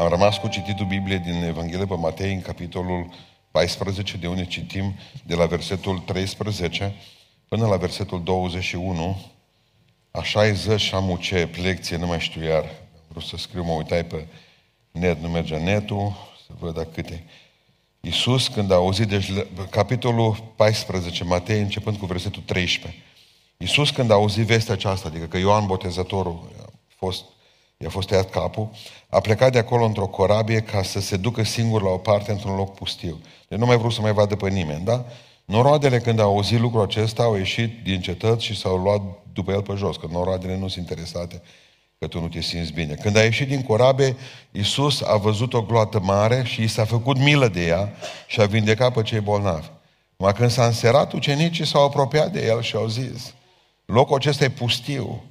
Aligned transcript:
Am 0.00 0.08
rămas 0.08 0.38
cu 0.38 0.48
cititul 0.48 0.86
Bibliei 0.86 1.18
din 1.18 1.42
Evanghelie 1.42 1.86
pe 1.86 1.94
Matei 1.94 2.32
în 2.32 2.42
capitolul 2.42 3.10
14, 3.50 4.16
de 4.16 4.26
unde 4.26 4.44
citim 4.44 4.94
de 5.24 5.34
la 5.34 5.46
versetul 5.46 5.98
13 5.98 6.94
până 7.48 7.66
la 7.66 7.76
versetul 7.76 8.22
21. 8.22 9.20
Așa 10.10 10.46
e 10.46 10.52
ză 10.52 10.76
și 10.76 10.94
am 10.94 11.18
ce 11.20 11.48
lecție, 11.62 11.96
nu 11.96 12.06
mai 12.06 12.20
știu 12.20 12.42
iar. 12.42 12.64
Vreau 13.08 13.24
să 13.24 13.36
scriu, 13.36 13.62
mă 13.62 13.72
uitai 13.72 14.04
pe 14.04 14.26
net, 14.90 15.20
nu 15.20 15.28
merge 15.28 15.56
netul, 15.56 16.12
să 16.46 16.52
văd 16.58 16.74
dacă 16.74 16.88
câte. 16.94 17.24
Iisus, 18.00 18.48
când 18.48 18.70
a 18.70 18.74
auzit, 18.74 19.08
deci 19.08 19.30
capitolul 19.70 20.52
14, 20.56 21.24
Matei, 21.24 21.60
începând 21.60 21.96
cu 21.96 22.06
versetul 22.06 22.42
13. 22.46 23.02
Iisus, 23.56 23.90
când 23.90 24.10
a 24.10 24.14
auzit 24.14 24.46
vestea 24.46 24.74
aceasta, 24.74 25.08
adică 25.08 25.26
că 25.26 25.38
Ioan 25.38 25.66
Botezătorul 25.66 26.50
a 26.66 26.70
fost, 26.96 27.24
i-a 27.82 27.88
fost 27.88 28.08
tăiat 28.08 28.30
capul, 28.30 28.70
a 29.08 29.20
plecat 29.20 29.52
de 29.52 29.58
acolo 29.58 29.84
într-o 29.84 30.06
corabie 30.06 30.60
ca 30.60 30.82
să 30.82 31.00
se 31.00 31.16
ducă 31.16 31.42
singur 31.42 31.82
la 31.82 31.88
o 31.88 31.96
parte 31.96 32.30
într-un 32.30 32.56
loc 32.56 32.74
pustiu. 32.74 33.20
Deci 33.48 33.58
nu 33.58 33.66
mai 33.66 33.76
vrut 33.76 33.92
să 33.92 34.00
mai 34.00 34.12
vadă 34.12 34.36
pe 34.36 34.48
nimeni, 34.48 34.84
da? 34.84 35.04
Noroadele, 35.44 35.98
când 35.98 36.20
au 36.20 36.32
auzit 36.32 36.60
lucrul 36.60 36.82
acesta, 36.82 37.22
au 37.22 37.36
ieșit 37.36 37.82
din 37.84 38.00
cetăți 38.00 38.44
și 38.44 38.56
s-au 38.56 38.76
luat 38.76 39.02
după 39.32 39.52
el 39.52 39.62
pe 39.62 39.74
jos, 39.76 39.96
că 39.96 40.06
noroadele 40.10 40.56
nu 40.56 40.68
sunt 40.68 40.88
interesate 40.88 41.42
că 41.98 42.06
tu 42.06 42.20
nu 42.20 42.28
te 42.28 42.40
simți 42.40 42.72
bine. 42.72 42.94
Când 42.94 43.16
a 43.16 43.22
ieșit 43.22 43.48
din 43.48 43.62
corabie, 43.62 44.16
Iisus 44.50 45.02
a 45.02 45.16
văzut 45.16 45.54
o 45.54 45.62
gloată 45.62 46.00
mare 46.00 46.42
și 46.44 46.62
i 46.62 46.66
s-a 46.66 46.84
făcut 46.84 47.18
milă 47.18 47.48
de 47.48 47.66
ea 47.66 47.92
și 48.26 48.40
a 48.40 48.46
vindecat 48.46 48.92
pe 48.92 49.02
cei 49.02 49.20
bolnavi. 49.20 49.66
Numai 50.16 50.34
când 50.34 50.50
s-a 50.50 50.66
înserat, 50.66 51.12
ucenicii 51.12 51.66
s-au 51.66 51.84
apropiat 51.84 52.32
de 52.32 52.46
el 52.46 52.62
și 52.62 52.76
au 52.76 52.86
zis, 52.86 53.34
locul 53.84 54.16
acesta 54.16 54.44
e 54.44 54.48
pustiu 54.48 55.22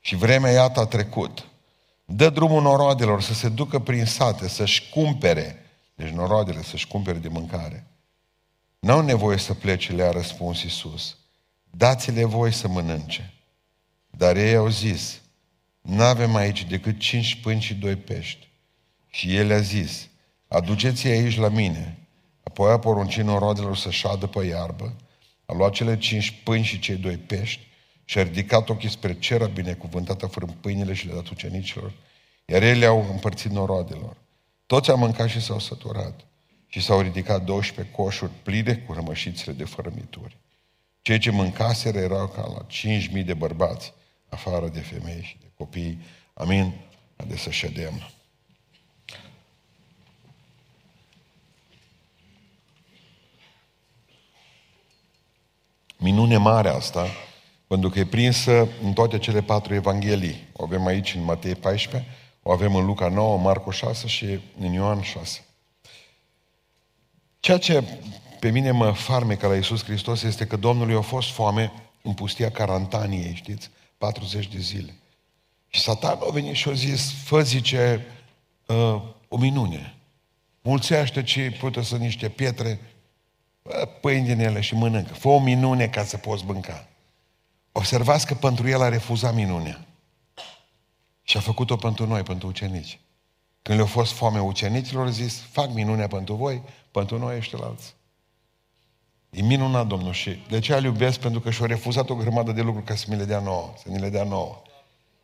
și 0.00 0.16
vremea 0.16 0.50
iată 0.50 0.80
a 0.80 0.86
trecut. 0.86 1.46
Dă 2.08 2.30
drumul 2.30 2.62
noroadelor 2.62 3.22
să 3.22 3.34
se 3.34 3.48
ducă 3.48 3.78
prin 3.78 4.04
sate, 4.04 4.48
să-și 4.48 4.88
cumpere, 4.90 5.64
deci 5.94 6.08
noroadele 6.08 6.62
să-și 6.62 6.86
cumpere 6.86 7.18
de 7.18 7.28
mâncare. 7.28 7.86
N-au 8.78 9.00
nevoie 9.00 9.38
să 9.38 9.54
plece, 9.54 9.92
le-a 9.92 10.10
răspuns 10.10 10.62
Iisus. 10.62 11.16
Dați-le 11.70 12.24
voi 12.24 12.52
să 12.52 12.68
mănânce. 12.68 13.32
Dar 14.10 14.36
ei 14.36 14.54
au 14.54 14.68
zis, 14.68 15.20
nu 15.80 16.02
avem 16.02 16.34
aici 16.34 16.64
decât 16.64 16.98
cinci 16.98 17.40
pâini 17.40 17.60
și 17.60 17.74
doi 17.74 17.96
pești. 17.96 18.48
Și 19.10 19.36
el 19.36 19.52
a 19.52 19.60
zis, 19.60 20.08
aduceți-i 20.48 21.10
aici 21.10 21.36
la 21.36 21.48
mine. 21.48 21.98
Apoi 22.42 22.72
a 22.72 22.78
poruncit 22.78 23.24
noroadelor 23.24 23.76
să 23.76 23.90
șadă 23.90 24.26
pe 24.26 24.44
iarbă, 24.44 24.96
a 25.46 25.54
luat 25.54 25.72
cele 25.72 25.98
cinci 25.98 26.40
pâini 26.44 26.64
și 26.64 26.78
cei 26.78 26.96
doi 26.96 27.16
pești 27.16 27.66
și 28.08 28.18
a 28.18 28.22
ridicat 28.22 28.68
ochii 28.68 28.90
spre 28.90 29.18
cer, 29.18 29.42
a 29.42 29.46
binecuvântat, 29.46 30.22
a 30.22 30.28
frânt 30.28 30.52
pâinile 30.52 30.94
și 30.94 31.06
le-a 31.06 31.14
dat 31.14 31.28
ucenicilor, 31.28 31.92
iar 32.44 32.62
ei 32.62 32.78
le-au 32.78 33.06
împărțit 33.10 33.50
noroadelor. 33.50 34.16
Toți 34.66 34.90
au 34.90 34.96
mâncat 34.96 35.28
și 35.28 35.40
s-au 35.40 35.58
săturat 35.58 36.20
și 36.66 36.80
s-au 36.80 37.00
ridicat 37.00 37.44
12 37.44 37.94
coșuri 37.94 38.30
pline 38.42 38.76
cu 38.76 38.92
rămășițele 38.92 39.56
de 39.56 39.64
fărămituri. 39.64 40.36
Cei 41.02 41.18
ce 41.18 41.30
mâncaseră 41.30 41.98
erau 41.98 42.26
ca 42.26 42.46
la 42.46 42.66
5.000 43.18 43.24
de 43.24 43.34
bărbați, 43.34 43.92
afară 44.28 44.68
de 44.68 44.80
femei 44.80 45.22
și 45.22 45.36
de 45.40 45.46
copii. 45.56 46.00
Amin? 46.34 46.72
Haideți 47.16 47.42
să 47.42 47.50
ședem. 47.50 48.10
Minune 55.96 56.36
mare 56.36 56.68
asta, 56.68 57.06
pentru 57.66 57.88
că 57.90 57.98
e 57.98 58.04
prinsă 58.04 58.68
în 58.82 58.92
toate 58.92 59.18
cele 59.18 59.42
patru 59.42 59.74
evanghelii. 59.74 60.48
O 60.52 60.64
avem 60.64 60.86
aici 60.86 61.14
în 61.14 61.24
Matei 61.24 61.54
14, 61.54 62.10
o 62.42 62.52
avem 62.52 62.74
în 62.74 62.84
Luca 62.84 63.08
9, 63.08 63.38
Marco 63.38 63.70
6 63.70 64.06
și 64.06 64.40
în 64.60 64.72
Ioan 64.72 65.00
6. 65.00 65.44
Ceea 67.40 67.58
ce 67.58 67.84
pe 68.40 68.50
mine 68.50 68.70
mă 68.70 68.92
farmecă 68.92 69.46
la 69.46 69.54
Iisus 69.54 69.84
Hristos 69.84 70.22
este 70.22 70.46
că 70.46 70.56
Domnului 70.56 70.94
a 70.94 71.00
fost 71.00 71.30
foame 71.30 71.72
în 72.02 72.14
pustia 72.14 72.50
Carantaniei, 72.50 73.34
știți? 73.34 73.70
40 73.98 74.48
de 74.48 74.58
zile. 74.58 74.94
Și 75.68 75.80
satan 75.80 76.18
a 76.28 76.30
venit 76.32 76.54
și 76.54 76.68
a 76.68 76.72
zis, 76.72 77.12
fă, 77.24 77.42
zice, 77.42 78.06
uh, 78.66 79.02
o 79.28 79.36
minune. 79.36 79.94
Mulțește 80.62 81.22
ce 81.22 81.56
putea 81.60 81.82
să 81.82 81.96
niște 81.96 82.28
pietre, 82.28 82.80
pâini 84.00 84.26
din 84.26 84.40
ele 84.40 84.60
și 84.60 84.74
mănâncă. 84.74 85.14
Fă 85.14 85.28
o 85.28 85.38
minune 85.38 85.86
ca 85.86 86.04
să 86.04 86.16
poți 86.16 86.44
mânca. 86.44 86.88
Observați 87.76 88.26
că 88.26 88.34
pentru 88.34 88.68
el 88.68 88.82
a 88.82 88.88
refuzat 88.88 89.34
minunea. 89.34 89.86
Și 91.22 91.36
a 91.36 91.40
făcut-o 91.40 91.76
pentru 91.76 92.06
noi, 92.06 92.22
pentru 92.22 92.48
ucenici. 92.48 93.00
Când 93.62 93.78
le-a 93.78 93.86
fost 93.86 94.12
foame 94.12 94.40
ucenicilor, 94.40 95.06
a 95.06 95.10
zis, 95.10 95.40
fac 95.50 95.72
minunea 95.72 96.06
pentru 96.06 96.34
voi, 96.34 96.62
pentru 96.90 97.18
noi 97.18 97.36
ești 97.36 97.54
alții. 97.54 97.94
E 99.30 99.42
minunat, 99.42 99.86
Domnul, 99.86 100.12
și 100.12 100.42
de 100.48 100.58
ce 100.58 100.74
îl 100.74 100.84
iubesc? 100.84 101.18
Pentru 101.18 101.40
că 101.40 101.50
și-a 101.50 101.66
refuzat 101.66 102.10
o 102.10 102.14
grămadă 102.14 102.52
de 102.52 102.62
lucruri 102.62 102.86
ca 102.86 102.94
să 102.94 103.06
mi 103.08 103.16
le 103.16 103.24
dea 103.24 103.40
nouă, 103.40 103.74
să 103.82 103.88
ni 103.88 103.98
le 103.98 104.08
dea 104.08 104.24
nouă. 104.24 104.62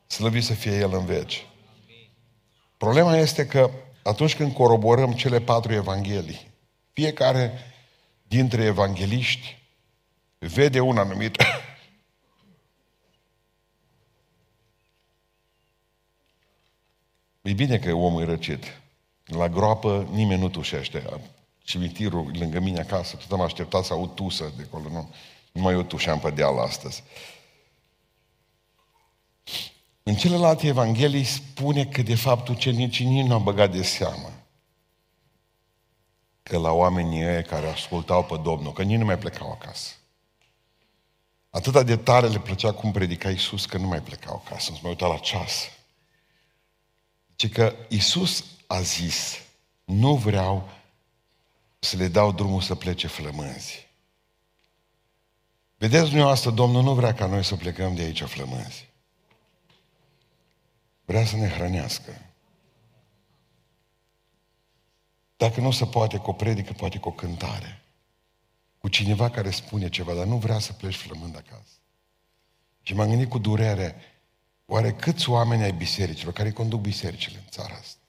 Slăvit 0.07 0.45
să 0.45 0.55
fie 0.55 0.77
El 0.77 0.95
în 0.95 1.05
veci. 1.05 1.47
Problema 2.77 3.17
este 3.17 3.47
că 3.47 3.71
atunci 4.03 4.37
când 4.37 4.53
coroborăm 4.53 5.13
cele 5.13 5.41
patru 5.41 5.73
evanghelii, 5.73 6.51
fiecare 6.93 7.53
dintre 8.23 8.65
evangeliști 8.65 9.59
vede 10.39 10.81
un 10.81 10.99
anumit 10.99 11.37
E 17.43 17.53
bine 17.53 17.79
că 17.79 17.93
omul 17.93 18.23
e 18.23 18.25
răcit. 18.25 18.81
La 19.25 19.49
groapă 19.49 20.09
nimeni 20.13 20.41
nu 20.41 20.49
tușește. 20.49 21.21
Cimitirul 21.63 22.31
lângă 22.39 22.61
mine 22.61 22.81
acasă, 22.81 23.17
tot 23.17 23.33
am 23.33 23.41
așteptat 23.41 23.85
să 23.85 23.93
aud 23.93 24.15
tusă 24.15 24.53
de 24.57 24.63
acolo. 24.63 24.89
Nu, 24.89 25.15
nu 25.53 25.63
mai 25.63 25.73
eu 25.73 25.83
tușeam 25.83 26.21
pe 26.21 26.31
deal 26.31 26.59
astăzi. 26.59 27.03
În 30.03 30.15
celelalte 30.15 30.67
evanghelii 30.67 31.25
spune 31.25 31.85
că 31.85 32.03
de 32.03 32.15
fapt 32.15 32.49
ucenicii 32.49 33.07
nici 33.07 33.27
nu 33.27 33.35
au 33.35 33.41
băgat 33.41 33.73
de 33.73 33.83
seamă 33.83 34.31
că 36.43 36.59
la 36.59 36.73
oamenii 36.73 37.25
ăia 37.25 37.43
care 37.43 37.69
ascultau 37.69 38.25
pe 38.25 38.37
Domnul, 38.43 38.73
că 38.73 38.83
nici 38.83 38.99
nu 38.99 39.05
mai 39.05 39.19
plecau 39.19 39.51
acasă. 39.51 39.91
Atâta 41.51 41.83
de 41.83 41.97
tare 41.97 42.27
le 42.27 42.39
plăcea 42.39 42.73
cum 42.73 42.93
predica 42.93 43.31
Iisus 43.31 43.67
că 43.67 43.79
nu 43.79 43.87
mai 43.87 44.03
plecau 44.03 44.43
acasă, 44.45 44.71
nu 44.71 44.79
mai 44.83 44.91
uita 44.91 45.07
la 45.07 45.19
ceas. 45.19 45.69
Ci 47.43 47.53
că 47.53 47.77
Iisus 47.89 48.45
a 48.67 48.81
zis, 48.81 49.39
nu 49.85 50.17
vreau 50.17 50.69
să 51.79 51.97
le 51.97 52.09
dau 52.09 52.33
drumul 52.33 52.61
să 52.61 52.75
plece 52.75 53.07
flămânzi. 53.07 53.89
Vedeți 55.77 56.05
dumneavoastră, 56.05 56.51
Domnul 56.51 56.83
nu 56.83 56.95
vrea 56.95 57.15
ca 57.15 57.27
noi 57.27 57.45
să 57.45 57.57
plecăm 57.57 57.95
de 57.95 58.03
aici 58.03 58.23
flămânzi. 58.23 58.89
Vrea 61.05 61.25
să 61.25 61.37
ne 61.37 61.49
hrănească. 61.49 62.33
Dacă 65.37 65.61
nu 65.61 65.71
se 65.71 65.87
poate 65.87 66.19
cu 66.19 66.31
o 66.31 66.33
predică, 66.33 66.73
poate 66.73 66.99
cu 66.99 67.09
o 67.09 67.13
cântare. 67.13 67.83
Cu 68.79 68.89
cineva 68.89 69.31
care 69.31 69.51
spune 69.51 69.89
ceva, 69.89 70.15
dar 70.15 70.27
nu 70.27 70.37
vrea 70.37 70.59
să 70.59 70.73
pleci 70.73 70.97
flămând 70.97 71.37
acasă. 71.37 71.77
Și 72.83 72.95
m-am 72.95 73.09
gândit 73.09 73.29
cu 73.29 73.39
durere, 73.39 74.12
oare 74.73 74.93
câți 74.93 75.29
oameni 75.29 75.63
ai 75.63 75.73
bisericilor 75.73 76.33
care 76.33 76.51
conduc 76.51 76.81
bisericile 76.81 77.39
în 77.39 77.45
țara 77.51 77.75
asta? 77.75 78.01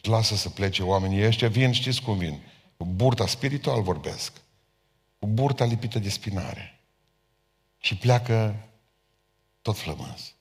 Își 0.00 0.10
lasă 0.10 0.36
să 0.36 0.48
plece 0.48 0.82
oamenii 0.82 1.26
ăștia, 1.26 1.48
vin, 1.48 1.72
știți 1.72 2.02
cum 2.02 2.18
vin? 2.18 2.42
Cu 2.76 2.84
burta 2.84 3.26
spiritual 3.26 3.82
vorbesc. 3.82 4.32
Cu 5.18 5.26
burta 5.26 5.64
lipită 5.64 5.98
de 5.98 6.08
spinare. 6.08 6.80
Și 7.78 7.96
pleacă 7.96 8.68
tot 9.62 9.76
flămâns. 9.78 10.34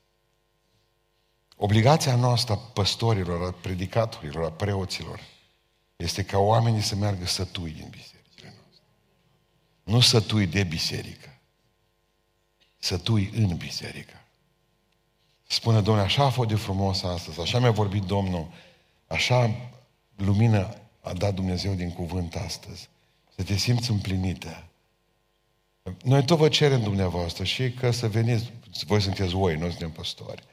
Obligația 1.56 2.16
noastră 2.16 2.54
a 2.54 2.58
păstorilor, 2.58 3.48
a 3.48 3.52
predicatorilor, 3.52 4.46
a 4.46 4.52
preoților, 4.52 5.20
este 5.96 6.24
ca 6.26 6.38
oamenii 6.38 6.82
să 6.82 6.96
meargă 6.96 7.26
sătui 7.26 7.72
din 7.72 7.88
bisericile 7.90 8.54
noastre. 8.62 8.84
Nu 9.84 10.00
sătui 10.00 10.48
de 10.48 10.64
biserică. 10.64 11.40
Sătui 12.78 13.32
în 13.34 13.58
biserică. 13.58 14.19
Spune, 15.52 15.82
Domnule, 15.82 16.06
așa 16.06 16.24
a 16.24 16.30
fost 16.30 16.50
de 16.50 16.56
frumos 16.56 17.04
astăzi, 17.04 17.40
așa 17.40 17.60
mi-a 17.60 17.72
vorbit 17.72 18.04
Domnul, 18.04 18.48
așa 19.08 19.56
lumină 20.16 20.76
a 21.02 21.14
dat 21.14 21.34
Dumnezeu 21.34 21.74
din 21.74 21.94
cuvânt 21.94 22.36
astăzi. 22.36 22.90
Să 23.36 23.44
te 23.44 23.56
simți 23.56 23.92
împlinită. 23.92 24.64
Noi 26.04 26.26
tot 26.26 26.38
vă 26.38 26.48
cerem 26.48 26.82
dumneavoastră 26.82 27.44
și 27.44 27.72
că 27.72 27.92
să 27.92 28.08
veniți, 28.08 28.52
voi 28.86 29.02
sunteți 29.02 29.36
oi, 29.36 29.56
noi 29.56 29.70
suntem 29.70 29.92
păstori. 29.92 30.44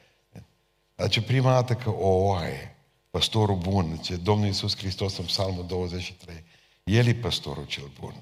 Dar 0.95 1.09
ce 1.09 1.21
prima 1.21 1.51
dată 1.51 1.73
că 1.73 1.89
o 1.89 2.07
oaie, 2.07 2.75
păstorul 3.09 3.57
bun, 3.57 3.97
ce 3.97 4.15
Domnul 4.15 4.47
Iisus 4.47 4.77
Hristos 4.77 5.17
în 5.17 5.25
Psalmul 5.25 5.65
23, 5.67 6.43
El 6.83 7.07
e 7.07 7.13
păstorul 7.13 7.65
cel 7.65 7.89
bun. 7.99 8.13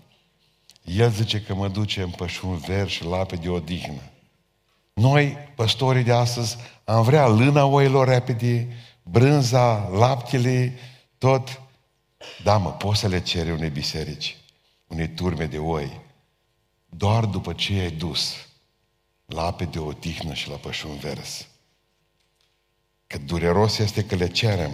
El 0.84 1.12
zice 1.12 1.42
că 1.42 1.54
mă 1.54 1.68
duce 1.68 2.02
în 2.02 2.12
pășun 2.12 2.58
ver 2.58 2.90
și 2.90 3.04
lape 3.04 3.36
de 3.36 3.50
odihnă. 3.50 4.02
Noi, 4.96 5.38
păstorii 5.56 6.04
de 6.04 6.12
astăzi, 6.12 6.58
am 6.84 7.04
vrea 7.04 7.28
lâna 7.28 7.66
oilor 7.66 8.08
repede, 8.08 8.68
brânza, 9.04 9.88
laptele, 9.88 10.78
tot. 11.18 11.62
Da, 12.44 12.58
mă, 12.58 12.72
poți 12.72 13.00
să 13.00 13.08
le 13.08 13.22
cere 13.22 13.52
unei 13.52 13.70
biserici, 13.70 14.38
unei 14.88 15.10
turme 15.10 15.46
de 15.46 15.58
oi, 15.58 16.02
doar 16.86 17.26
după 17.26 17.54
ce 17.54 17.74
ai 17.74 17.92
dus 17.92 18.36
la 19.26 19.46
ape 19.46 19.66
de 19.66 19.80
otihnă 19.80 20.34
și 20.34 20.50
la 20.50 20.56
pășun 20.56 20.98
vers. 20.98 21.48
Că 23.08 23.18
dureros 23.18 23.78
este 23.78 24.06
că 24.06 24.16
le 24.16 24.28
cerem 24.28 24.72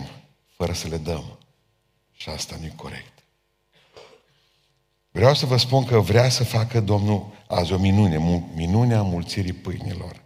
fără 0.56 0.74
să 0.74 0.88
le 0.88 0.98
dăm. 0.98 1.38
Și 2.12 2.30
asta 2.30 2.56
nu 2.60 2.66
e 2.66 2.74
corect. 2.76 3.21
Vreau 5.12 5.34
să 5.34 5.46
vă 5.46 5.58
spun 5.58 5.86
că 5.86 6.00
vrea 6.00 6.30
să 6.30 6.44
facă 6.44 6.80
Domnul 6.80 7.26
azi 7.48 7.74
o 7.74 7.78
minune, 7.78 8.48
minunea 8.56 9.02
mulțirii 9.02 9.54
pâinilor. 9.54 10.22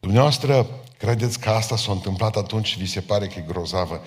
Dumneavoastră 0.00 0.66
credeți 0.98 1.40
că 1.40 1.50
asta 1.50 1.76
s-a 1.76 1.92
întâmplat 1.92 2.36
atunci 2.36 2.66
și 2.66 2.78
vi 2.78 2.86
se 2.86 3.00
pare 3.00 3.26
că 3.26 3.38
e 3.38 3.44
grozavă 3.46 4.02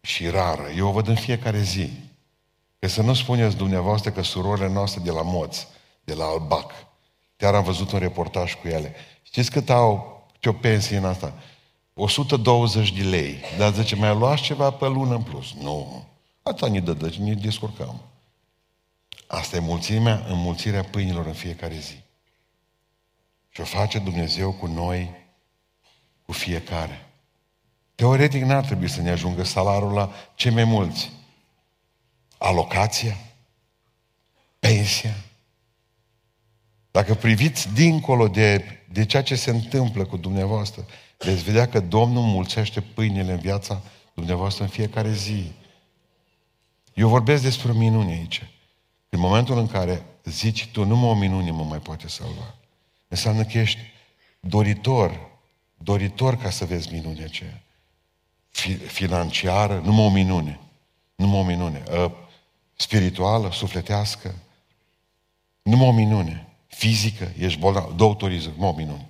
și 0.00 0.28
rară. 0.28 0.70
Eu 0.76 0.88
o 0.88 0.92
văd 0.92 1.08
în 1.08 1.14
fiecare 1.14 1.62
zi. 1.62 1.90
Că 2.78 2.88
să 2.88 3.02
nu 3.02 3.14
spuneți 3.14 3.56
dumneavoastră 3.56 4.10
că 4.10 4.22
surorile 4.22 4.68
noastre 4.68 5.00
de 5.04 5.10
la 5.10 5.22
Moț, 5.22 5.66
de 6.04 6.14
la 6.14 6.24
Albac, 6.24 6.72
chiar 7.36 7.54
am 7.54 7.62
văzut 7.62 7.92
un 7.92 7.98
reportaj 7.98 8.54
cu 8.54 8.68
ele. 8.68 8.94
Știți 9.22 9.50
cât 9.50 9.70
au, 9.70 10.22
ce 10.38 10.48
o 10.48 10.52
pensie 10.52 10.96
în 10.96 11.04
asta? 11.04 11.32
120 11.94 12.92
de 12.92 13.02
lei. 13.02 13.40
Dar 13.58 13.72
zice, 13.72 13.96
mai 13.96 14.14
luați 14.14 14.42
ceva 14.42 14.70
pe 14.70 14.86
lună 14.86 15.14
în 15.14 15.22
plus? 15.22 15.54
Nu. 15.60 16.04
Atâta 16.42 16.68
ne 16.68 16.80
dă, 16.80 16.92
deci 16.92 17.16
ne 17.16 17.32
descurcăm. 17.32 18.00
Asta 19.32 19.56
e 19.56 19.58
mulțimea, 19.58 20.24
înmulțirea 20.28 20.82
pâinilor 20.82 21.26
în 21.26 21.32
fiecare 21.32 21.76
zi. 21.76 21.94
Și 23.48 23.60
o 23.60 23.64
face 23.64 23.98
Dumnezeu 23.98 24.52
cu 24.52 24.66
noi, 24.66 25.10
cu 26.22 26.32
fiecare. 26.32 27.08
Teoretic 27.94 28.42
n-ar 28.42 28.64
trebui 28.64 28.88
să 28.88 29.00
ne 29.00 29.10
ajungă 29.10 29.42
salarul 29.42 29.92
la 29.92 30.12
cei 30.34 30.50
mai 30.50 30.64
mulți. 30.64 31.10
Alocația, 32.38 33.16
pensia. 34.58 35.14
Dacă 36.90 37.14
priviți 37.14 37.72
dincolo 37.72 38.28
de, 38.28 38.64
de 38.88 39.04
ceea 39.04 39.22
ce 39.22 39.34
se 39.34 39.50
întâmplă 39.50 40.04
cu 40.04 40.16
dumneavoastră, 40.16 40.86
veți 41.18 41.42
vedea 41.42 41.68
că 41.68 41.80
Domnul 41.80 42.22
mulțește 42.22 42.80
pâinile 42.80 43.32
în 43.32 43.38
viața 43.38 43.82
dumneavoastră 44.14 44.62
în 44.62 44.70
fiecare 44.70 45.12
zi. 45.12 45.52
Eu 46.94 47.08
vorbesc 47.08 47.42
despre 47.42 47.70
o 47.70 47.74
minune 47.74 48.12
aici. 48.12 48.42
În 49.14 49.20
momentul 49.20 49.58
în 49.58 49.66
care 49.66 50.04
zici 50.24 50.66
tu, 50.66 50.84
numai 50.84 51.08
o 51.08 51.14
minune 51.14 51.50
mă 51.50 51.64
mai 51.64 51.78
poate 51.78 52.08
salva. 52.08 52.54
Înseamnă 53.08 53.44
că 53.44 53.58
ești 53.58 53.78
doritor, 54.40 55.30
doritor 55.76 56.36
ca 56.36 56.50
să 56.50 56.64
vezi 56.64 56.92
minunea 56.92 57.24
aceea. 57.24 57.62
Financiară, 58.86 59.80
numai 59.84 60.04
o 60.04 60.10
minune. 60.10 60.60
Numai 61.14 61.38
o 61.38 61.44
minune. 61.44 61.82
Ă, 61.90 62.12
spirituală, 62.74 63.52
sufletească, 63.52 64.34
numai 65.62 65.86
o 65.86 65.92
minune. 65.92 66.46
Fizică, 66.66 67.32
ești 67.38 67.58
bolnav, 67.58 67.92
doctoriză, 67.94 68.52
numai 68.56 68.70
o 68.70 68.76
minune. 68.76 69.08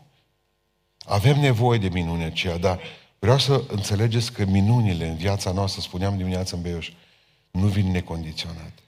Avem 0.99 1.41
nevoie 1.41 1.79
de 1.79 1.89
minunea 1.89 2.27
aceea, 2.27 2.59
dar 2.59 2.81
vreau 3.19 3.39
să 3.39 3.65
înțelegeți 3.69 4.33
că 4.33 4.45
minunile 4.45 5.09
în 5.09 5.17
viața 5.17 5.53
noastră, 5.53 5.81
spuneam 5.81 6.17
dimineața 6.17 6.57
în 6.57 6.63
Beiuș, 6.63 6.91
nu 7.51 7.67
vin 7.67 7.91
necondiționate. 7.91 8.83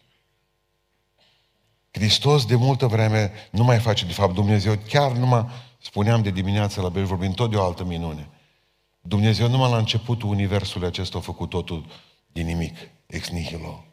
Hristos 1.94 2.46
de 2.46 2.54
multă 2.54 2.86
vreme 2.86 3.32
nu 3.50 3.64
mai 3.64 3.78
face, 3.78 4.06
de 4.06 4.12
fapt, 4.12 4.34
Dumnezeu 4.34 4.76
chiar 4.88 5.12
numai, 5.12 5.46
spuneam 5.82 6.22
de 6.22 6.30
dimineață 6.30 6.80
la 6.80 6.88
Beiuș, 6.88 7.08
vorbim 7.08 7.32
tot 7.32 7.50
de 7.50 7.56
o 7.56 7.64
altă 7.64 7.84
minune. 7.84 8.28
Dumnezeu 9.00 9.48
numai 9.48 9.70
la 9.70 9.76
începutul 9.76 10.28
Universului 10.28 10.86
acesta 10.86 11.18
a 11.18 11.20
făcut 11.20 11.48
totul 11.48 11.86
din 12.26 12.46
nimic, 12.46 12.76
ex 13.06 13.28
nihilo. 13.28 13.84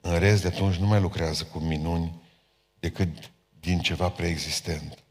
În 0.00 0.18
rest, 0.18 0.42
de 0.42 0.48
atunci 0.48 0.74
nu 0.74 0.86
mai 0.86 1.00
lucrează 1.00 1.44
cu 1.44 1.58
minuni 1.58 2.22
decât 2.78 3.30
din 3.60 3.78
ceva 3.78 4.08
preexistent. 4.08 5.04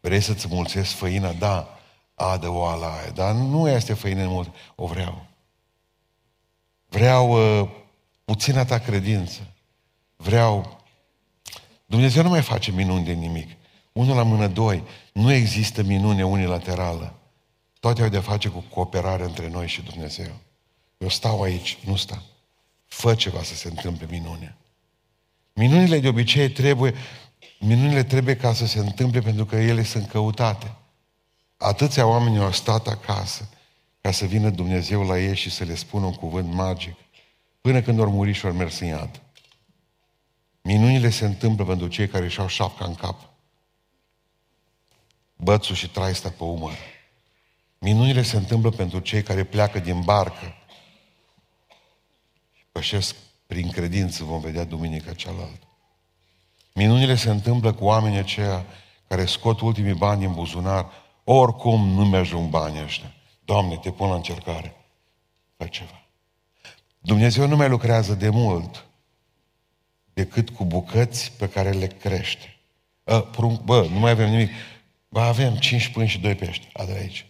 Vrei 0.00 0.20
să-ți 0.20 0.48
mulțesc 0.48 0.90
făina? 0.90 1.32
Da, 1.32 1.78
adă 2.14 2.48
oala 2.48 2.96
aia, 2.96 3.10
dar 3.10 3.34
nu 3.34 3.68
este 3.68 3.94
făină 3.94 4.26
mult, 4.26 4.54
o 4.74 4.86
vreau. 4.86 5.26
Vreau 6.88 7.30
uh, 7.60 7.68
puțina 8.24 8.64
ta 8.64 8.78
credință. 8.78 9.40
Vreau... 10.16 10.77
Dumnezeu 11.88 12.22
nu 12.22 12.28
mai 12.28 12.42
face 12.42 12.70
minuni 12.70 13.04
de 13.04 13.12
nimic. 13.12 13.48
Unul 13.92 14.16
la 14.16 14.22
mână, 14.22 14.46
doi. 14.46 14.82
Nu 15.12 15.32
există 15.32 15.82
minune 15.82 16.24
unilaterală. 16.24 17.18
Toate 17.80 18.02
au 18.02 18.08
de 18.08 18.18
face 18.18 18.48
cu 18.48 18.64
cooperare 18.70 19.24
între 19.24 19.48
noi 19.48 19.68
și 19.68 19.82
Dumnezeu. 19.82 20.30
Eu 20.98 21.08
stau 21.08 21.42
aici, 21.42 21.78
nu 21.84 21.96
stau. 21.96 22.22
Fă 22.86 23.14
ceva 23.14 23.42
să 23.42 23.54
se 23.54 23.68
întâmple 23.68 24.06
minune. 24.10 24.56
Minunile 25.52 26.00
de 26.00 26.08
obicei 26.08 26.50
trebuie, 26.50 26.94
minunile 27.58 28.02
trebuie 28.02 28.36
ca 28.36 28.52
să 28.52 28.66
se 28.66 28.78
întâmple 28.78 29.20
pentru 29.20 29.44
că 29.44 29.56
ele 29.56 29.82
sunt 29.82 30.08
căutate. 30.08 30.74
Atâția 31.56 32.06
oameni 32.06 32.38
au 32.38 32.52
stat 32.52 32.86
acasă 32.86 33.48
ca 34.00 34.10
să 34.10 34.24
vină 34.24 34.50
Dumnezeu 34.50 35.02
la 35.02 35.18
ei 35.18 35.36
și 35.36 35.50
să 35.50 35.64
le 35.64 35.74
spună 35.74 36.06
un 36.06 36.14
cuvânt 36.14 36.52
magic, 36.52 36.94
până 37.60 37.82
când 37.82 37.98
ori 37.98 38.10
muri 38.10 38.32
și 38.32 38.46
ori 38.46 38.54
mers 38.54 38.78
în 38.78 38.86
iad. 38.86 39.22
Minunile 40.68 41.10
se 41.10 41.24
întâmplă 41.24 41.64
pentru 41.64 41.88
cei 41.88 42.08
care 42.08 42.24
își 42.24 42.40
au 42.40 42.48
șapca 42.48 42.84
în 42.84 42.94
cap. 42.94 43.20
Bățul 45.36 45.74
și 45.74 45.88
traista 45.88 46.28
pe 46.28 46.44
umăr. 46.44 46.76
Minunile 47.78 48.22
se 48.22 48.36
întâmplă 48.36 48.70
pentru 48.70 48.98
cei 48.98 49.22
care 49.22 49.44
pleacă 49.44 49.78
din 49.78 50.00
barcă 50.00 50.54
pășesc 52.72 53.16
prin 53.46 53.70
credință, 53.70 54.24
vom 54.24 54.40
vedea 54.40 54.64
duminica 54.64 55.12
cealaltă. 55.12 55.66
Minunile 56.74 57.14
se 57.14 57.30
întâmplă 57.30 57.72
cu 57.72 57.84
oamenii 57.84 58.18
aceia 58.18 58.64
care 59.06 59.24
scot 59.24 59.60
ultimii 59.60 59.94
bani 59.94 60.20
din 60.20 60.32
buzunar, 60.32 60.86
oricum 61.24 61.88
nu 61.88 62.04
mi-ajung 62.04 62.48
banii 62.48 62.82
ăștia. 62.82 63.14
Doamne, 63.44 63.76
te 63.76 63.90
pun 63.90 64.08
la 64.08 64.14
încercare. 64.14 64.76
Fă 65.56 65.66
ceva. 65.66 66.02
Dumnezeu 66.98 67.46
nu 67.46 67.56
mai 67.56 67.68
lucrează 67.68 68.14
de 68.14 68.28
mult 68.28 68.87
decât 70.18 70.50
cu 70.50 70.64
bucăți 70.64 71.32
pe 71.32 71.48
care 71.48 71.70
le 71.70 71.86
crește. 71.86 72.56
A, 73.04 73.20
prunc, 73.20 73.60
bă, 73.60 73.86
nu 73.90 73.98
mai 73.98 74.10
avem 74.10 74.30
nimic. 74.30 74.50
Bă, 75.08 75.20
avem 75.20 75.56
cinci 75.56 75.88
pâini 75.88 76.08
și 76.08 76.18
doi 76.18 76.34
pești. 76.34 76.68
Adă 76.72 76.92
aici. 76.92 77.26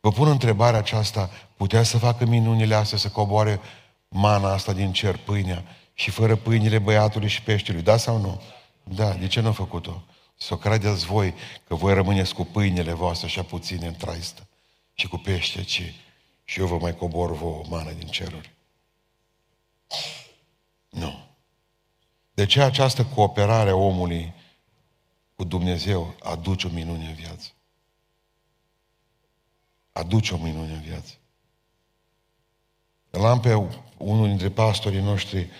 Vă 0.00 0.10
pun 0.12 0.28
întrebarea 0.28 0.78
aceasta, 0.78 1.30
putea 1.56 1.82
să 1.82 1.98
facă 1.98 2.24
minunile 2.24 2.74
astea 2.74 2.98
să 2.98 3.08
coboare 3.08 3.60
mana 4.08 4.52
asta 4.52 4.72
din 4.72 4.92
cer, 4.92 5.16
pâinea, 5.16 5.64
și 5.94 6.10
fără 6.10 6.36
pâinile 6.36 6.78
băiatului 6.78 7.28
și 7.28 7.42
peștelui, 7.42 7.82
da 7.82 7.96
sau 7.96 8.18
nu? 8.18 8.42
Da, 8.82 9.12
de 9.12 9.26
ce 9.26 9.40
nu 9.40 9.48
a 9.48 9.52
făcut-o? 9.52 10.02
Să 10.36 10.54
o 10.54 10.56
credeți 10.56 11.04
voi 11.04 11.34
că 11.66 11.74
voi 11.74 11.94
rămâneți 11.94 12.34
cu 12.34 12.44
pâinile 12.44 12.92
voastre 12.92 13.26
așa 13.26 13.42
puține 13.42 13.86
în 13.86 13.94
traistă 13.94 14.46
și 14.94 15.08
cu 15.08 15.16
pește, 15.16 15.62
ci 15.62 15.94
și 16.44 16.60
eu 16.60 16.66
vă 16.66 16.78
mai 16.78 16.96
cobor 16.96 17.32
vouă 17.32 17.62
mană 17.68 17.90
din 17.90 18.08
ceruri. 18.08 18.50
Nu. 20.88 21.29
De 22.40 22.46
ce 22.46 22.62
această 22.62 23.04
cooperare 23.04 23.70
a 23.70 23.74
omului 23.74 24.34
cu 25.36 25.44
Dumnezeu 25.44 26.14
aduce 26.22 26.66
o 26.66 26.70
minune 26.70 27.06
în 27.06 27.14
viață? 27.14 27.48
Aduce 29.92 30.34
o 30.34 30.36
minune 30.36 30.72
în 30.72 30.80
viață. 30.80 31.14
L-am 33.10 33.40
pe 33.40 33.54
unul 33.96 34.26
dintre 34.26 34.50
pastorii 34.50 35.00
noștri, 35.00 35.50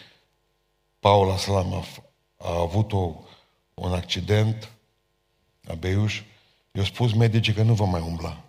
Paul 0.99 1.31
Aslam, 1.31 1.75
a, 1.75 1.85
a 2.37 2.61
avut 2.61 2.93
o, 2.93 3.15
un 3.75 3.93
accident 3.93 4.73
la 5.61 5.75
Beiuș. 5.75 6.23
I-a 6.73 6.85
spus 6.85 7.13
medicii 7.13 7.53
că 7.53 7.63
nu 7.63 7.75
va 7.75 7.85
mai 7.85 8.01
umbla 8.01 8.45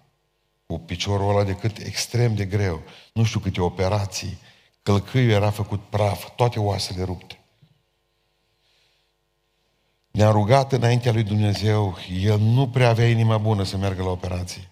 cu 0.66 0.80
piciorul 0.80 1.30
ăla 1.30 1.44
decât 1.44 1.78
extrem 1.78 2.36
de 2.36 2.46
greu. 2.46 2.82
Nu 3.14 3.24
știu 3.24 3.40
câte 3.40 3.62
operații, 3.62 4.38
călcâiul 4.84 5.32
era 5.32 5.50
făcut 5.50 5.90
praf, 5.90 6.36
toate 6.36 6.60
oasele 6.60 7.04
rupte. 7.04 7.41
Ne-a 10.12 10.32
rugat 10.32 10.72
înaintea 10.72 11.12
lui 11.12 11.24
Dumnezeu, 11.24 11.98
el 12.22 12.40
nu 12.40 12.70
prea 12.70 12.90
avea 12.90 13.10
inima 13.10 13.38
bună 13.38 13.64
să 13.64 13.78
meargă 13.78 14.04
la 14.04 14.10
operație. 14.10 14.72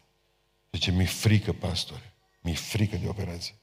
Zice, 0.72 0.92
mi-e 0.92 1.06
frică, 1.06 1.54
pastore, 1.54 2.14
mi-e 2.42 2.54
frică 2.54 2.96
de 2.96 3.08
operație. 3.08 3.54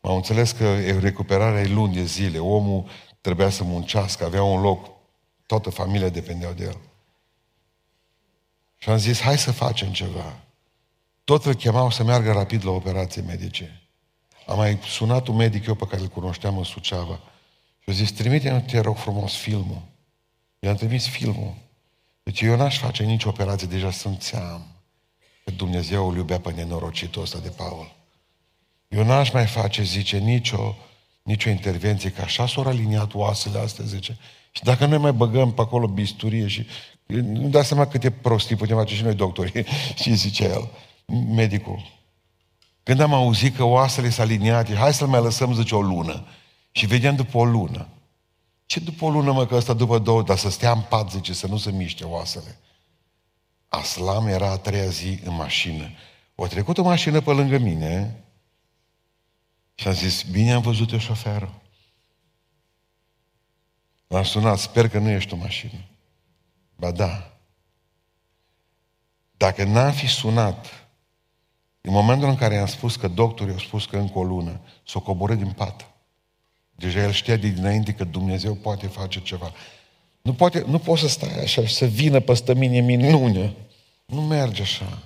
Am 0.00 0.14
înțeles 0.14 0.52
că 0.52 0.80
recuperarea 0.98 1.60
e 1.60 1.66
luni 1.66 1.94
de 1.94 2.04
zile. 2.04 2.38
Omul 2.38 2.88
trebuia 3.20 3.50
să 3.50 3.64
muncească, 3.64 4.24
avea 4.24 4.42
un 4.42 4.60
loc, 4.60 4.90
toată 5.46 5.70
familia 5.70 6.08
depindea 6.08 6.52
de 6.52 6.64
el. 6.64 6.78
Și 8.76 8.88
am 8.88 8.96
zis, 8.96 9.20
hai 9.20 9.38
să 9.38 9.52
facem 9.52 9.92
ceva. 9.92 10.38
Tot 11.24 11.44
îl 11.44 11.54
chemau 11.54 11.90
să 11.90 12.04
meargă 12.04 12.32
rapid 12.32 12.64
la 12.64 12.70
operație 12.70 13.22
medice. 13.22 13.82
Am 14.46 14.56
mai 14.56 14.78
sunat 14.86 15.26
un 15.26 15.36
medic 15.36 15.66
eu 15.66 15.74
pe 15.74 15.86
care 15.86 16.02
îl 16.02 16.08
cunoșteam 16.08 16.58
în 16.58 16.64
Suceava. 16.64 17.20
Și 17.78 17.90
a 17.90 17.92
zis, 17.92 18.12
trimite-mi, 18.12 18.62
te 18.62 18.80
rog 18.80 18.96
frumos, 18.96 19.36
filmul. 19.36 19.82
I-am 20.60 20.74
trimis 20.74 21.06
filmul. 21.06 21.54
Deci 22.22 22.40
eu 22.40 22.56
n-aș 22.56 22.78
face 22.78 23.04
nici 23.04 23.24
operație, 23.24 23.66
deja 23.66 23.90
simțeam. 23.90 24.66
că 25.44 25.50
Dumnezeu 25.50 26.08
îl 26.08 26.16
iubea 26.16 26.40
pe 26.40 26.52
nenorocitul 26.52 27.22
ăsta 27.22 27.38
de 27.38 27.48
Paul. 27.48 27.94
Eu 28.88 29.04
n-aș 29.04 29.30
mai 29.30 29.46
face, 29.46 29.82
zice, 29.82 30.18
nicio, 30.18 30.76
nicio 31.22 31.50
intervenție, 31.50 32.10
că 32.10 32.20
așa 32.22 32.46
s-au 32.46 32.64
aliniat 32.64 33.14
oasele 33.14 33.58
astea, 33.58 33.84
zice. 33.84 34.18
Și 34.50 34.62
dacă 34.62 34.86
noi 34.86 34.98
mai 34.98 35.12
băgăm 35.12 35.52
pe 35.52 35.60
acolo 35.60 35.86
bisturie 35.86 36.46
și... 36.46 36.66
Nu 37.06 37.48
dați 37.48 37.68
seama 37.68 37.86
câte 37.86 38.10
prostii 38.10 38.56
putem 38.56 38.76
face 38.76 38.94
și 38.94 39.02
noi 39.02 39.14
doctori. 39.14 39.64
și 40.02 40.14
zice 40.14 40.44
el, 40.44 40.70
medicul. 41.34 41.98
Când 42.82 43.00
am 43.00 43.14
auzit 43.14 43.56
că 43.56 43.62
oasele 43.64 44.10
s-au 44.10 44.24
aliniate, 44.24 44.74
hai 44.74 44.94
să-l 44.94 45.06
mai 45.06 45.22
lăsăm, 45.22 45.54
zice, 45.54 45.74
o 45.74 45.80
lună. 45.80 46.26
Și 46.70 46.86
vedem 46.86 47.16
după 47.16 47.38
o 47.38 47.44
lună. 47.44 47.88
Ce 48.70 48.80
după 48.80 49.04
o 49.04 49.10
lună, 49.10 49.32
mă, 49.32 49.46
că 49.46 49.54
ăsta 49.54 49.72
după 49.72 49.98
două, 49.98 50.22
dar 50.22 50.36
să 50.36 50.50
stea 50.50 50.72
în 50.72 50.80
pat, 50.80 51.10
zice, 51.10 51.32
să 51.32 51.46
nu 51.46 51.56
se 51.56 51.70
miște 51.70 52.04
oasele. 52.04 52.58
Aslam 53.68 54.26
era 54.26 54.50
a 54.50 54.58
treia 54.58 54.88
zi 54.88 55.20
în 55.24 55.34
mașină. 55.34 55.90
O 56.34 56.46
trecut 56.46 56.78
o 56.78 56.82
mașină 56.82 57.20
pe 57.20 57.30
lângă 57.30 57.58
mine 57.58 58.24
și 59.74 59.88
am 59.88 59.94
zis, 59.94 60.22
bine 60.22 60.52
am 60.52 60.62
văzut 60.62 60.92
eu 60.92 60.98
șoferul. 60.98 61.60
L-am 64.06 64.24
sunat, 64.24 64.58
sper 64.58 64.88
că 64.88 64.98
nu 64.98 65.08
ești 65.08 65.34
o 65.34 65.36
mașină. 65.36 65.84
Ba 66.76 66.90
da. 66.90 67.38
Dacă 69.36 69.64
n-am 69.64 69.92
fi 69.92 70.06
sunat, 70.06 70.66
în 71.80 71.92
momentul 71.92 72.28
în 72.28 72.36
care 72.36 72.54
i-am 72.54 72.66
spus 72.66 72.96
că 72.96 73.08
doctorii 73.08 73.52
au 73.52 73.58
spus 73.58 73.86
că 73.86 73.96
încă 73.96 74.18
o 74.18 74.22
lună, 74.22 74.60
s-o 74.84 75.00
coborât 75.00 75.38
din 75.38 75.52
pat. 75.52 75.89
Deja 76.80 77.02
el 77.02 77.12
știa 77.12 77.36
de 77.36 77.48
dinainte 77.48 77.92
că 77.92 78.04
Dumnezeu 78.04 78.54
poate 78.54 78.86
face 78.86 79.20
ceva. 79.20 79.52
Nu, 80.22 80.34
poate, 80.34 80.64
nu 80.66 80.78
poți 80.78 81.00
să 81.00 81.08
stai 81.08 81.42
așa 81.42 81.66
și 81.66 81.74
să 81.74 81.84
vină 81.84 82.20
peste 82.20 82.54
mine 82.54 82.80
minune. 82.80 83.54
Nu 84.06 84.20
merge 84.20 84.62
așa. 84.62 85.02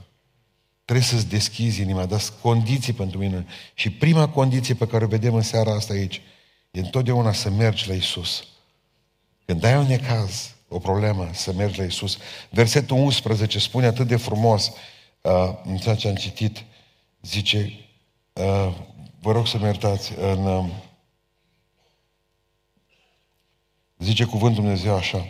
Trebuie 0.84 1.06
să-ți 1.06 1.28
deschizi 1.28 1.80
inima, 1.80 2.06
dar 2.06 2.20
condiții 2.42 2.92
pentru 2.92 3.18
mine. 3.18 3.46
Și 3.74 3.90
prima 3.90 4.28
condiție 4.28 4.74
pe 4.74 4.86
care 4.86 5.04
o 5.04 5.08
vedem 5.08 5.34
în 5.34 5.42
seara 5.42 5.74
asta 5.74 5.92
aici, 5.92 6.20
e 6.70 6.80
întotdeauna 6.80 7.32
să 7.32 7.50
mergi 7.50 7.88
la 7.88 7.94
Isus. 7.94 8.44
Când 9.44 9.64
ai 9.64 9.76
un 9.76 9.86
necaz, 9.86 10.54
o 10.68 10.78
problemă, 10.78 11.30
să 11.32 11.52
mergi 11.52 11.78
la 11.78 11.84
Isus. 11.84 12.18
Versetul 12.50 12.96
11 12.96 13.58
spune 13.58 13.86
atât 13.86 14.06
de 14.06 14.16
frumos, 14.16 14.72
uh, 15.20 15.32
în 15.64 15.76
ceea 15.76 15.94
ce 15.94 16.08
am 16.08 16.14
citit, 16.14 16.64
zice, 17.22 17.72
uh, 18.32 18.74
vă 19.20 19.32
rog 19.32 19.46
să 19.46 19.58
mă 19.58 19.66
iertați, 19.66 20.12
în, 20.18 20.46
uh, 20.46 20.64
zice 23.98 24.24
cuvântul 24.24 24.62
Dumnezeu 24.62 24.94
așa, 24.94 25.26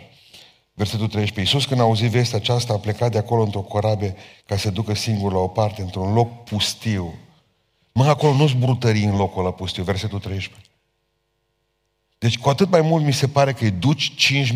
Versetul 0.77 1.07
13. 1.07 1.39
Iisus 1.39 1.65
când 1.69 1.79
a 1.79 1.83
auzit 1.83 2.09
vestea 2.09 2.37
aceasta 2.37 2.73
a 2.73 2.77
plecat 2.77 3.11
de 3.11 3.17
acolo 3.17 3.41
într-o 3.43 3.61
corabie 3.61 4.15
ca 4.45 4.57
să 4.57 4.69
ducă 4.69 4.95
singur 4.95 5.31
la 5.31 5.39
o 5.39 5.47
parte, 5.47 5.81
într-un 5.81 6.13
loc 6.13 6.43
pustiu. 6.43 7.13
Mă, 7.91 8.05
acolo 8.05 8.33
nu-s 8.33 8.53
brutării 8.53 9.03
în 9.03 9.15
locul 9.15 9.41
ăla 9.41 9.51
pustiu. 9.51 9.83
Versetul 9.83 10.19
13. 10.19 10.69
Deci 12.17 12.37
cu 12.37 12.49
atât 12.49 12.69
mai 12.69 12.81
mult 12.81 13.03
mi 13.03 13.13
se 13.13 13.27
pare 13.27 13.53
că 13.53 13.63
îi 13.63 13.71
duci 13.71 14.11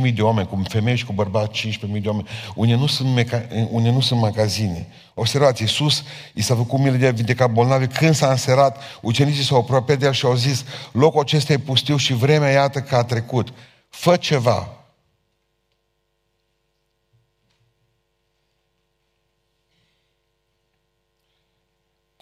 5.000 0.05 0.13
de 0.13 0.21
oameni, 0.21 0.47
cum 0.47 0.63
femei 0.63 0.95
și 0.95 1.05
cu 1.05 1.13
bărbați 1.13 1.67
15.000 1.67 2.01
de 2.01 2.07
oameni, 2.07 2.27
unde 2.55 2.75
nu 2.75 2.87
sunt, 2.87 3.19
meca- 3.19 3.47
unde 3.69 3.89
nu 3.89 3.99
sunt 3.99 4.19
magazine. 4.19 4.87
Observați, 5.13 5.61
Iisus 5.61 6.03
i 6.33 6.41
s-a 6.41 6.55
făcut 6.55 6.79
milă 6.79 6.95
de 6.95 7.07
a 7.07 7.11
vindeca 7.11 7.47
bolnavi. 7.47 7.87
Când 7.87 8.15
s-a 8.15 8.29
înserat, 8.29 8.81
ucenicii 9.01 9.43
s-au 9.43 9.57
apropiat 9.57 9.99
de 9.99 10.05
el 10.05 10.13
și 10.13 10.25
au 10.25 10.35
zis, 10.35 10.65
locul 10.91 11.21
acesta 11.21 11.53
e 11.53 11.57
pustiu 11.57 11.97
și 11.97 12.13
vremea 12.13 12.49
iată 12.49 12.81
că 12.81 12.95
a 12.95 13.03
trecut. 13.03 13.53
Fă 13.89 14.17
ceva, 14.17 14.79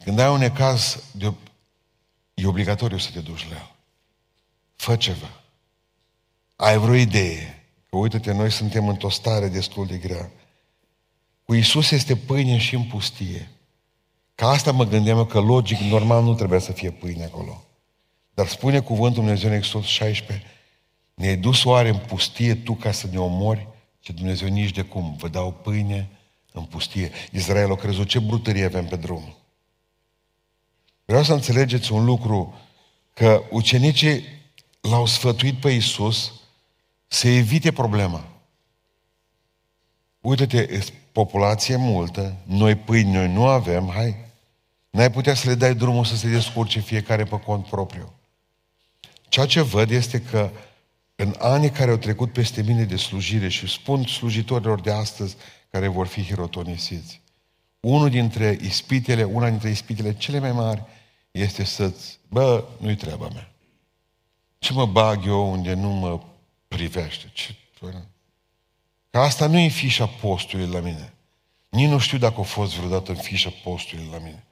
Când 0.07 0.19
ai 0.19 0.29
un 0.29 0.37
necaz, 0.37 1.03
de, 1.11 1.33
e 2.33 2.47
obligatoriu 2.47 2.97
să 2.97 3.09
te 3.11 3.19
duci 3.19 3.49
la 3.49 3.55
el. 3.55 3.75
Fă 4.75 4.95
ceva. 4.95 5.41
Ai 6.55 6.77
vreo 6.77 6.93
idee. 6.93 7.63
Că 7.89 7.97
uite-te, 7.97 8.33
noi 8.33 8.51
suntem 8.51 8.87
într-o 8.87 9.09
stare 9.09 9.47
destul 9.47 9.85
de 9.85 9.97
grea. 9.97 10.31
Cu 11.43 11.53
Isus 11.53 11.91
este 11.91 12.15
pâine 12.15 12.57
și 12.57 12.75
în 12.75 12.83
pustie. 12.83 13.51
Ca 14.35 14.49
asta 14.49 14.71
mă 14.71 14.85
gândeam 14.85 15.17
eu 15.17 15.25
că 15.25 15.39
logic, 15.39 15.77
normal, 15.77 16.23
nu 16.23 16.35
trebuia 16.35 16.59
să 16.59 16.71
fie 16.71 16.91
pâine 16.91 17.23
acolo. 17.23 17.63
Dar 18.33 18.47
spune 18.47 18.81
cuvântul 18.81 19.23
Dumnezeu 19.23 19.49
în 19.49 19.55
Exod 19.55 19.83
16, 19.83 20.45
ne-ai 21.17 21.37
dus 21.37 21.63
oare 21.63 21.89
în 21.89 21.97
pustie 21.97 22.55
tu 22.55 22.73
ca 22.73 22.91
să 22.91 23.07
ne 23.11 23.19
omori? 23.19 23.67
Ce 23.99 24.11
Dumnezeu 24.11 24.47
nici 24.47 24.71
de 24.71 24.81
cum, 24.81 25.15
vă 25.17 25.27
dau 25.27 25.51
pâine 25.51 26.09
în 26.51 26.63
pustie. 26.63 27.11
Israel 27.31 27.71
a 27.71 27.75
crezut 27.75 28.07
ce 28.07 28.19
brutărie 28.19 28.65
avem 28.65 28.85
pe 28.85 28.95
drum. 28.95 29.35
Vreau 31.05 31.23
să 31.23 31.33
înțelegeți 31.33 31.91
un 31.91 32.05
lucru, 32.05 32.53
că 33.13 33.43
ucenicii 33.49 34.23
l-au 34.81 35.05
sfătuit 35.05 35.59
pe 35.59 35.69
Iisus 35.69 36.33
să 37.07 37.27
evite 37.27 37.71
problema. 37.71 38.27
Uite-te, 40.21 40.79
populație 41.11 41.75
multă, 41.75 42.35
noi 42.43 42.75
pâini 42.75 43.11
noi 43.11 43.33
nu 43.33 43.45
avem, 43.47 43.89
hai, 43.89 44.15
n-ai 44.89 45.11
putea 45.11 45.33
să 45.33 45.49
le 45.49 45.55
dai 45.55 45.75
drumul 45.75 46.05
să 46.05 46.15
se 46.15 46.27
descurce 46.27 46.79
fiecare 46.79 47.23
pe 47.23 47.39
cont 47.39 47.65
propriu. 47.65 48.13
Ceea 49.29 49.45
ce 49.45 49.61
văd 49.61 49.89
este 49.89 50.21
că 50.21 50.49
în 51.19 51.35
anii 51.37 51.69
care 51.69 51.91
au 51.91 51.97
trecut 51.97 52.31
peste 52.33 52.61
mine 52.61 52.83
de 52.83 52.95
slujire 52.95 53.47
și 53.47 53.67
spun 53.67 54.05
slujitorilor 54.05 54.81
de 54.81 54.91
astăzi 54.91 55.35
care 55.69 55.87
vor 55.87 56.07
fi 56.07 56.23
hirotonisiți, 56.23 57.21
unul 57.79 58.09
dintre 58.09 58.57
ispitele, 58.61 59.23
una 59.23 59.49
dintre 59.49 59.69
ispitele 59.69 60.17
cele 60.17 60.39
mai 60.39 60.51
mari 60.51 60.83
este 61.31 61.63
să-ți, 61.63 62.19
bă, 62.27 62.63
nu-i 62.77 62.95
treaba 62.95 63.27
mea. 63.27 63.51
Ce 64.59 64.73
mă 64.73 64.85
bag 64.85 65.25
eu 65.25 65.51
unde 65.51 65.73
nu 65.73 65.89
mă 65.89 66.19
privește? 66.67 67.29
Ce, 67.33 67.55
Că 69.09 69.19
asta 69.19 69.47
nu 69.47 69.57
e 69.57 69.67
fișa 69.67 70.05
postului 70.05 70.67
la 70.67 70.79
mine. 70.79 71.13
Nici 71.69 71.89
nu 71.89 71.97
știu 71.97 72.17
dacă 72.17 72.39
a 72.39 72.43
fost 72.43 72.75
vreodată 72.75 73.11
în 73.11 73.17
fișa 73.17 73.53
postului 73.63 74.09
la 74.11 74.17
mine. 74.17 74.45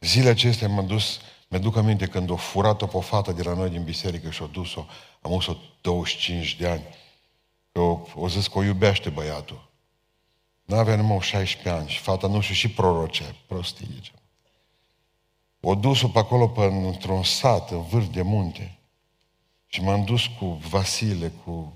Zilele 0.00 0.30
acestea 0.30 0.68
m-am 0.68 0.86
dus, 0.86 1.20
mi-aduc 1.48 1.76
aminte 1.76 2.06
când 2.06 2.30
o 2.30 2.36
furat-o 2.36 2.86
pe 2.86 2.96
o 2.96 3.00
fată 3.00 3.32
de 3.32 3.42
la 3.42 3.54
noi 3.54 3.70
din 3.70 3.82
biserică 3.82 4.30
și 4.30 4.42
o 4.42 4.46
dus-o, 4.46 4.86
am 5.24 5.32
us-o 5.32 5.56
25 5.80 6.56
de 6.56 6.68
ani. 6.68 6.84
Că 7.72 7.80
o, 7.80 8.06
o 8.14 8.28
zis 8.28 8.46
că 8.46 8.58
o 8.58 8.62
iubește 8.62 9.10
băiatul. 9.10 9.70
N-avea 10.64 10.96
numai 10.96 11.20
16 11.20 11.68
ani 11.80 11.88
și 11.88 11.98
fata 11.98 12.26
nu 12.26 12.40
știu 12.40 12.54
și 12.54 12.70
prorocea, 12.70 13.34
prostii, 13.46 13.88
zice. 13.94 14.12
O 15.60 15.74
dus-o 15.74 16.08
pe 16.08 16.18
acolo 16.18 16.48
pe, 16.48 16.64
într-un 16.64 17.22
sat, 17.22 17.70
în 17.70 17.82
vârf 17.82 18.06
de 18.06 18.22
munte. 18.22 18.78
Și 19.66 19.82
m-am 19.82 20.04
dus 20.04 20.26
cu 20.26 20.46
Vasile, 20.46 21.32
cu 21.44 21.72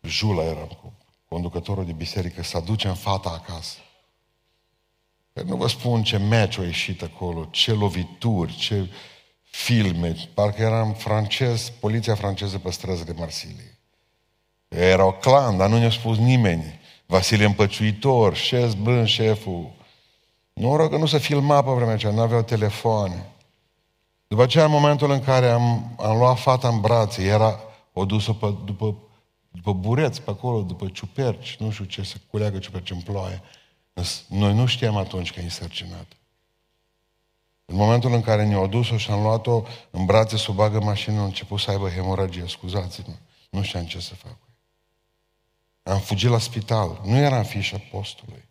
Jula 0.00 0.42
eram, 0.42 0.68
cu 0.82 0.92
conducătorul 1.28 1.84
de 1.84 1.92
biserică, 1.92 2.42
să 2.42 2.56
aducem 2.56 2.94
fata 2.94 3.30
acasă. 3.30 3.78
Că 5.32 5.42
nu 5.42 5.56
vă 5.56 5.68
spun 5.68 6.02
ce 6.02 6.16
meci 6.16 6.58
a 6.58 6.62
ieșit 6.62 7.02
acolo, 7.02 7.44
ce 7.44 7.72
lovituri, 7.72 8.56
ce 8.56 8.90
filme. 9.54 10.16
Parcă 10.34 10.62
eram 10.62 10.92
francez, 10.92 11.68
poliția 11.80 12.14
franceză 12.14 12.58
pe 12.58 12.70
străzile 12.70 13.14
Marsilie. 13.16 13.78
Era 14.68 15.04
o 15.04 15.12
clan, 15.12 15.56
dar 15.56 15.68
nu 15.68 15.78
ne-a 15.78 15.90
spus 15.90 16.18
nimeni. 16.18 16.80
Vasile 17.06 17.44
împăciuitor, 17.44 18.34
șez 18.34 18.74
bân, 18.74 19.04
șeful, 19.04 19.70
rog 20.54 20.90
că 20.90 20.96
nu 20.96 21.06
se 21.06 21.18
filma 21.18 21.62
pe 21.62 21.70
vremea 21.70 21.94
aceea, 21.94 22.12
nu 22.12 22.20
aveau 22.20 22.42
telefoane. 22.42 23.26
După 24.26 24.42
aceea, 24.42 24.64
în 24.64 24.70
momentul 24.70 25.10
în 25.10 25.20
care 25.20 25.48
am, 25.48 25.94
am 25.98 26.18
luat 26.18 26.38
fata 26.38 26.68
în 26.68 26.80
brațe, 26.80 27.22
era 27.22 27.60
o 27.92 28.04
dusă 28.04 28.32
pe, 28.32 28.54
după, 28.64 28.96
după 29.50 29.72
bureți 29.72 30.22
pe 30.22 30.30
acolo, 30.30 30.62
după 30.62 30.88
ciuperci, 30.88 31.56
nu 31.56 31.70
știu 31.70 31.84
ce, 31.84 32.02
să 32.02 32.16
culeagă 32.30 32.58
ciuperci 32.58 32.90
în 32.90 33.00
ploaie. 33.00 33.42
Noi 34.28 34.54
nu 34.54 34.66
știam 34.66 34.96
atunci 34.96 35.32
că 35.32 35.40
e 35.40 35.42
însărcinat. 35.42 36.06
În 37.64 37.76
momentul 37.76 38.12
în 38.12 38.22
care 38.22 38.44
ne-au 38.44 38.66
dus-o 38.66 38.96
și 38.96 39.10
am 39.10 39.22
luat-o 39.22 39.62
în 39.90 40.04
brațe 40.04 40.36
să 40.36 40.50
o 40.50 40.54
bagă 40.54 40.80
mașină, 40.80 41.20
a 41.20 41.24
început 41.24 41.60
să 41.60 41.70
aibă 41.70 41.88
hemoragie, 41.88 42.44
scuzați-mă. 42.46 43.14
Nu 43.50 43.62
știam 43.62 43.86
ce 43.86 44.00
să 44.00 44.14
fac. 44.14 44.36
Am 45.82 46.00
fugit 46.00 46.30
la 46.30 46.38
spital. 46.38 47.00
Nu 47.04 47.16
era 47.16 47.38
în 47.38 47.44
fișa 47.44 47.78
postului. 47.90 48.48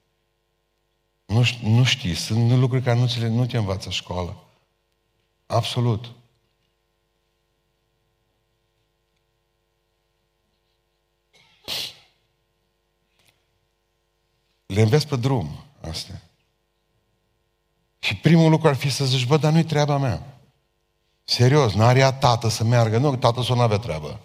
Nu, 1.25 1.43
nu 1.61 1.83
știi, 1.83 2.15
sunt 2.15 2.51
lucruri 2.51 2.83
care 2.83 2.99
nu, 2.99 3.07
ți 3.07 3.19
le, 3.19 3.27
nu 3.27 3.45
te 3.45 3.57
învață 3.57 3.89
școală. 3.89 4.43
Absolut. 5.45 6.11
Le 14.65 14.81
înveți 14.81 15.07
pe 15.07 15.15
drum, 15.15 15.63
astea. 15.81 16.21
Și 18.03 18.15
primul 18.15 18.49
lucru 18.49 18.67
ar 18.67 18.75
fi 18.75 18.89
să 18.89 19.05
zici, 19.05 19.25
bă, 19.25 19.37
dar 19.37 19.51
nu-i 19.51 19.63
treaba 19.63 19.97
mea. 19.97 20.39
Serios, 21.23 21.73
n-are 21.73 21.99
ea 21.99 22.11
tată 22.11 22.49
să 22.49 22.63
meargă. 22.63 22.97
Nu, 22.97 23.15
tată 23.15 23.43
să 23.43 23.53
nu 23.53 23.61
avea 23.61 23.77
treabă. 23.77 24.19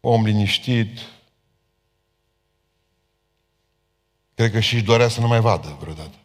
Om 0.00 0.24
liniștit, 0.24 0.98
Cred 4.34 4.50
că 4.50 4.60
și-și 4.60 4.82
dorea 4.82 5.08
să 5.08 5.20
nu 5.20 5.26
mai 5.26 5.40
vadă 5.40 5.76
vreodată. 5.80 6.16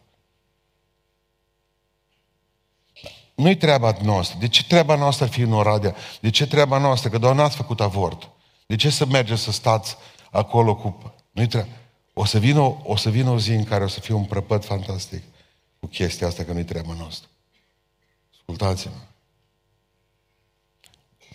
Nu-i 3.34 3.56
treaba 3.56 3.96
noastră. 4.02 4.38
De 4.38 4.48
ce 4.48 4.64
treaba 4.64 4.94
noastră 4.94 5.26
fi 5.26 5.40
în 5.40 5.52
Oradea? 5.52 5.94
De 6.20 6.30
ce 6.30 6.46
treaba 6.46 6.78
noastră? 6.78 7.08
Că 7.10 7.18
doar 7.18 7.34
n-ați 7.34 7.56
făcut 7.56 7.80
avort. 7.80 8.30
De 8.66 8.76
ce 8.76 8.90
să 8.90 9.06
mergeți 9.06 9.42
să 9.42 9.52
stați 9.52 9.96
acolo 10.30 10.76
cu... 10.76 11.14
Nu-i 11.30 11.46
treaba. 11.46 11.68
O 12.12 12.24
să, 12.24 12.38
vină, 12.38 12.76
o 12.82 12.96
să 12.96 13.10
vină 13.10 13.30
o 13.30 13.38
zi 13.38 13.50
în 13.50 13.64
care 13.64 13.84
o 13.84 13.88
să 13.88 14.00
fie 14.00 14.14
un 14.14 14.24
prăpăt 14.24 14.64
fantastic 14.64 15.22
cu 15.84 15.90
chestia 15.90 16.26
asta, 16.26 16.44
că 16.44 16.52
nu-i 16.52 16.64
treaba 16.64 16.94
noastră. 16.98 17.28
Ascultați-mă. 18.32 18.94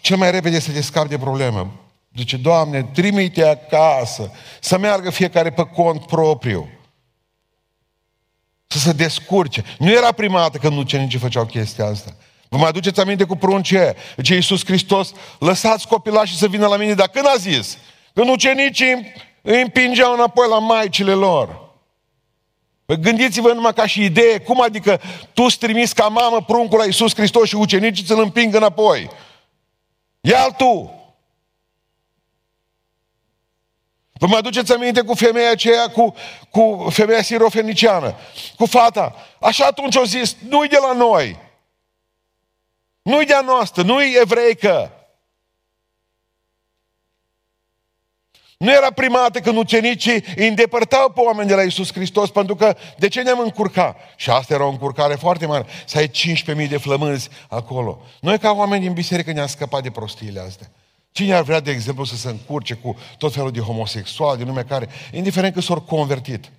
Cel 0.02 0.18
mai 0.18 0.32
repede 0.32 0.60
să 0.60 0.72
te 0.72 0.82
scapi 0.82 1.10
de 1.10 1.18
problemă. 1.18 1.72
Zice, 2.16 2.38
Doamne, 2.38 2.84
trimite 2.84 3.46
acasă, 3.46 4.32
să 4.60 4.78
meargă 4.78 5.10
fiecare 5.10 5.52
pe 5.52 5.64
cont 5.64 6.06
propriu. 6.06 6.70
Să 8.68 8.78
se 8.78 8.92
descurce. 8.92 9.64
Nu 9.78 9.92
era 9.92 10.12
prima 10.12 10.40
dată 10.40 10.58
când 10.58 10.78
ucenicii 10.78 11.20
făceau 11.20 11.46
chestia 11.46 11.86
asta. 11.86 12.16
Vă 12.48 12.58
mai 12.58 12.70
aduceți 12.70 13.00
aminte 13.00 13.24
cu 13.24 13.36
pruncii 13.36 13.80
Zice 14.16 14.34
Iisus 14.34 14.66
Hristos, 14.66 15.12
lăsați 15.40 15.88
copilașii 15.88 16.38
să 16.38 16.48
vină 16.48 16.68
la 16.68 16.78
mine. 16.78 16.94
Dar 16.94 17.08
când 17.08 17.26
a 17.26 17.36
zis? 17.38 17.78
Când 18.14 18.30
ucenicii 18.30 19.14
îi 19.42 19.62
împingeau 19.62 20.14
înapoi 20.14 20.48
la 20.50 20.60
maicile 20.60 21.14
lor. 21.14 21.69
Păi 22.90 23.00
gândiți-vă 23.00 23.54
numai 23.54 23.74
ca 23.74 23.86
și 23.86 24.04
idee, 24.04 24.40
cum 24.40 24.62
adică 24.62 25.02
tu 25.34 25.44
îți 25.44 25.58
trimis 25.58 25.92
ca 25.92 26.08
mamă 26.08 26.42
pruncul 26.42 26.78
la 26.78 26.86
Iisus 26.86 27.14
Hristos 27.16 27.48
și 27.48 27.56
ucenicii 27.56 28.06
să-l 28.06 28.20
împingă 28.20 28.58
înapoi. 28.58 29.10
Ia-l 30.22 30.52
tu! 30.52 30.94
Vă 34.14 34.28
mai 34.28 34.38
aduceți 34.38 34.74
aminte 34.74 35.02
cu 35.02 35.14
femeia 35.14 35.52
aceea, 35.52 35.90
cu, 35.90 36.14
cu 36.50 36.88
femeia 36.90 37.22
sirofeniciană, 37.22 38.16
cu 38.58 38.66
fata. 38.66 39.16
Așa 39.40 39.66
atunci 39.66 39.96
au 39.96 40.04
zis, 40.04 40.36
nu-i 40.48 40.68
de 40.68 40.78
la 40.82 40.94
noi. 40.94 41.40
Nu-i 43.02 43.26
de 43.26 43.34
a 43.34 43.42
noastră, 43.42 43.84
nu-i 43.84 44.16
evreică. 44.22 44.99
Nu 48.60 48.72
era 48.72 48.92
prima 48.92 49.20
dată 49.20 49.40
când 49.40 49.58
ucenicii 49.58 50.24
îi 50.36 50.48
îndepărtau 50.48 51.10
pe 51.10 51.20
oameni 51.20 51.48
de 51.48 51.56
la 51.56 51.62
Isus 51.62 51.94
Hristos, 51.94 52.30
pentru 52.30 52.56
că 52.56 52.76
de 52.98 53.08
ce 53.08 53.22
ne-am 53.22 53.40
încurcat? 53.40 53.98
Și 54.16 54.30
asta 54.30 54.54
era 54.54 54.66
o 54.66 54.70
încurcare 54.70 55.16
foarte 55.16 55.46
mare, 55.46 55.66
să 55.86 55.98
ai 55.98 56.08
15.000 56.08 56.70
de 56.70 56.78
flămânzi 56.78 57.30
acolo. 57.50 58.02
Noi 58.22 58.40
ca 58.40 58.52
oameni 58.52 58.82
din 58.82 58.94
biserică 58.94 59.32
ne-am 59.32 59.48
scăpat 59.48 59.84
de 59.84 59.90
prostiile 59.90 60.40
astea. 60.40 60.72
Cine 61.12 61.34
ar 61.34 61.44
vrea, 61.44 61.60
de 61.60 61.72
exemplu, 61.72 62.04
să 62.04 62.16
se 62.16 62.30
încurce 62.30 62.74
cu 62.74 62.98
tot 63.18 63.34
felul 63.34 63.52
de 63.52 63.60
homosexuali, 63.60 64.38
de 64.38 64.44
nume 64.44 64.64
care, 64.64 64.90
indiferent 65.12 65.54
că 65.54 65.62
s-au 65.62 65.82
convertit. 65.82 66.52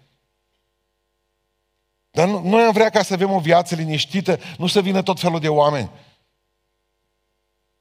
Dar 2.11 2.29
noi 2.29 2.63
am 2.63 2.73
vrea 2.73 2.91
ca 2.91 3.03
să 3.03 3.13
avem 3.13 3.31
o 3.31 3.39
viață 3.39 3.75
liniștită, 3.75 4.41
nu 4.59 4.67
să 4.67 4.81
vină 4.81 5.03
tot 5.03 5.21
felul 5.21 5.41
de 5.41 5.49
oameni. 5.49 5.91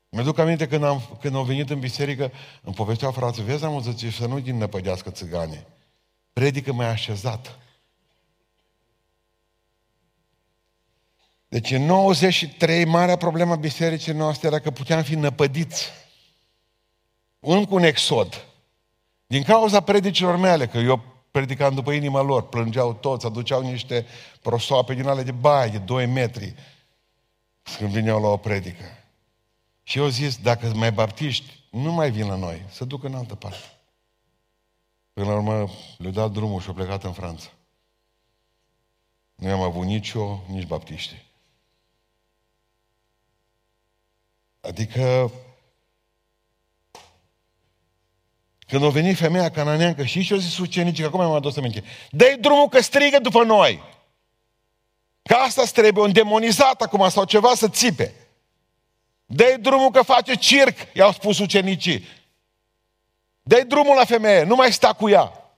Mi-aduc 0.09 0.37
aminte 0.37 0.67
când, 0.67 0.83
am, 0.83 1.17
când 1.19 1.35
au 1.35 1.43
venit 1.43 1.69
în 1.69 1.79
biserică, 1.79 2.31
îmi 2.61 2.75
povesteau 2.75 3.11
frații, 3.11 3.43
vezi, 3.43 3.63
am 3.63 3.81
zice, 3.81 4.09
să 4.09 4.25
nu 4.25 4.39
din 4.39 4.57
năpădească 4.57 5.09
țigane. 5.09 5.67
Predică 6.33 6.73
mai 6.73 6.87
așezat. 6.87 7.59
Deci 11.47 11.71
în 11.71 11.85
93, 11.85 12.85
marea 12.85 13.15
problemă 13.15 13.55
bisericii 13.55 14.13
noastre 14.13 14.47
era 14.47 14.59
că 14.59 14.71
puteam 14.71 15.03
fi 15.03 15.15
năpădiți. 15.15 15.89
Încă 17.39 17.73
un 17.73 17.83
exod. 17.83 18.45
Din 19.27 19.43
cauza 19.43 19.79
predicilor 19.79 20.35
mele, 20.35 20.67
că 20.67 20.77
eu 20.77 21.01
predicam 21.31 21.73
după 21.73 21.91
inima 21.91 22.21
lor, 22.21 22.47
plângeau 22.47 22.93
toți, 22.93 23.25
aduceau 23.25 23.61
niște 23.61 24.05
prosoape 24.41 24.93
din 24.93 25.07
ale 25.07 25.23
de 25.23 25.31
baie, 25.31 25.71
de 25.71 25.77
2 25.77 26.05
metri, 26.05 26.55
când 27.77 27.89
vineau 27.89 28.21
la 28.21 28.27
o 28.27 28.37
predică. 28.37 28.98
Și 29.89 29.97
eu 29.97 30.07
zis, 30.07 30.37
dacă 30.37 30.71
mai 30.73 30.91
baptiști, 30.91 31.63
nu 31.69 31.91
mai 31.91 32.11
vin 32.11 32.27
la 32.27 32.35
noi, 32.35 32.65
să 32.71 32.85
duc 32.85 33.03
în 33.03 33.15
altă 33.15 33.35
parte. 33.35 33.79
Până 35.13 35.27
la 35.27 35.33
urmă 35.33 35.69
le-au 35.97 36.11
dat 36.11 36.31
drumul 36.31 36.61
și 36.61 36.67
au 36.67 36.73
plecat 36.73 37.03
în 37.03 37.13
Franța. 37.13 37.49
Nu 39.35 39.51
am 39.51 39.61
avut 39.61 39.85
nici 39.85 40.11
eu, 40.11 40.43
nici 40.47 40.67
baptiști. 40.67 41.25
Adică 44.61 45.31
când 48.59 48.83
a 48.83 48.89
venit 48.89 49.17
femeia 49.17 49.51
cananeancă 49.51 50.03
și 50.05 50.21
și-a 50.21 50.37
zis 50.37 50.57
ucenicii, 50.57 51.01
că 51.01 51.07
acum 51.07 51.19
mi-am 51.19 51.31
adus 51.31 51.57
aminte, 51.57 51.83
dă 52.11 52.37
drumul 52.39 52.69
că 52.69 52.81
strigă 52.81 53.19
după 53.19 53.43
noi. 53.43 53.81
Că 55.21 55.33
asta 55.33 55.63
trebuie, 55.63 56.03
un 56.03 56.11
demonizat 56.11 56.81
acum 56.81 57.09
sau 57.09 57.25
ceva 57.25 57.55
să 57.55 57.69
țipe 57.69 58.18
dă 59.31 59.57
drumul 59.59 59.91
că 59.91 60.01
face 60.01 60.35
circ, 60.35 60.77
i-au 60.93 61.11
spus 61.11 61.39
ucenicii. 61.39 62.07
dă 63.41 63.63
drumul 63.67 63.95
la 63.95 64.05
femeie, 64.05 64.43
nu 64.43 64.55
mai 64.55 64.71
sta 64.71 64.93
cu 64.93 65.09
ea. 65.09 65.51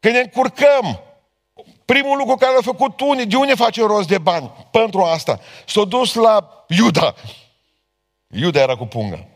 Când 0.00 0.14
ne 0.14 0.20
încurcăm, 0.20 1.00
primul 1.84 2.16
lucru 2.16 2.34
care 2.34 2.54
l-a 2.54 2.60
făcut 2.62 3.00
unii, 3.00 3.26
de 3.26 3.36
unde 3.36 3.54
face 3.54 3.82
rost 3.82 4.08
de 4.08 4.18
bani 4.18 4.52
pentru 4.70 5.02
asta? 5.02 5.40
S-a 5.66 5.84
dus 5.84 6.14
la 6.14 6.64
Iuda. 6.68 7.14
Iuda 8.26 8.60
era 8.60 8.76
cu 8.76 8.86
pungă. 8.86 9.28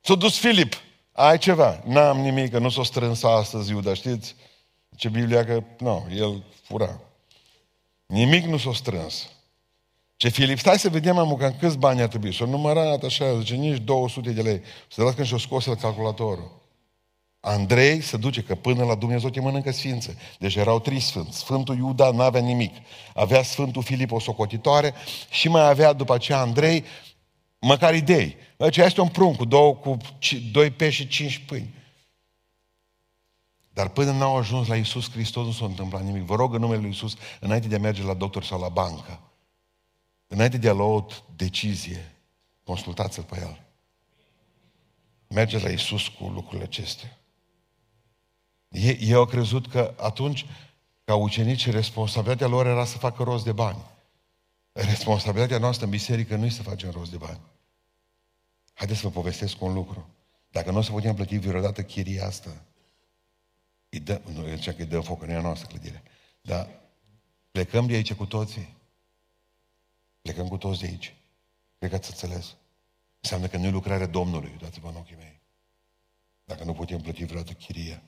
S-a 0.00 0.14
dus 0.14 0.38
Filip. 0.38 0.74
Ai 1.12 1.38
ceva? 1.38 1.80
N-am 1.84 2.20
nimic, 2.20 2.50
că 2.50 2.58
nu 2.58 2.68
s-a 2.68 2.82
strâns 2.82 3.22
astăzi 3.22 3.70
Iuda, 3.70 3.94
știți? 3.94 4.34
Ce 4.96 5.08
Biblia 5.08 5.44
că, 5.44 5.62
nu, 5.78 6.06
el 6.10 6.44
fura. 6.62 7.00
Nimic 8.06 8.44
nu 8.44 8.58
s-a 8.58 8.72
strâns. 8.72 9.28
Ce 10.20 10.28
Filip, 10.28 10.58
stai 10.58 10.78
să 10.78 10.88
vedem, 10.88 11.18
am 11.18 11.36
cam 11.36 11.56
câți 11.58 11.78
bani 11.78 12.00
ar 12.02 12.08
trebui. 12.08 12.32
Și-o 12.32 12.46
numărat 12.46 13.02
așa, 13.02 13.38
zice, 13.38 13.54
nici 13.54 13.78
200 13.78 14.30
de 14.30 14.42
lei. 14.42 14.60
Să 14.88 15.02
dați 15.02 15.14
când 15.14 15.26
și-o 15.26 15.38
scos 15.38 15.66
el 15.66 15.74
calculatorul. 15.74 16.60
Andrei 17.40 18.00
se 18.00 18.16
duce, 18.16 18.42
că 18.42 18.54
până 18.54 18.84
la 18.84 18.94
Dumnezeu 18.94 19.30
te 19.30 19.40
mănâncă 19.40 19.72
sfință. 19.72 20.16
Deci 20.38 20.54
erau 20.54 20.80
trei 20.80 21.00
sfânți. 21.00 21.38
Sfântul 21.38 21.76
Iuda 21.76 22.10
n-avea 22.10 22.40
nimic. 22.40 22.74
Avea 23.14 23.42
Sfântul 23.42 23.82
Filip 23.82 24.12
o 24.12 24.18
socotitoare 24.18 24.94
și 25.30 25.48
mai 25.48 25.68
avea 25.68 25.92
după 25.92 26.14
aceea 26.14 26.38
Andrei 26.38 26.84
măcar 27.58 27.94
idei. 27.94 28.36
Deci 28.56 28.76
este 28.76 29.00
un 29.00 29.08
prunc 29.08 29.36
cu 29.36 29.44
două, 29.44 29.74
cu 29.74 29.96
doi 30.52 30.70
pești 30.70 31.02
și 31.02 31.08
cinci 31.08 31.44
pâini. 31.46 31.74
Dar 33.72 33.88
până 33.88 34.10
n-au 34.10 34.36
ajuns 34.36 34.66
la 34.66 34.76
Isus 34.76 35.10
Hristos 35.10 35.44
nu 35.44 35.52
s-a 35.52 35.64
întâmplat 35.64 36.02
nimic. 36.02 36.22
Vă 36.22 36.34
rog 36.34 36.54
în 36.54 36.60
numele 36.60 36.80
Lui 36.80 36.90
Isus, 36.90 37.16
înainte 37.40 37.68
de 37.68 37.74
a 37.74 37.78
merge 37.78 38.02
la 38.02 38.14
doctor 38.14 38.44
sau 38.44 38.60
la 38.60 38.68
bancă, 38.68 39.20
Înainte 40.32 40.58
de 40.58 40.68
a 40.68 40.72
lua 40.72 40.86
o 40.86 41.06
decizie, 41.36 42.16
consultați-l 42.64 43.22
pe 43.22 43.40
el. 43.40 43.62
Mergeți 45.28 45.64
la 45.64 45.70
Isus 45.70 46.08
cu 46.08 46.24
lucrurile 46.24 46.64
acestea. 46.64 47.18
Ei 48.68 49.12
au 49.12 49.24
crezut 49.24 49.68
că 49.68 49.94
atunci, 49.98 50.46
ca 51.04 51.14
ucenici, 51.14 51.70
responsabilitatea 51.70 52.46
lor 52.46 52.66
era 52.66 52.84
să 52.84 52.98
facă 52.98 53.22
rost 53.22 53.44
de 53.44 53.52
bani. 53.52 53.84
Responsabilitatea 54.72 55.58
noastră 55.58 55.84
în 55.84 55.90
biserică 55.90 56.36
nu 56.36 56.44
e 56.44 56.50
să 56.50 56.62
facem 56.62 56.90
rost 56.90 57.10
de 57.10 57.16
bani. 57.16 57.40
Haideți 58.74 59.00
să 59.00 59.06
vă 59.06 59.12
povestesc 59.12 59.62
un 59.62 59.72
lucru. 59.72 60.08
Dacă 60.50 60.70
nu 60.70 60.78
o 60.78 60.82
să 60.82 60.90
putem 60.90 61.14
plăti 61.14 61.38
vreodată 61.38 61.82
chiria 61.82 62.26
asta, 62.26 62.64
îi 63.88 64.00
dă, 64.00 64.20
nu, 64.34 64.48
eu 64.48 64.56
că 64.56 64.74
îi 64.78 64.84
dăm 64.84 65.02
foc, 65.02 65.24
nu 65.24 65.32
e 65.32 65.36
a 65.36 65.40
noastră 65.40 65.66
clădire. 65.68 66.02
Dar 66.40 66.68
plecăm 67.50 67.86
de 67.86 67.94
aici 67.94 68.14
cu 68.14 68.26
toții 68.26 68.78
Plecăm 70.22 70.48
cu 70.48 70.56
toți 70.56 70.80
de 70.80 70.86
aici. 70.86 71.14
Cred 71.78 71.90
că 71.90 71.96
ați 71.96 72.10
înțeles. 72.10 72.56
Înseamnă 73.20 73.46
că 73.46 73.56
nu 73.56 73.66
e 73.66 73.70
lucrarea 73.70 74.06
Domnului, 74.06 74.56
dați-vă 74.60 74.88
în 74.88 74.96
ochii 74.96 75.16
mei. 75.16 75.40
Dacă 76.44 76.64
nu 76.64 76.72
putem 76.72 77.00
plăti 77.00 77.24
vreodată 77.24 77.52
chiria. 77.52 78.02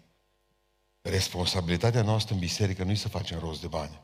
Responsabilitatea 1.03 2.03
noastră 2.03 2.35
în 2.35 2.41
biserică 2.41 2.85
nu 2.85 2.91
e 2.91 2.95
să 2.95 3.09
facem 3.09 3.39
rost 3.39 3.61
de 3.61 3.67
bani. 3.67 4.01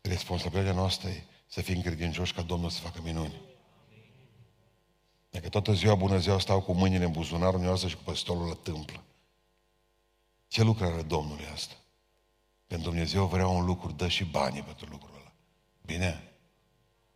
Responsabilitatea 0.00 0.80
noastră 0.80 1.08
e 1.08 1.22
să 1.46 1.60
fim 1.60 1.80
credincioși 1.80 2.32
ca 2.32 2.42
Domnul 2.42 2.70
să 2.70 2.80
facă 2.80 3.00
minuni. 3.02 3.40
Dacă 5.30 5.48
toată 5.48 5.72
ziua, 5.72 5.94
bună 5.94 6.18
ziua, 6.18 6.38
stau 6.38 6.62
cu 6.62 6.72
mâinile 6.72 7.04
în 7.04 7.12
buzunarul 7.12 7.60
meu 7.60 7.76
și 7.76 7.96
cu 7.96 8.02
păstolul 8.02 8.46
la 8.46 8.54
tâmplă. 8.54 9.02
Ce 10.48 10.62
lucrare 10.62 11.02
Domnului 11.02 11.46
asta? 11.46 11.74
Pentru 12.66 12.88
Dumnezeu 12.88 13.26
vrea 13.26 13.46
un 13.46 13.64
lucru, 13.64 13.92
dă 13.92 14.08
și 14.08 14.24
banii 14.24 14.62
pentru 14.62 14.86
lucrul 14.90 15.14
ăla. 15.14 15.32
Bine? 15.84 16.35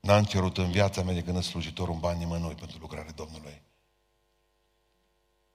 N-am 0.00 0.24
cerut 0.24 0.58
în 0.58 0.70
viața 0.70 1.02
mea 1.02 1.14
de 1.14 1.22
când 1.22 1.42
slujitor 1.42 1.88
un 1.88 1.98
bani 1.98 2.18
nimănui 2.18 2.54
pentru 2.54 2.78
lucrarea 2.78 3.12
Domnului. 3.12 3.62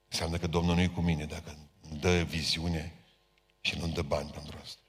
Înseamnă 0.08 0.38
că 0.38 0.48
Domnul 0.48 0.76
nu 0.76 0.82
e 0.82 0.88
cu 0.88 1.02
mine 1.02 1.26
dacă 1.26 1.58
îmi 1.90 2.00
dă 2.00 2.24
viziune 2.24 2.94
și 3.62 3.78
nu-mi 3.78 3.94
dă 3.94 4.02
bani 4.02 4.30
pentru 4.30 4.58
asta. 4.62 4.82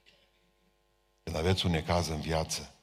Când 1.22 1.36
aveți 1.36 1.66
un 1.66 1.72
necaz 1.72 2.08
în 2.08 2.20
viață, 2.20 2.74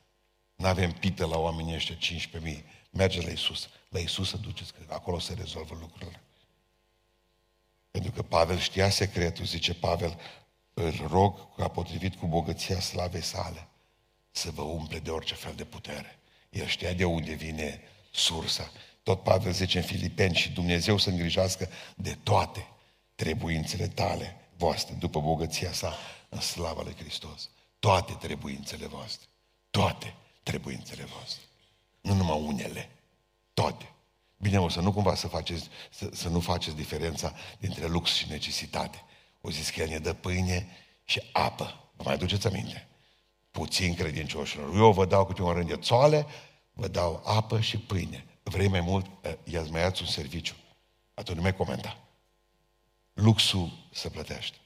nu 0.55 0.67
avem 0.67 0.91
pită 0.91 1.25
la 1.25 1.38
oamenii 1.38 1.75
ăștia 1.75 1.95
15.000, 1.95 2.63
mergeți 2.89 3.25
la 3.25 3.31
Isus. 3.31 3.69
La 3.89 3.99
Isus 3.99 4.29
să 4.29 4.38
duceți, 4.38 4.73
că 4.73 4.93
acolo 4.93 5.19
se 5.19 5.33
rezolvă 5.33 5.77
lucrurile. 5.79 6.21
Pentru 7.91 8.12
că 8.12 8.21
Pavel 8.21 8.57
știa 8.57 8.89
secretul, 8.89 9.45
zice 9.45 9.73
Pavel, 9.73 10.19
îl 10.73 11.07
rog 11.07 11.55
ca 11.55 11.67
potrivit 11.67 12.15
cu 12.15 12.27
bogăția 12.27 12.79
slavei 12.79 13.21
sale 13.21 13.67
să 14.31 14.51
vă 14.51 14.62
umple 14.62 14.99
de 14.99 15.12
orice 15.12 15.36
fel 15.36 15.55
de 15.55 15.65
putere. 15.65 16.19
El 16.54 16.68
știa 16.68 16.94
de 16.94 17.06
unde 17.06 17.34
vine 17.34 17.82
sursa. 18.12 18.72
Tot 19.04 19.24
Pavel 19.24 19.52
zice 19.52 19.78
în 19.78 19.84
Filipeni 19.84 20.36
și 20.36 20.52
Dumnezeu 20.52 20.98
să 20.98 21.10
îngrijească 21.10 21.70
de 21.96 22.18
toate 22.24 22.68
trebuințele 23.16 23.88
tale 23.88 24.38
voastre, 24.58 24.96
după 25.00 25.20
bogăția 25.20 25.72
sa 25.72 25.98
în 26.30 26.39
slava 26.39 26.82
lui 26.82 26.96
Hristos. 26.96 27.50
Toate 27.80 28.13
trebuințele 28.13 28.88
voastre. 28.88 29.28
Toate 29.70 30.16
trebuințele 30.44 31.04
voastre. 31.04 31.42
Nu 32.02 32.13
numai 32.13 32.42
unele. 32.42 32.89
Toate. 33.54 33.92
Bine, 34.38 34.60
o 34.60 34.70
să 34.70 34.80
nu 34.80 34.94
cumva 34.94 35.16
să, 35.16 35.28
faceți, 35.28 35.68
să, 35.92 36.10
să 36.13 36.30
nu 36.30 36.39
faceți 36.39 36.76
diferența 36.76 37.34
dintre 37.60 37.88
lux 37.88 38.13
și 38.13 38.30
necesitate. 38.30 39.04
O 39.42 39.50
zis 39.50 39.70
că 39.70 39.82
el 39.82 39.88
ne 39.88 39.98
dă 39.98 40.13
pâine 40.13 40.68
și 41.04 41.22
apă. 41.32 41.92
Vă 41.96 42.04
mai 42.06 42.13
aduceți 42.13 42.48
aminte? 42.48 42.88
Puțin 43.54 43.94
credincioșilor. 43.94 44.76
Eu 44.76 44.92
vă 44.92 45.06
dau 45.06 45.26
câte 45.26 45.42
un 45.42 45.52
rând 45.52 45.68
de 45.68 45.76
țoale, 45.76 46.26
vă 46.72 46.88
dau 46.88 47.22
apă 47.26 47.60
și 47.60 47.78
pâine. 47.78 48.26
Vrei 48.44 48.68
mai 48.68 48.82
mult? 48.82 49.06
I-ați 49.44 49.72
mai 49.72 49.86
un 49.86 50.06
serviciu. 50.06 50.56
Atunci 51.13 51.36
nu 51.36 51.42
mai 51.42 51.56
comenta. 51.56 51.98
Luxul 53.13 53.72
se 53.92 54.10
plătește. 54.10 54.58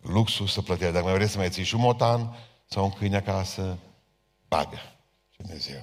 Luxul 0.00 0.46
se 0.46 0.62
plătește. 0.62 0.92
Dacă 0.92 1.04
mai 1.04 1.14
vrei 1.14 1.28
să 1.28 1.38
mai 1.38 1.50
ții 1.50 1.64
și 1.64 1.74
un 1.74 1.80
motan 1.80 2.36
sau 2.66 2.84
un 2.84 2.90
câine 2.90 3.16
acasă, 3.16 3.78
bagă. 4.48 4.78
Dumnezeu. 5.36 5.80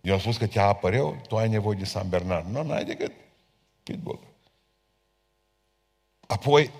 Eu 0.00 0.12
am 0.14 0.20
spus 0.20 0.36
că 0.36 0.46
te 0.46 0.58
apăr 0.58 0.92
eu, 0.92 1.20
tu 1.28 1.36
ai 1.36 1.48
nevoie 1.48 1.78
de 1.78 1.84
San 1.84 2.08
Bernard. 2.08 2.48
Nu, 2.48 2.62
n-ai 2.62 2.84
decât 2.84 3.12
pitbull. 3.82 4.20
Apoi, 6.26 6.70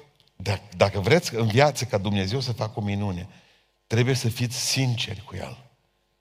dacă 0.76 1.00
vreți 1.00 1.34
în 1.34 1.46
viață 1.46 1.84
ca 1.84 1.98
Dumnezeu 1.98 2.40
să 2.40 2.52
facă 2.52 2.78
o 2.78 2.82
minune, 2.82 3.28
trebuie 3.86 4.14
să 4.14 4.28
fiți 4.28 4.56
sinceri 4.56 5.22
cu 5.24 5.36
El. 5.36 5.58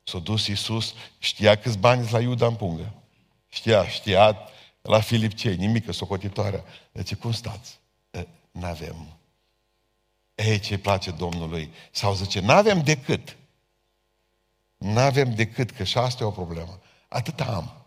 S-a 0.04 0.20
dus 0.20 0.48
Iisus, 0.48 0.94
știa 1.20 1.58
câți 1.58 1.78
bani 1.78 2.12
la 2.12 2.20
Iuda 2.20 2.46
în 2.46 2.56
pungă. 2.56 2.94
Știa, 3.48 3.88
știa 3.88 4.38
la 4.82 5.00
Filipcei, 5.00 5.56
nimică, 5.56 5.92
socotitoarea. 5.92 6.64
Deci, 6.92 7.16
cum 7.16 7.32
stați? 7.32 7.80
N-avem. 8.52 9.18
Ei, 10.36 10.60
ce 10.60 10.78
place 10.78 11.12
Domnului? 11.12 11.72
Sau 11.92 12.14
zice, 12.14 12.40
n-avem 12.40 12.84
decât. 12.84 13.38
N-avem 14.78 15.36
decât, 15.36 15.72
că 15.72 15.84
și 15.84 15.98
asta 15.98 16.24
e 16.24 16.28
o 16.28 16.32
problemă. 16.32 16.82
Atât 17.08 17.40
am. 17.40 17.86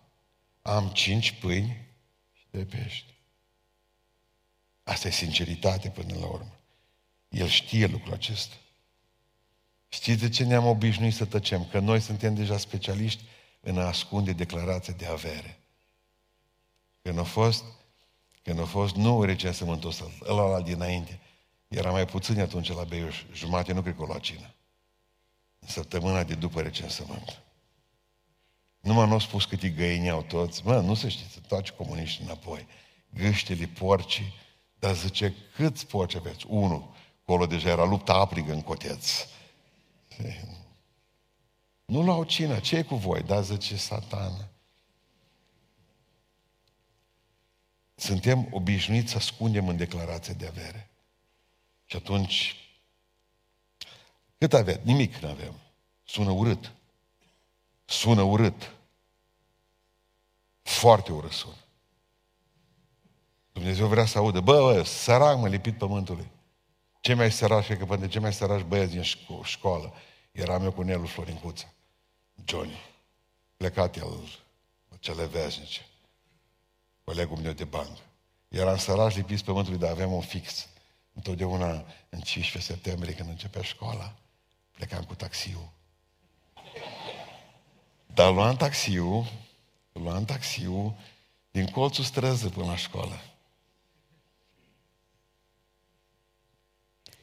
Am 0.62 0.88
cinci 0.88 1.33
pâini 1.33 1.87
și 2.33 2.45
de 2.51 2.64
pești. 2.64 3.14
Asta 4.83 5.09
e 5.09 5.11
sinceritate 5.11 5.88
până 5.88 6.14
la 6.19 6.27
urmă. 6.27 6.59
El 7.29 7.49
știe 7.49 7.87
lucrul 7.87 8.12
acesta. 8.12 8.55
Știți 9.88 10.20
de 10.20 10.29
ce 10.29 10.44
ne-am 10.44 10.66
obișnuit 10.66 11.14
să 11.14 11.24
tăcem? 11.24 11.64
Că 11.64 11.79
noi 11.79 12.01
suntem 12.01 12.35
deja 12.35 12.59
specialiști 12.59 13.22
în 13.61 13.79
a 13.79 13.87
ascunde 13.87 14.33
declarația 14.33 14.94
de 14.96 15.07
avere. 15.07 15.61
Când 17.03 17.18
a 17.18 17.22
fost, 17.22 17.64
când 18.42 18.61
a 18.61 18.64
fost 18.64 18.94
nu 18.94 19.22
recensământul 19.22 19.88
ăsta, 19.88 20.05
ăla 20.27 20.61
dinainte, 20.61 21.20
era 21.68 21.90
mai 21.90 22.05
puțin 22.05 22.40
atunci 22.40 22.72
la 22.72 22.85
Beiuș, 22.85 23.22
jumate 23.33 23.72
nu 23.72 23.83
cred 23.83 23.94
că 23.94 24.03
o 24.03 24.07
lua 24.07 24.18
cină. 24.18 24.55
În 25.59 25.68
săptămâna 25.68 26.24
de 26.24 26.35
după 26.35 26.61
recensământ. 26.61 27.42
Numai 28.81 29.07
nu 29.07 29.12
au 29.12 29.18
spus 29.18 29.44
cât 29.44 29.62
îi 29.62 29.74
găineau 29.74 30.22
toți. 30.22 30.66
Mă, 30.66 30.81
nu 30.81 30.94
se 30.94 31.09
știți, 31.09 31.40
toți 31.40 31.74
comuniști 31.74 32.22
înapoi. 32.22 32.66
Gâștele, 33.14 33.66
porcii. 33.66 34.35
Dar 34.79 34.94
zice, 34.94 35.35
câți 35.55 35.87
porci 35.87 36.14
aveți? 36.14 36.44
Unu. 36.48 36.94
Acolo 37.22 37.46
deja 37.46 37.68
era 37.68 37.85
lupta 37.85 38.12
aprigă 38.12 38.53
în 38.53 38.62
coteț. 38.62 39.27
Nu 41.85 42.03
luau 42.03 42.25
cină, 42.25 42.61
ce 42.61 42.77
e 42.77 42.83
cu 42.83 42.95
voi? 42.95 43.23
Da, 43.23 43.41
zice, 43.41 43.77
satană. 43.77 44.49
Suntem 47.95 48.49
obișnuiți 48.51 49.11
să 49.11 49.17
ascundem 49.17 49.69
în 49.69 49.77
declarație 49.77 50.35
de 50.35 50.47
avere. 50.47 50.91
Și 51.85 51.97
atunci, 51.97 52.57
cât 54.39 54.53
aveți? 54.53 54.81
Nimic 54.83 55.17
nu 55.17 55.29
avem. 55.29 55.55
Sună 56.05 56.31
urât. 56.31 56.73
Sună 57.85 58.23
urât. 58.23 58.75
Foarte 60.63 61.13
urât 61.13 61.33
sună. 61.33 61.65
Dumnezeu 63.53 63.87
vrea 63.87 64.07
să 64.07 64.19
audă. 64.19 64.41
Bă, 64.41 64.61
bă, 64.61 64.83
sărac 64.83 65.39
mă 65.39 65.49
lipit 65.49 65.79
pământului. 65.79 66.31
Ce 67.01 67.15
mai 67.15 67.33
sărași, 67.33 67.77
că 67.77 67.85
pentru 67.85 68.09
ce 68.09 68.19
mai 68.19 68.33
sărași 68.33 68.65
băieți 68.65 68.93
din 68.93 69.03
șco- 69.03 69.45
școală, 69.45 69.95
eram 70.38 70.64
eu 70.64 70.72
cu 70.72 70.83
Nelu 70.83 71.07
Florincuța. 71.07 71.72
Johnny. 72.44 72.81
Plecat 73.57 73.96
el 73.96 74.40
la 74.90 74.96
cele 75.01 75.27
veșnice. 75.27 75.87
Colegul 77.05 77.37
meu 77.37 77.53
de 77.53 77.64
bancă. 77.64 78.01
Eram 78.48 78.77
sărași 78.77 79.16
lipiți 79.16 79.44
pământului, 79.44 79.79
dar 79.79 79.90
aveam 79.90 80.12
un 80.12 80.20
fix. 80.20 80.68
Întotdeauna 81.12 81.70
în 82.09 82.20
15 82.20 82.72
septembrie, 82.72 83.14
când 83.14 83.29
începea 83.29 83.62
școala, 83.62 84.14
plecam 84.70 85.05
cu 85.05 85.14
taxiul. 85.14 85.68
Dar 88.07 88.33
luam 88.33 88.57
taxiul, 88.57 89.33
luam 89.92 90.24
taxiul 90.24 90.94
din 91.51 91.66
colțul 91.66 92.05
străzii 92.05 92.51
până 92.51 92.66
la 92.66 92.77
școală. 92.77 93.20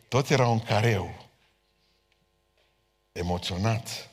Toți 0.07 0.33
erau 0.33 0.51
în 0.51 0.59
careu. 0.59 1.24
Emoționat. 3.15 4.09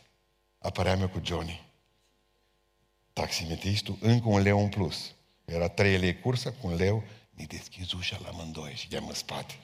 Apăream 0.58 1.00
eu 1.00 1.08
cu 1.08 1.20
Johnny. 1.24 1.64
Taximetristul, 3.12 3.96
încă 4.00 4.28
un 4.28 4.42
leu 4.42 4.62
în 4.62 4.68
plus. 4.68 5.12
Era 5.44 5.68
trei 5.68 5.98
lei 5.98 6.20
cursă 6.20 6.50
cu 6.50 6.66
un 6.66 6.74
leu, 6.74 7.02
mi 7.30 7.46
deschis 7.46 7.92
ușa 7.92 8.18
la 8.22 8.28
amândoi 8.28 8.72
și 8.74 8.86
i-am 8.90 9.08
în 9.08 9.14
spate. 9.14 9.54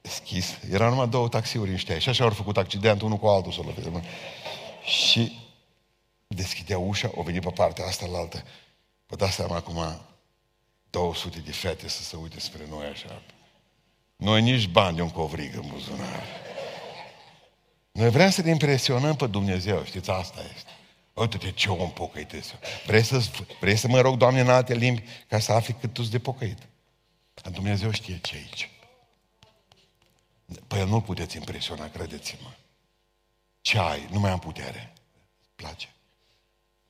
Deschis. 0.00 0.58
Erau 0.70 0.90
numai 0.90 1.08
două 1.08 1.28
taxiuri 1.28 1.70
în 1.70 1.76
știa. 1.76 1.98
Și 1.98 2.08
așa 2.08 2.24
au 2.24 2.30
făcut 2.30 2.56
accident, 2.56 3.02
unul 3.02 3.18
cu 3.18 3.26
altul 3.26 3.52
să 3.52 3.60
loveze. 3.64 4.02
Și 4.84 5.38
deschidea 6.26 6.78
ușa, 6.78 7.10
o 7.14 7.22
venit 7.22 7.42
pe 7.42 7.50
partea 7.50 7.86
asta 7.86 8.06
la 8.06 8.18
altă. 8.18 8.44
Vă 9.06 9.16
dați 9.16 9.34
seama 9.34 9.56
acum 9.56 10.00
200 10.90 11.38
de 11.38 11.52
fete 11.52 11.88
să 11.88 12.02
se 12.02 12.16
uite 12.16 12.40
spre 12.40 12.66
noi 12.68 12.86
așa. 12.86 13.22
Noi 14.16 14.42
nici 14.42 14.68
bani 14.68 14.96
de 14.96 15.02
un 15.02 15.10
covrig 15.10 15.54
în 15.54 15.68
buzunar. 15.68 16.43
Noi 17.94 18.10
vrem 18.10 18.30
să 18.30 18.42
ne 18.42 18.50
impresionăm 18.50 19.16
pe 19.16 19.26
Dumnezeu, 19.26 19.84
știți, 19.84 20.10
asta 20.10 20.40
este. 20.54 20.70
Uite-te 21.12 21.50
ce 21.50 21.70
om 21.70 21.92
pocăit 21.92 22.32
este. 22.32 22.58
Vrei 22.86 23.02
să, 23.02 23.30
vrei 23.60 23.76
să 23.76 23.88
mă 23.88 24.00
rog, 24.00 24.16
Doamne, 24.16 24.40
în 24.40 24.48
alte 24.48 24.74
limbi 24.74 25.02
ca 25.28 25.38
să 25.38 25.52
afli 25.52 25.74
cât 25.74 25.92
tu 25.92 26.02
de 26.02 26.18
pocăit? 26.18 26.58
Dumnezeu 27.50 27.90
știe 27.90 28.18
ce 28.18 28.36
aici. 28.36 28.70
Păi 30.66 30.84
nu 30.88 31.00
puteți 31.00 31.36
impresiona, 31.36 31.88
credeți-mă. 31.88 32.50
Ce 33.60 33.78
ai? 33.78 34.08
Nu 34.10 34.20
mai 34.20 34.30
am 34.30 34.38
putere. 34.38 34.92
Place. 35.54 35.94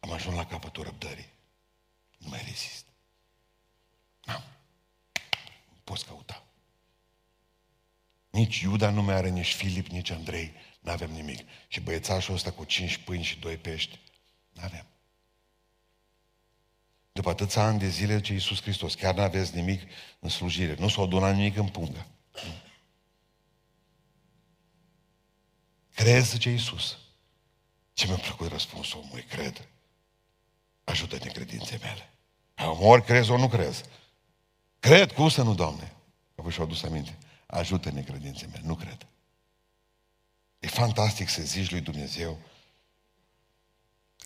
Am 0.01 0.13
ajuns 0.13 0.37
la 0.37 0.47
capătul 0.47 0.85
răbdării. 0.85 1.29
Nu 2.19 2.29
mai 2.29 2.41
rezist. 2.45 2.85
N-am. 4.25 4.43
Poți 5.85 6.05
căuta. 6.05 6.43
Nici 8.31 8.61
Iuda 8.61 8.91
nu 8.91 9.03
mai 9.03 9.15
are, 9.15 9.29
nici 9.29 9.55
Filip, 9.55 9.87
nici 9.87 10.11
Andrei. 10.11 10.53
Nu 10.85 10.91
avem 10.91 11.11
nimic. 11.11 11.49
Și 11.69 11.81
băiețașul 11.81 12.35
ăsta 12.35 12.51
cu 12.51 12.65
cinci 12.65 12.97
pâini 12.97 13.25
și 13.25 13.39
doi 13.39 13.57
pești. 13.57 14.01
Nu 14.53 14.63
avem. 14.65 14.87
După 17.13 17.31
atâția 17.31 17.63
ani 17.63 17.79
de 17.79 17.89
zile, 17.89 18.21
ce 18.21 18.33
Iisus 18.33 18.61
Hristos, 18.63 18.95
chiar 18.95 19.15
nu 19.15 19.23
aveți 19.23 19.55
nimic 19.55 19.83
în 20.19 20.29
slujire. 20.29 20.75
Nu 20.75 20.89
s-a 20.89 21.03
adunat 21.03 21.35
nimic 21.35 21.57
în 21.57 21.69
pungă. 21.69 22.07
Crezi, 25.95 26.39
ce 26.39 26.51
Iisus. 26.51 26.99
Ce 27.93 28.07
mi-a 28.07 28.17
plăcut 28.17 28.49
răspunsul 28.49 28.99
omului, 28.99 29.23
cred. 29.23 29.69
Ajută-ne 30.85 31.31
credințe 31.31 31.79
mele. 31.83 32.11
Ori 32.81 33.05
crezi, 33.05 33.31
ori 33.31 33.41
nu 33.41 33.49
crezi. 33.49 33.83
Cred, 34.81 35.13
cum 35.13 35.29
să 35.29 35.43
nu, 35.43 35.55
Doamne? 35.55 35.93
Apoi 36.35 36.53
și-au 36.53 36.67
adus 36.67 36.83
aminte. 36.83 37.19
Ajută-ne 37.47 38.03
credințe 38.03 38.47
mele, 38.47 38.63
nu 38.65 38.75
cred. 38.75 39.07
E 40.65 40.67
fantastic 40.67 41.29
să 41.29 41.43
zici 41.43 41.71
lui 41.71 41.81
Dumnezeu 41.81 42.39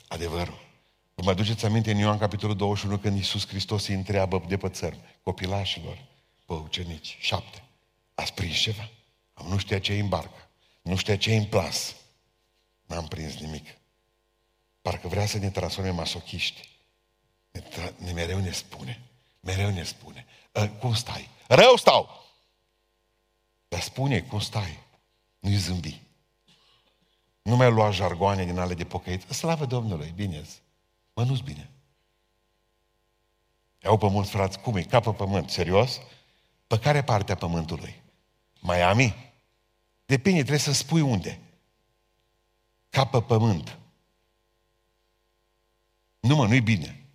adevărul. 0.08 0.66
Vă 1.14 1.22
mai 1.24 1.34
duceți 1.34 1.64
aminte 1.64 1.90
în 1.90 1.96
Ioan 1.96 2.18
capitolul 2.18 2.56
21 2.56 2.98
când 2.98 3.16
Iisus 3.16 3.46
Hristos 3.46 3.86
îi 3.86 3.94
întreabă 3.94 4.44
de 4.48 4.56
pe 4.56 4.68
țări, 4.68 4.98
copilașilor, 5.22 6.04
pe 6.46 6.52
ucenici, 6.52 7.16
șapte. 7.20 7.62
Ați 8.14 8.32
prins 8.34 8.56
ceva? 8.56 8.90
Am 9.34 9.46
nu 9.46 9.58
știa 9.58 9.78
ce 9.80 9.98
în 9.98 10.08
barcă, 10.08 10.48
nu 10.82 10.96
știa 10.96 11.16
ce 11.16 11.36
în 11.36 11.44
plas. 11.44 11.94
N-am 12.86 13.08
prins 13.08 13.34
nimic. 13.34 13.66
Parcă 14.82 15.08
vrea 15.08 15.26
să 15.26 15.38
ne 15.38 15.50
transforme 15.50 15.90
masochiști. 15.90 16.68
Ne, 17.50 17.60
tra- 17.60 17.96
ne 17.96 18.12
mereu 18.12 18.38
ne 18.38 18.50
spune. 18.50 19.02
Mereu 19.40 19.70
ne 19.70 19.82
spune. 19.82 20.26
Ă, 20.54 20.66
cum 20.66 20.94
stai? 20.94 21.28
Rău 21.48 21.76
stau! 21.76 22.24
Dar 23.68 23.80
spune 23.80 24.20
cum 24.20 24.40
stai. 24.40 24.78
Nu-i 25.38 25.56
zâmbi. 25.56 26.06
Nu 27.48 27.56
mai 27.56 27.70
lua 27.70 27.90
jargoane 27.90 28.44
din 28.44 28.58
ale 28.58 28.74
de 28.74 28.84
pocăit. 28.84 29.22
Slavă 29.30 29.64
Domnului, 29.64 30.12
bine 30.14 30.44
Mă, 31.14 31.22
nu-s 31.24 31.40
bine. 31.40 31.70
Iau 33.82 33.98
pe 33.98 34.08
mulți 34.08 34.30
frați, 34.30 34.58
cum 34.58 34.76
e? 34.76 34.82
Capă 34.82 35.12
pământ, 35.12 35.50
serios? 35.50 36.00
Pe 36.66 36.78
care 36.78 37.02
parte 37.02 37.32
a 37.32 37.34
pământului? 37.34 38.02
Miami? 38.60 39.32
Depinde, 40.06 40.38
trebuie 40.38 40.58
să 40.58 40.72
spui 40.72 41.00
unde. 41.00 41.40
Capă 42.90 43.22
pământ. 43.22 43.78
Nu 46.20 46.36
mă, 46.36 46.46
nu-i 46.46 46.60
bine. 46.60 47.06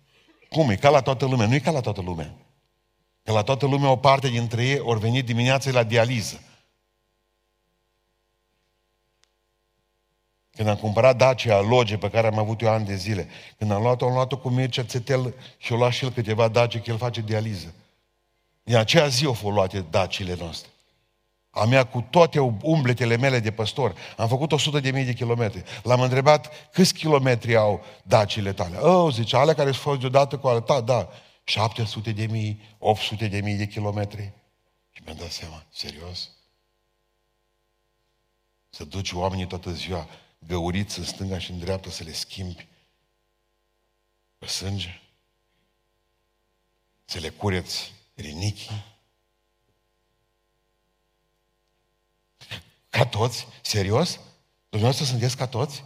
Cum 0.48 0.70
e? 0.70 0.76
Ca 0.76 0.88
la 0.88 1.00
toată 1.00 1.26
lumea. 1.26 1.46
Nu 1.46 1.54
e 1.54 1.60
ca 1.60 1.70
la 1.70 1.80
toată 1.80 2.00
lumea. 2.00 2.34
Că 3.22 3.32
la 3.32 3.42
toată 3.42 3.66
lumea 3.66 3.90
o 3.90 3.96
parte 3.96 4.28
dintre 4.28 4.66
ei 4.66 4.78
ori 4.78 5.00
venit 5.00 5.24
dimineața 5.24 5.70
la 5.70 5.82
dializă. 5.82 6.40
Când 10.54 10.68
am 10.68 10.76
cumpărat 10.76 11.16
Dacia 11.16 11.60
Loge, 11.60 11.96
pe 11.96 12.10
care 12.10 12.26
am 12.26 12.38
avut 12.38 12.60
eu 12.60 12.68
ani 12.68 12.86
de 12.86 12.94
zile, 12.94 13.28
când 13.58 13.70
am 13.70 13.82
luat-o, 13.82 14.06
am 14.06 14.12
luat-o 14.12 14.36
cu 14.36 14.48
Mircea 14.48 14.82
Țetel 14.82 15.34
și 15.58 15.72
o 15.72 15.76
luat 15.76 15.92
și 15.92 16.04
el 16.04 16.10
câteva 16.10 16.48
Dacia, 16.48 16.80
că 16.80 16.90
el 16.90 16.96
face 16.96 17.20
dializă. 17.20 17.74
În 18.62 18.74
aceea 18.74 19.06
zi 19.06 19.24
au 19.24 19.32
fost 19.32 19.54
luate 19.54 19.84
dacile 19.90 20.36
noastre. 20.38 20.68
A 21.50 21.64
mea 21.64 21.84
cu 21.84 22.06
toate 22.10 22.38
umbletele 22.62 23.16
mele 23.16 23.38
de 23.38 23.50
păstor. 23.50 23.94
Am 24.16 24.28
făcut 24.28 24.52
100 24.52 24.80
de 24.80 24.90
mii 24.90 25.04
de 25.04 25.12
kilometri. 25.12 25.62
L-am 25.82 26.00
întrebat 26.00 26.70
câți 26.72 26.94
kilometri 26.94 27.56
au 27.56 27.84
dacile 28.02 28.52
tale. 28.52 28.76
Oh, 28.76 29.12
zice, 29.12 29.36
alea 29.36 29.54
care 29.54 29.70
s-au 29.70 29.80
fost 29.80 30.00
deodată 30.00 30.38
cu 30.38 30.48
alea. 30.48 30.60
Da, 30.60 30.80
da, 30.80 31.08
700 31.44 32.12
de 32.12 32.26
mii, 32.26 32.60
800 32.78 33.26
de 33.26 33.40
mii 33.40 33.54
de 33.54 33.66
kilometri. 33.66 34.32
Și 34.90 35.02
mi-am 35.04 35.16
dat 35.16 35.30
seama, 35.30 35.64
serios? 35.72 36.30
Să 38.70 38.84
duci 38.84 39.12
oamenii 39.12 39.46
toată 39.46 39.70
ziua 39.70 40.08
găuriți 40.46 40.98
în 40.98 41.04
stânga 41.04 41.38
și 41.38 41.50
în 41.50 41.58
dreapta 41.58 41.90
să 41.90 42.02
le 42.02 42.12
schimbi 42.12 42.66
pe 44.38 44.46
sânge? 44.46 45.00
Să 47.04 47.18
le 47.18 47.28
cureți 47.28 47.92
rinichii? 48.14 48.84
Ca 52.88 53.06
toți? 53.06 53.46
Serios? 53.62 54.20
Dumneavoastră 54.68 55.06
sunteți 55.06 55.36
ca 55.36 55.46
toți? 55.46 55.84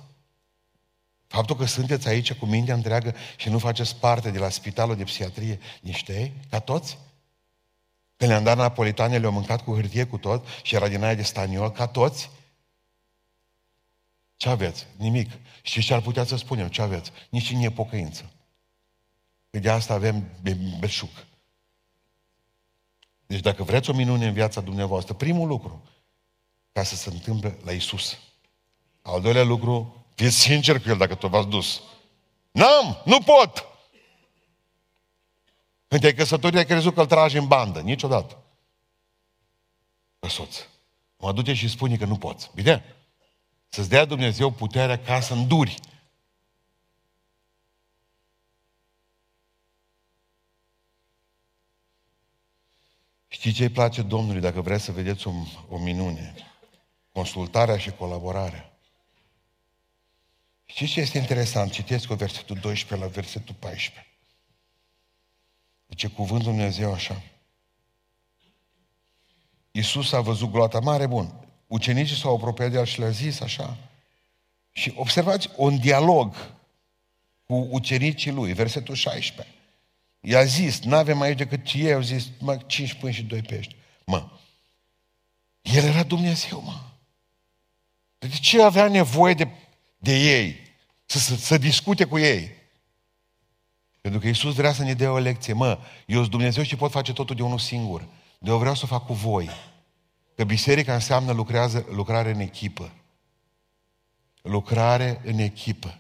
Faptul 1.27 1.57
că 1.57 1.65
sunteți 1.65 2.09
aici 2.09 2.33
cu 2.33 2.47
mintea 2.47 2.75
întreagă 2.75 3.15
și 3.37 3.49
nu 3.49 3.59
faceți 3.59 3.97
parte 3.97 4.31
de 4.31 4.39
la 4.39 4.49
spitalul 4.49 4.97
de 4.97 5.05
psihiatrie 5.05 5.61
niște 5.81 6.21
ei, 6.21 6.33
ca 6.51 6.61
toți? 6.61 6.99
Când 8.17 8.31
le-am 8.31 8.43
dat 8.43 8.57
napolitane, 8.57 9.19
le-au 9.19 9.33
mâncat 9.33 9.65
cu 9.65 9.75
hârtie 9.75 10.05
cu 10.05 10.19
tot 10.19 10.47
și 10.63 10.75
era 10.75 10.89
din 10.89 11.03
aia 11.03 11.15
de 11.15 11.23
staniol, 11.23 11.71
ca 11.71 11.87
toți? 11.87 12.31
Ce 14.39 14.49
aveți? 14.49 14.87
Nimic. 14.97 15.31
Și 15.63 15.83
ce 15.83 15.95
ar 15.95 16.01
putea 16.01 16.25
să 16.25 16.37
spunem? 16.37 16.69
Ce 16.69 16.83
aveți? 16.83 17.11
Nici 17.29 17.53
nu 17.53 17.63
e 17.63 17.71
pocăință. 17.71 18.33
Că 19.51 19.59
de 19.59 19.71
asta 19.71 19.95
avem 19.95 20.31
beșuc. 20.79 21.11
Deci 23.27 23.41
dacă 23.41 23.63
vreți 23.63 23.91
o 23.91 23.93
minune 23.93 24.27
în 24.27 24.33
viața 24.33 24.61
dumneavoastră, 24.61 25.15
primul 25.15 25.49
lucru, 25.49 25.83
ca 26.73 26.83
să 26.83 26.97
se 26.97 27.11
întâmple 27.11 27.59
la 27.65 27.73
Isus. 27.73 28.19
Al 29.03 29.21
doilea 29.21 29.45
lucru, 29.45 30.05
fiți 30.15 30.39
sincer 30.39 30.81
cu 30.81 30.89
El 30.89 30.97
dacă 30.97 31.15
tu 31.15 31.29
v-ați 31.29 31.49
dus. 31.49 31.83
N-am, 32.51 33.03
nu 33.05 33.21
pot! 33.21 33.67
Când 35.89 36.01
te-ai 36.01 36.15
căsătorit, 36.15 36.59
ai 36.59 36.67
crezut 36.67 36.95
că 36.95 37.01
îl 37.01 37.07
tragi 37.07 37.37
în 37.37 37.47
bandă. 37.47 37.81
Niciodată. 37.81 38.43
Pe 40.19 40.29
soț. 40.29 40.57
Mă 41.17 41.33
duce 41.33 41.55
și 41.55 41.69
spune 41.69 41.97
că 41.97 42.05
nu 42.05 42.17
poți. 42.17 42.51
Bine? 42.55 42.98
Să-ți 43.69 43.89
dea 43.89 44.05
Dumnezeu 44.05 44.51
puterea 44.51 44.99
ca 44.99 45.21
să 45.21 45.33
înduri. 45.33 45.75
Știi 53.29 53.53
ce 53.53 53.63
îi 53.63 53.71
place 53.71 54.03
Domnului 54.03 54.41
dacă 54.41 54.61
vreți 54.61 54.85
să 54.85 54.93
vedeți 54.93 55.27
o, 55.27 55.33
o 55.69 55.79
minune? 55.79 56.35
Consultarea 57.13 57.79
și 57.79 57.91
colaborarea. 57.91 58.73
Știți 60.65 60.93
ce 60.93 61.01
este 61.01 61.19
interesant? 61.19 61.73
Citesc 61.73 62.07
cu 62.07 62.15
versetul 62.15 62.57
12 62.57 63.07
la 63.07 63.13
versetul 63.13 63.55
14. 63.59 64.13
Zice 65.89 66.09
cuvântul 66.09 66.53
Dumnezeu 66.53 66.93
așa. 66.93 67.23
Iisus 69.71 70.13
a 70.13 70.21
văzut 70.21 70.51
gloata 70.51 70.81
mare, 70.81 71.07
bun. 71.07 71.48
Ucenicii 71.69 72.17
s-au 72.17 72.35
apropiat 72.35 72.71
de 72.71 72.79
el 72.79 72.85
și 72.85 72.99
le-a 72.99 73.11
zis 73.11 73.41
așa. 73.41 73.77
Și 74.73 74.93
observați 74.97 75.49
un 75.57 75.79
dialog 75.79 76.35
cu 77.47 77.69
ucenicii 77.71 78.31
lui, 78.31 78.53
versetul 78.53 78.95
16. 78.95 79.55
I-a 80.21 80.45
zis, 80.45 80.81
nu 80.81 80.97
avem 80.97 81.21
aici 81.21 81.39
decât 81.39 81.65
ce 81.65 81.79
ei 81.79 81.93
au 81.93 82.01
zis, 82.01 82.27
mă, 82.39 82.57
5 82.67 82.95
pâini 82.95 83.15
și 83.15 83.23
2 83.23 83.43
pești. 83.43 83.77
Mă, 84.05 84.29
el 85.63 85.85
era 85.85 86.03
Dumnezeu, 86.03 86.63
mă. 86.63 86.81
De 88.19 88.29
ce 88.29 88.63
avea 88.63 88.89
nevoie 88.89 89.35
de, 89.35 89.49
de 89.99 90.17
ei? 90.17 90.57
Să, 91.07 91.19
să, 91.19 91.37
să 91.37 91.59
discute 91.59 92.05
cu 92.05 92.19
ei. 92.19 92.51
Pentru 94.01 94.21
că 94.21 94.27
Iisus 94.27 94.55
vrea 94.55 94.73
să 94.73 94.83
ne 94.83 94.95
dea 94.95 95.13
o 95.13 95.19
lecție. 95.19 95.53
Mă, 95.53 95.79
eu 96.07 96.19
sunt 96.19 96.31
Dumnezeu 96.31 96.63
și 96.63 96.77
pot 96.77 96.91
face 96.91 97.13
totul 97.13 97.37
de 97.37 97.43
unul 97.43 97.59
singur. 97.59 98.09
De 98.39 98.51
eu 98.51 98.59
vreau 98.59 98.75
să 98.75 98.87
fac 98.87 99.07
cu 99.07 99.13
voi. 99.13 99.51
Că 100.39 100.45
biserica 100.45 100.95
înseamnă 100.95 101.33
lucrează, 101.33 101.87
lucrare 101.91 102.31
în 102.31 102.41
echipă. 102.41 102.93
Lucrare 104.43 105.21
în 105.25 105.39
echipă. 105.39 105.99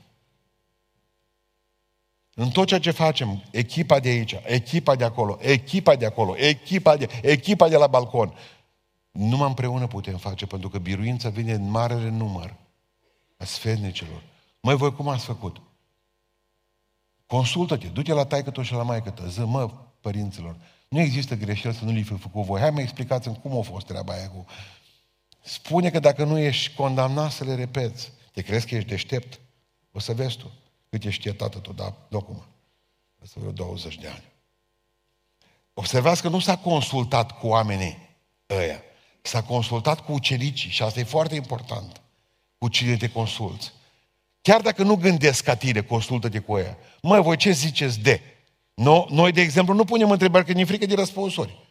În 2.35 2.51
tot 2.51 2.67
ceea 2.67 2.81
ce 2.81 2.91
facem, 2.91 3.43
echipa 3.51 4.01
de 4.01 4.09
aici, 4.09 4.35
echipa 4.45 4.95
de 4.95 5.05
acolo, 5.05 5.39
echipa 5.41 5.97
de 5.97 6.07
acolo, 6.07 6.37
echipa 6.37 6.97
de, 6.97 7.09
echipa 7.23 7.69
de 7.69 7.77
la 7.77 7.87
balcon, 7.87 8.35
numai 9.11 9.49
împreună 9.49 9.87
putem 9.87 10.17
face, 10.17 10.47
pentru 10.47 10.69
că 10.69 10.79
biruința 10.79 11.29
vine 11.29 11.53
în 11.53 11.71
marele 11.71 12.09
număr 12.09 12.55
a 13.37 13.45
sfetnicilor. 13.45 14.23
Măi, 14.61 14.77
voi 14.77 14.95
cum 14.95 15.09
ați 15.09 15.25
făcut? 15.25 15.61
Consultă-te, 17.27 17.87
du-te 17.87 18.13
la 18.13 18.27
taică 18.27 18.63
și 18.63 18.73
la 18.73 18.83
maică 18.83 19.11
ta, 19.11 19.27
zi, 19.27 19.41
mă, 19.41 19.71
părinților, 20.01 20.57
nu 20.89 21.01
există 21.01 21.35
greșeli 21.35 21.75
să 21.75 21.85
nu 21.85 21.91
li 21.91 22.03
fi 22.03 22.17
făcut 22.17 22.45
voi. 22.45 22.61
Hai 22.61 22.71
mă 22.71 22.81
explicați 22.81 23.31
cum 23.31 23.59
a 23.59 23.63
fost 23.63 23.87
treaba 23.87 24.13
aia 24.13 24.31
cu... 24.31 24.47
Spune 25.41 25.91
că 25.91 25.99
dacă 25.99 26.25
nu 26.25 26.39
ești 26.39 26.75
condamnat 26.75 27.31
să 27.31 27.45
le 27.45 27.55
repeți, 27.55 28.13
te 28.33 28.43
crezi 28.43 28.67
că 28.67 28.75
ești 28.75 28.89
deștept? 28.89 29.41
O 29.93 29.99
să 29.99 30.13
vezi 30.13 30.37
tu 30.37 30.53
cât 30.91 31.05
ești 31.05 31.21
știe 31.21 31.33
tată 31.33 31.59
tu, 31.59 31.73
dar 31.73 31.95
nu 32.09 32.19
acum. 32.19 32.45
Asta 33.23 33.41
vreo 33.41 33.53
20 33.53 33.99
de 33.99 34.09
ani. 34.09 34.25
Observați 35.75 36.23
că 36.23 36.29
nu 36.29 36.39
s-a 36.39 36.57
consultat 36.57 37.39
cu 37.39 37.47
oamenii 37.47 38.09
ăia. 38.51 38.83
S-a 39.23 39.43
consultat 39.43 40.05
cu 40.05 40.13
ucenicii 40.13 40.71
și 40.71 40.83
asta 40.83 41.01
e 41.01 41.05
foarte 41.05 41.35
important. 41.35 42.01
Cu 42.59 42.69
cine 42.69 42.97
te 42.97 43.11
consulți. 43.11 43.73
Chiar 44.41 44.61
dacă 44.61 44.83
nu 44.83 44.97
gândesc 44.97 45.45
ca 45.45 45.57
tine, 45.57 45.83
consultă-te 45.83 46.39
cu 46.39 46.59
ea. 46.59 46.79
Măi, 47.03 47.23
voi 47.23 47.37
ce 47.37 47.51
ziceți 47.51 48.01
de? 48.01 48.21
No, 48.79 49.07
noi, 49.09 49.33
de 49.33 49.41
exemplu, 49.41 49.75
nu 49.75 49.85
punem 49.85 50.11
întrebări 50.11 50.45
că 50.45 50.53
ne 50.53 50.65
frică 50.65 50.87
de 50.87 50.95
răspunsuri. 50.95 51.69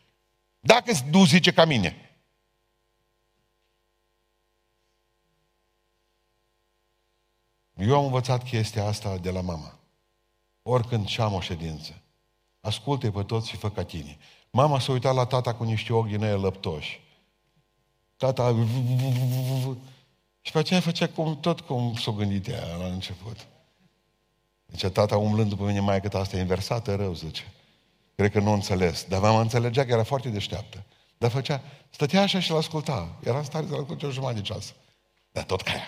Dacă 0.59 0.91
nu 1.11 1.25
zice 1.25 1.51
ca 1.51 1.65
mine. 1.65 2.19
Eu 7.77 7.97
am 7.97 8.05
învățat 8.05 8.43
chestia 8.43 8.85
asta 8.85 9.17
de 9.17 9.31
la 9.31 9.41
mama. 9.41 9.79
Oricând 10.61 11.07
și 11.07 11.21
am 11.21 11.33
o 11.33 11.39
ședință. 11.39 12.01
Asculte 12.61 13.11
pe 13.11 13.23
toți 13.23 13.49
și 13.49 13.55
fă 13.55 13.69
ca 13.69 13.83
tine. 13.83 14.17
Mama 14.49 14.79
s-a 14.79 14.91
uitat 14.91 15.15
la 15.15 15.25
tata 15.25 15.55
cu 15.55 15.63
niște 15.63 15.93
ochi 15.93 16.07
din 16.07 16.23
aia 16.23 16.35
lăptoși. 16.35 17.01
Tata... 18.17 18.55
Și 20.41 20.51
pe 20.51 20.57
aceea 20.59 20.79
făcea 20.79 21.07
cum, 21.07 21.39
tot 21.39 21.59
cum 21.59 21.95
s-o 21.95 22.11
gândit 22.11 22.47
ea 22.47 22.75
la 22.75 22.85
început. 22.85 23.47
Zice, 24.67 24.89
tata 24.89 25.17
umblând 25.17 25.49
după 25.49 25.63
mine, 25.63 25.79
mai 25.79 26.01
cât 26.01 26.13
asta 26.13 26.37
e 26.37 26.39
inversată, 26.39 26.95
rău, 26.95 27.13
zice. 27.13 27.53
Cred 28.15 28.31
că 28.31 28.39
nu 28.39 28.51
înțeles. 28.51 29.03
Dar 29.03 29.21
mama 29.21 29.41
înțelegea 29.41 29.85
că 29.85 29.91
era 29.91 30.03
foarte 30.03 30.29
deșteaptă. 30.29 30.83
Dar 31.17 31.31
făcea, 31.31 31.61
stătea 31.89 32.21
așa 32.21 32.39
și 32.39 32.51
l-asculta. 32.51 33.19
Era 33.23 33.37
în 33.37 33.43
stare 33.43 33.65
să-l 33.67 33.79
asculte 33.79 34.05
o 34.05 34.11
jumătate 34.11 34.39
de 34.39 34.45
ceas. 34.45 34.73
Dar 35.31 35.43
tot 35.43 35.61
ca 35.61 35.71
ea. 35.71 35.87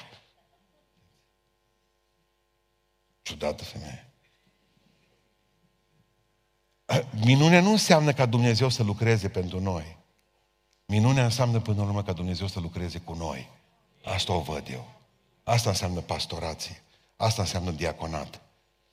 Ciudată 3.22 3.63
femeie. 3.63 4.04
Minunea 7.26 7.62
nu 7.62 7.72
înseamnă 7.72 8.13
ca 8.13 8.26
Dumnezeu 8.26 8.70
să 8.70 8.84
lucreze 8.84 9.30
pentru 9.30 9.60
noi. 9.60 9.98
Minunea 10.86 11.24
înseamnă 11.24 11.60
până 11.60 11.78
la 11.78 11.84
urmă 11.84 12.04
ca 12.04 12.13
Dumnezeu 12.13 12.48
să 12.48 12.60
lucreze 12.60 13.00
cu 13.00 13.13
noi. 13.13 13.50
Asta 14.04 14.34
o 14.34 14.39
văd 14.39 14.68
eu. 14.70 14.92
Asta 15.44 15.70
înseamnă 15.70 16.00
pastorație. 16.00 16.84
Asta 17.15 17.42
înseamnă 17.42 17.72
diaconat. 17.72 18.42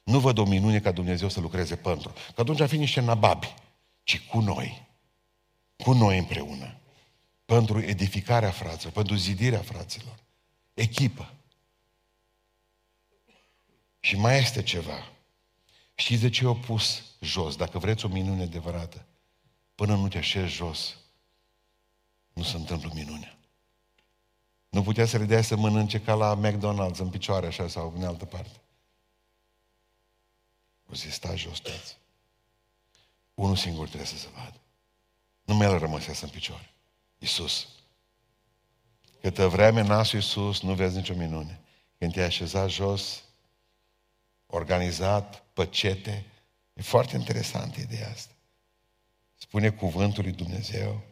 Nu 0.07 0.21
văd 0.21 0.39
o 0.39 0.45
minune 0.45 0.81
ca 0.81 0.91
Dumnezeu 0.91 1.29
să 1.29 1.41
lucreze 1.41 1.77
pentru. 1.77 2.13
Că 2.35 2.41
atunci 2.41 2.61
ar 2.61 2.69
fi 2.69 2.77
niște 2.77 3.01
nababi. 3.01 3.55
ci 4.03 4.21
cu 4.21 4.41
noi. 4.41 4.87
Cu 5.77 5.93
noi 5.93 6.19
împreună. 6.19 6.77
Pentru 7.45 7.81
edificarea 7.81 8.51
fraților, 8.51 8.93
pentru 8.93 9.15
zidirea 9.15 9.61
fraților. 9.61 10.15
Echipă. 10.75 11.33
Și 14.01 14.17
mai 14.17 14.39
este 14.39 14.63
ceva. 14.63 15.13
Știți 15.95 16.23
de 16.23 16.29
ce 16.29 16.45
i-au 16.45 16.57
pus 16.57 17.03
jos? 17.21 17.57
Dacă 17.57 17.79
vreți 17.79 18.05
o 18.05 18.09
minune 18.09 18.43
adevărată, 18.43 19.07
până 19.75 19.97
nu 19.97 20.09
te 20.09 20.19
așezi 20.19 20.53
jos, 20.53 20.97
nu 22.33 22.43
se 22.43 22.57
întâmplă 22.57 22.91
minunea. 22.95 23.37
Nu 24.69 24.83
putea 24.83 25.07
să 25.07 25.19
le 25.19 25.25
dea 25.25 25.43
să 25.43 25.57
mănânce 25.57 26.01
ca 26.01 26.15
la 26.15 26.41
McDonald's, 26.43 26.99
în 26.99 27.09
picioare 27.11 27.47
așa 27.47 27.69
sau 27.69 27.93
în 27.97 28.05
altă 28.05 28.25
parte. 28.25 28.61
O 30.91 30.95
zi, 30.95 31.11
sta 31.11 31.35
jos 31.35 31.59
toți. 31.59 31.97
Unul 33.35 33.57
singur 33.57 33.87
trebuie 33.87 34.09
să 34.09 34.17
se 34.17 34.29
vadă. 34.35 34.61
Nu 35.45 35.55
mai 35.55 35.67
el 35.67 35.79
rămăsese 35.79 36.25
în 36.25 36.31
picioare. 36.31 36.71
Iisus. 37.19 37.69
Câtă 39.21 39.49
vreme 39.49 39.83
nasul 39.83 40.19
Iisus, 40.19 40.61
nu 40.61 40.75
vezi 40.75 40.97
nicio 40.97 41.15
minune. 41.15 41.61
Când 41.99 42.13
te-ai 42.13 42.27
așezat 42.27 42.71
jos, 42.71 43.23
organizat, 44.47 45.45
păcete, 45.53 46.25
e 46.73 46.83
foarte 46.83 47.17
interesant 47.17 47.77
ideea 47.77 48.11
asta. 48.11 48.33
Spune 49.35 49.71
cuvântul 49.71 50.23
lui 50.23 50.33
Dumnezeu 50.33 51.03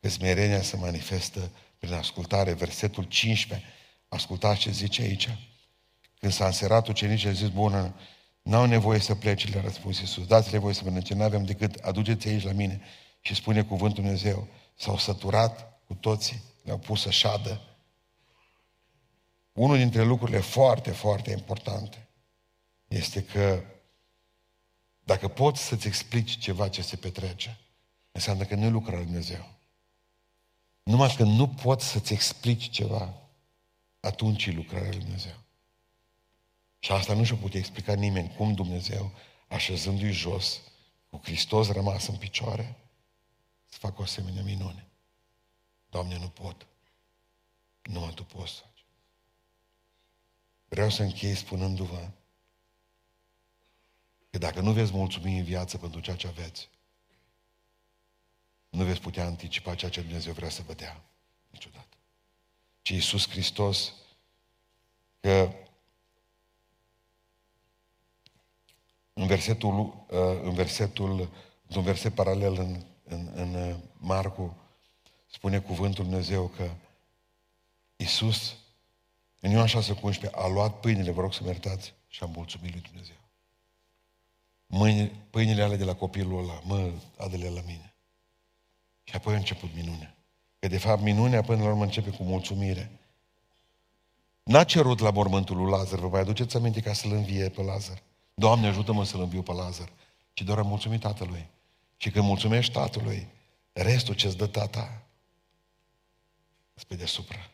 că 0.00 0.08
smerenia 0.08 0.62
se 0.62 0.76
manifestă 0.76 1.50
prin 1.78 1.92
ascultare. 1.92 2.52
Versetul 2.52 3.04
15, 3.04 3.68
ascultați 4.08 4.60
ce 4.60 4.70
zice 4.70 5.02
aici. 5.02 5.28
Când 6.18 6.32
s-a 6.32 6.46
înserat 6.46 6.88
ucenicii, 6.88 7.28
a 7.28 7.32
zis, 7.32 7.48
bună, 7.48 7.94
n-au 8.42 8.66
nevoie 8.66 8.98
să 8.98 9.14
plece, 9.14 9.48
le-a 9.48 9.60
răspuns 9.60 9.98
Iisus. 9.98 10.26
Dați-le 10.26 10.58
voie 10.58 10.74
să 10.74 10.84
mănânce, 10.84 11.14
nu 11.14 11.22
avem 11.22 11.44
decât, 11.44 11.74
aduceți 11.74 12.28
aici 12.28 12.44
la 12.44 12.52
mine. 12.52 12.80
Și 13.20 13.34
spune 13.34 13.62
cuvântul 13.62 14.02
Dumnezeu, 14.02 14.48
s-au 14.76 14.98
săturat 14.98 15.80
cu 15.86 15.94
toții, 15.94 16.42
le-au 16.62 16.78
pus 16.78 17.00
să 17.00 17.10
șadă. 17.10 17.60
Unul 19.52 19.76
dintre 19.76 20.02
lucrurile 20.02 20.40
foarte, 20.40 20.90
foarte 20.90 21.30
importante 21.30 22.08
este 22.88 23.24
că 23.24 23.62
dacă 25.04 25.28
poți 25.28 25.62
să-ți 25.62 25.86
explici 25.86 26.38
ceva 26.38 26.68
ce 26.68 26.82
se 26.82 26.96
petrece, 26.96 27.58
înseamnă 28.12 28.44
că 28.44 28.54
nu 28.54 28.64
e 28.64 28.68
lucrarea 28.68 28.98
lui 28.98 29.06
Dumnezeu. 29.06 29.46
Numai 30.82 31.14
că 31.16 31.22
nu 31.22 31.48
poți 31.48 31.88
să-ți 31.88 32.12
explici 32.12 32.70
ceva, 32.70 33.14
atunci 34.00 34.46
e 34.46 34.50
lucrarea 34.50 34.88
lui 34.88 34.98
Dumnezeu. 34.98 35.34
Și 36.80 36.92
asta 36.92 37.14
nu 37.14 37.24
și-o 37.24 37.36
putea 37.36 37.58
explica 37.60 37.94
nimeni, 37.94 38.34
cum 38.34 38.54
Dumnezeu, 38.54 39.12
așezându-i 39.48 40.10
jos, 40.10 40.60
cu 41.10 41.20
Hristos 41.22 41.68
rămas 41.68 42.06
în 42.06 42.16
picioare, 42.16 42.76
să 43.66 43.78
facă 43.78 43.94
o 43.98 44.02
asemenea 44.02 44.42
minune. 44.42 44.86
Doamne, 45.88 46.18
nu 46.18 46.28
pot. 46.28 46.66
Numai 47.82 48.12
Tu 48.14 48.24
poți 48.24 48.52
să 48.52 48.60
faci. 48.60 48.84
Vreau 50.68 50.90
să 50.90 51.02
închei 51.02 51.34
spunându-vă 51.34 52.10
că 54.30 54.38
dacă 54.38 54.60
nu 54.60 54.72
veți 54.72 54.92
mulțumi 54.92 55.38
în 55.38 55.44
viață 55.44 55.78
pentru 55.78 56.00
ceea 56.00 56.16
ce 56.16 56.26
aveți, 56.26 56.68
nu 58.68 58.84
veți 58.84 59.00
putea 59.00 59.24
anticipa 59.24 59.74
ceea 59.74 59.90
ce 59.90 60.00
Dumnezeu 60.00 60.32
vrea 60.32 60.48
să 60.48 60.62
vă 60.62 60.74
dea 60.74 61.04
niciodată. 61.50 61.96
Ci 62.82 62.88
Iisus 62.88 63.28
Hristos, 63.28 63.92
că 65.20 65.52
în 69.20 69.26
versetul, 69.26 69.78
uh, 69.78 70.40
în 70.42 70.52
versetul, 70.52 71.28
un 71.76 71.82
verset 71.82 72.14
paralel 72.14 72.58
în, 72.58 72.82
în, 73.04 73.30
în 73.34 73.54
uh, 73.54 73.74
Marcu, 73.96 74.56
spune 75.26 75.58
cuvântul 75.58 76.04
Dumnezeu 76.04 76.46
că 76.46 76.70
Iisus, 77.96 78.56
în 79.40 79.50
Ioan 79.50 79.66
6 79.66 79.92
cu 79.92 80.06
11, 80.06 80.40
a 80.40 80.48
luat 80.48 80.80
pâinile, 80.80 81.10
vă 81.10 81.20
rog 81.20 81.34
să 81.34 81.40
mă 81.42 81.48
iertați, 81.48 81.94
și 82.08 82.22
a 82.22 82.26
mulțumit 82.26 82.72
lui 82.72 82.82
Dumnezeu. 82.88 83.16
Mâine, 84.66 85.12
pâinile 85.30 85.62
ale 85.62 85.76
de 85.76 85.84
la 85.84 85.94
copilul 85.94 86.38
ăla, 86.38 86.60
mă, 86.64 86.90
adele 87.16 87.48
la 87.48 87.60
mine. 87.66 87.94
Și 89.02 89.14
apoi 89.14 89.34
a 89.34 89.36
început 89.36 89.70
minunea. 89.74 90.16
Că 90.58 90.68
de 90.68 90.78
fapt 90.78 91.02
minunea 91.02 91.42
până 91.42 91.62
la 91.62 91.68
urmă 91.68 91.82
începe 91.82 92.10
cu 92.10 92.22
mulțumire. 92.22 92.90
N-a 94.42 94.64
cerut 94.64 94.98
la 94.98 95.10
mormântul 95.10 95.56
lui 95.56 95.70
Lazar, 95.70 95.98
vă 95.98 96.08
mai 96.08 96.20
aduceți 96.20 96.56
aminte 96.56 96.80
ca 96.80 96.92
să-l 96.92 97.12
învie 97.12 97.48
pe 97.48 97.62
Lazar. 97.62 98.02
Doamne, 98.40 98.66
ajută-mă 98.66 99.04
să-l 99.04 99.20
înviu 99.20 99.42
pe 99.42 99.52
Lazar. 99.52 99.92
Ci 100.32 100.42
doar 100.42 100.58
a 100.58 100.62
mulțumit 100.62 101.00
tatălui. 101.00 101.48
Și 101.96 102.10
când 102.10 102.24
mulțumești 102.24 102.72
tatălui, 102.72 103.28
restul 103.72 104.14
ce-ți 104.14 104.36
dă 104.36 104.46
tata, 104.46 105.02
îți 106.74 106.86
pe 106.86 106.94
deasupra. 106.94 107.50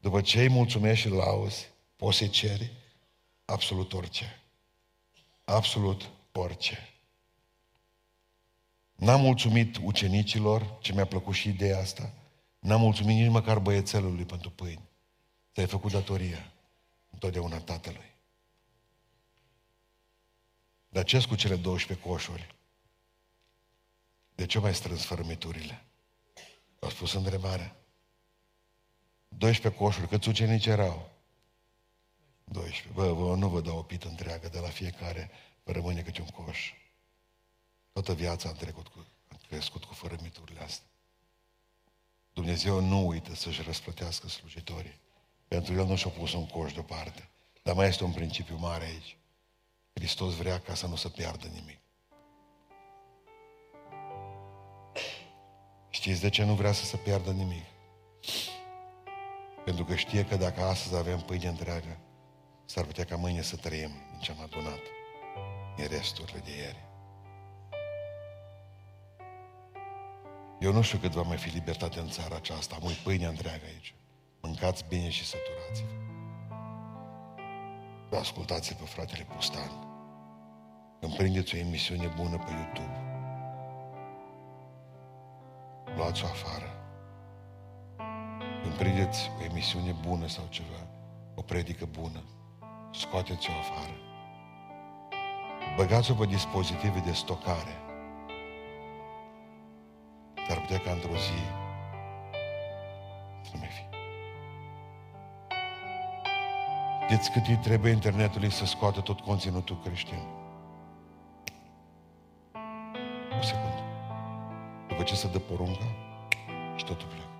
După 0.00 0.20
ce 0.20 0.40
îi 0.40 0.48
mulțumești 0.48 1.06
și 1.06 1.12
lauzi, 1.12 1.68
poți 1.96 2.16
să-i 2.16 2.28
ceri 2.28 2.72
absolut 3.44 3.92
orice. 3.92 4.42
Absolut 5.44 6.10
orice. 6.32 6.94
N-am 8.94 9.20
mulțumit 9.20 9.76
ucenicilor, 9.82 10.78
ce 10.80 10.92
mi-a 10.92 11.06
plăcut 11.06 11.34
și 11.34 11.48
ideea 11.48 11.78
asta, 11.78 12.12
n-am 12.58 12.80
mulțumit 12.80 13.16
nici 13.16 13.30
măcar 13.30 13.58
băiețelului 13.58 14.24
pentru 14.24 14.50
pâini. 14.50 14.88
Ți-ai 15.52 15.66
făcut 15.66 15.92
datoria 15.92 16.52
întotdeauna 17.10 17.58
tatălui. 17.58 18.09
Dar 20.92 21.04
ce 21.04 21.26
cu 21.26 21.34
cele 21.34 21.56
12 21.56 22.06
coșuri? 22.06 22.54
De 24.34 24.46
ce 24.46 24.58
mai 24.58 24.74
strâns 24.74 25.04
fărâmiturile? 25.04 25.84
A 26.78 26.88
spus 26.88 27.12
întrebarea. 27.12 27.76
12 29.28 29.82
coșuri, 29.82 30.08
câți 30.08 30.28
ucenici 30.28 30.66
erau? 30.66 31.10
12. 32.44 32.88
Bă, 32.94 33.14
bă, 33.14 33.34
nu 33.34 33.48
vă 33.48 33.60
dau 33.60 33.78
o 33.78 33.82
pită 33.82 34.08
întreagă, 34.08 34.48
de 34.48 34.58
la 34.58 34.68
fiecare 34.68 35.30
vă 35.64 35.72
rămâne 35.72 36.02
câte 36.02 36.20
un 36.20 36.26
coș. 36.26 36.72
Toată 37.92 38.14
viața 38.14 38.48
am 38.48 38.54
trecut 38.54 38.88
cu, 38.88 39.06
am 39.28 39.40
crescut 39.48 39.84
cu 39.84 39.94
fărămiturile 39.94 40.60
astea. 40.60 40.86
Dumnezeu 42.32 42.80
nu 42.80 43.06
uită 43.06 43.34
să-și 43.34 43.62
răsplătească 43.62 44.28
slujitorii. 44.28 44.98
Pentru 45.48 45.74
El 45.74 45.86
nu 45.86 45.96
și-a 45.96 46.10
pus 46.10 46.32
un 46.32 46.46
coș 46.46 46.72
deoparte. 46.72 47.28
Dar 47.62 47.74
mai 47.74 47.88
este 47.88 48.04
un 48.04 48.12
principiu 48.12 48.56
mare 48.56 48.84
aici. 48.84 49.16
Hristos 49.92 50.34
vrea 50.34 50.58
ca 50.58 50.74
să 50.74 50.86
nu 50.86 50.96
se 50.96 51.08
piardă 51.08 51.46
nimic. 51.46 51.78
Știți 55.88 56.20
de 56.20 56.28
ce 56.28 56.44
nu 56.44 56.54
vrea 56.54 56.72
să 56.72 56.84
se 56.84 56.96
piardă 56.96 57.30
nimic? 57.30 57.64
Pentru 59.64 59.84
că 59.84 59.94
știe 59.94 60.24
că 60.24 60.36
dacă 60.36 60.60
astăzi 60.62 60.96
avem 60.96 61.20
pâine 61.20 61.48
întreagă, 61.48 61.98
s-ar 62.64 62.84
putea 62.84 63.04
ca 63.04 63.16
mâine 63.16 63.42
să 63.42 63.56
trăim 63.56 63.90
din 64.10 64.20
ce 64.20 64.30
am 64.30 64.40
adunat 64.40 64.80
în 65.76 65.86
resturile 65.86 66.38
de 66.38 66.56
ieri. 66.56 66.88
Eu 70.60 70.72
nu 70.72 70.82
știu 70.82 70.98
cât 70.98 71.10
va 71.12 71.22
mai 71.22 71.36
fi 71.36 71.48
libertate 71.48 71.98
în 71.98 72.08
țara 72.08 72.36
aceasta. 72.36 72.78
Am 72.82 72.90
pâine 73.04 73.26
întreagă 73.26 73.64
aici. 73.64 73.94
Mâncați 74.40 74.84
bine 74.88 75.08
și 75.08 75.26
săturați-vă. 75.26 76.09
Ascultați-l 78.18 78.76
pe 78.78 78.84
fratele 78.84 79.26
Pustan. 79.34 79.70
Când 81.00 81.16
prindeți 81.16 81.54
o 81.54 81.58
emisiune 81.58 82.12
bună 82.16 82.36
pe 82.36 82.50
YouTube, 82.50 83.00
luați-o 85.96 86.26
afară. 86.26 86.70
Când 88.62 88.74
prindeți 88.74 89.30
o 89.40 89.44
emisiune 89.44 89.94
bună 90.06 90.26
sau 90.26 90.44
ceva, 90.48 90.86
o 91.34 91.42
predică 91.42 91.88
bună, 92.00 92.22
scoateți-o 92.92 93.52
afară. 93.52 93.94
Băgați-o 95.76 96.14
pe 96.14 96.26
dispozitive 96.26 96.98
de 96.98 97.12
stocare. 97.12 97.76
Dar 100.48 100.60
putea 100.60 100.78
ca 100.78 100.90
într-o 100.90 101.16
zi 101.16 101.59
Știți 107.10 107.30
cât 107.30 107.46
îi 107.46 107.56
trebuie 107.56 107.92
internetului 107.92 108.50
să 108.50 108.64
scoată 108.64 109.00
tot 109.00 109.20
conținutul 109.20 109.78
creștin? 109.84 110.18
O 113.38 113.42
secundă. 113.42 113.82
După 114.88 115.02
ce 115.02 115.14
se 115.14 115.28
dă 115.28 115.38
porunca 115.38 115.84
și 116.76 116.84
totul 116.84 117.08
pleacă. 117.08 117.30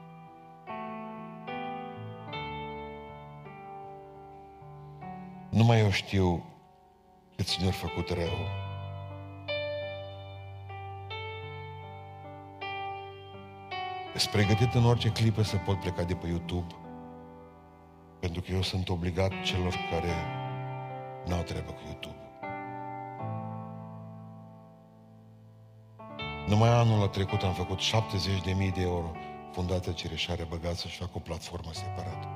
Nu 5.49 5.65
mai 5.65 5.81
eu 5.81 5.91
știu 5.91 6.45
cât 7.37 7.57
ne-au 7.57 7.71
făcut 7.71 8.09
rău. 8.09 8.39
Sunt 14.17 14.33
pregătit 14.33 14.75
în 14.75 14.85
orice 14.85 15.09
clipă 15.09 15.43
să 15.43 15.57
pot 15.57 15.81
pleca 15.81 16.03
de 16.03 16.15
pe 16.15 16.27
YouTube, 16.27 16.75
pentru 18.21 18.41
că 18.41 18.53
eu 18.53 18.63
sunt 18.63 18.89
obligat 18.89 19.33
celor 19.45 19.75
care 19.91 20.15
n-au 21.27 21.43
treabă 21.43 21.71
cu 21.71 21.81
YouTube. 21.85 22.19
Numai 26.47 26.69
anul 26.69 27.07
trecut 27.07 27.43
am 27.43 27.53
făcut 27.53 27.79
70.000 27.79 28.75
de 28.75 28.81
euro 28.81 29.13
Fundația 29.53 29.93
Cireșare 29.93 30.47
băgat 30.49 30.77
să-și 30.77 30.97
facă 30.97 31.11
o 31.15 31.19
platformă 31.19 31.71
separată. 31.73 32.29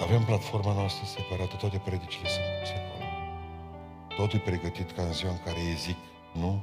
Avem 0.00 0.24
platforma 0.24 0.72
noastră 0.72 1.06
separată, 1.06 1.56
toate 1.56 1.78
predicile 1.84 2.28
sunt 2.28 2.44
puse 2.60 2.72
acolo. 2.72 3.10
Totul 4.16 4.38
e 4.38 4.42
pregătit 4.42 4.90
ca 4.90 5.02
în 5.02 5.12
ziua 5.12 5.30
în 5.30 5.40
care 5.44 5.58
ei 5.58 5.74
zic 5.74 5.96
nu. 6.32 6.62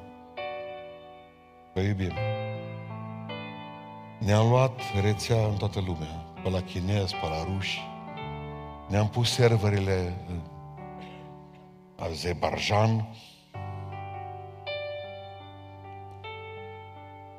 Vă 1.73 1.81
iubim. 1.81 2.13
Ne-am 4.19 4.49
luat 4.49 4.79
rețea 5.01 5.45
în 5.45 5.55
toată 5.55 5.79
lumea, 5.79 6.32
pe 6.43 6.49
la 6.49 6.61
chinezi, 6.61 7.15
pe 7.15 7.27
la 7.27 7.43
ruși. 7.43 7.81
Ne-am 8.87 9.09
pus 9.09 9.31
serverele 9.31 10.13
în 10.27 10.41
Azerbaijan, 11.99 13.07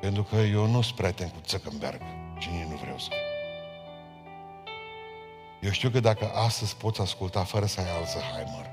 Pentru 0.05 0.23
că 0.23 0.37
eu 0.37 0.67
nu 0.67 0.81
sunt 0.81 0.97
prieten 0.97 1.29
cu 1.29 1.37
Zuckerberg 1.47 2.01
și 2.39 2.49
nici 2.51 2.69
nu 2.69 2.77
vreau 2.77 2.99
să 2.99 3.09
fiu. 3.09 3.19
Eu 5.61 5.71
știu 5.71 5.91
că 5.91 6.01
dacă 6.01 6.31
astăzi 6.35 6.77
poți 6.77 7.01
asculta 7.01 7.45
fără 7.45 7.67
să 7.67 7.81
ai 7.81 7.87
Alzheimer, 7.97 8.71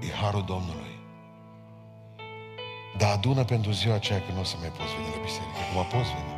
e 0.00 0.12
harul 0.22 0.44
Domnului. 0.44 0.98
Dar 2.96 3.12
adună 3.12 3.44
pentru 3.44 3.70
ziua 3.70 3.94
aceea 3.94 4.20
când 4.20 4.34
nu 4.34 4.40
o 4.40 4.44
să 4.44 4.56
mai 4.60 4.68
poți 4.68 4.94
veni 4.94 5.14
la 5.14 5.22
biserică. 5.22 5.58
Acum 5.70 5.98
poți 5.98 6.10
veni. 6.12 6.33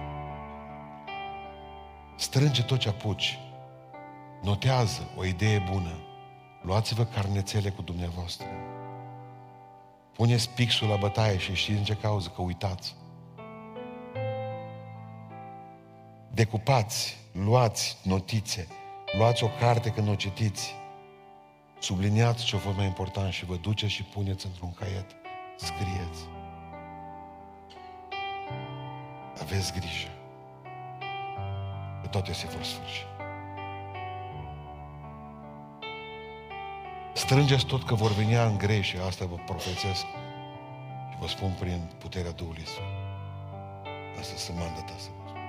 Strânge 2.36 2.62
tot 2.62 2.78
ce 2.78 2.88
apuci. 2.88 3.38
Notează 4.42 5.10
o 5.16 5.24
idee 5.24 5.58
bună. 5.70 5.98
Luați-vă 6.62 7.04
carnețele 7.04 7.70
cu 7.70 7.82
dumneavoastră. 7.82 8.46
Puneți 10.12 10.50
pixul 10.50 10.88
la 10.88 10.96
bătaie 10.96 11.38
și 11.38 11.54
știți 11.54 11.78
în 11.78 11.84
ce 11.84 11.94
cauză? 11.94 12.28
Că 12.28 12.42
uitați. 12.42 12.94
Decupați, 16.30 17.16
luați 17.32 17.98
notițe, 18.02 18.66
luați 19.18 19.44
o 19.44 19.48
carte 19.48 19.90
când 19.90 20.08
o 20.08 20.14
citiți, 20.14 20.74
subliniați 21.78 22.44
ce 22.44 22.56
a 22.56 22.58
fost 22.58 22.76
mai 22.76 22.86
important 22.86 23.32
și 23.32 23.44
vă 23.44 23.56
duceți 23.56 23.92
și 23.92 24.02
puneți 24.02 24.46
într-un 24.46 24.72
caiet. 24.72 25.16
Scrieți. 25.56 26.20
Aveți 29.40 29.72
grijă. 29.72 30.15
Că 32.16 32.22
toate 32.22 32.38
se 32.38 32.46
vor 32.46 32.62
sfârși. 32.62 33.06
Strângeți 37.12 37.66
tot 37.66 37.84
că 37.84 37.94
vor 37.94 38.10
veni 38.10 38.34
în 38.34 38.58
grei 38.58 38.82
și 38.82 38.96
asta 39.06 39.24
vă 39.24 39.36
profețesc 39.46 40.04
și 41.10 41.16
vă 41.20 41.26
spun 41.26 41.56
prin 41.58 41.90
puterea 41.98 42.30
Duhului 42.30 42.66
Sfânt. 42.66 42.88
Asta 44.18 44.36
să 44.36 44.52
mandata 44.52 44.94
să 44.98 45.08
vă 45.16 45.28
spun. 45.28 45.40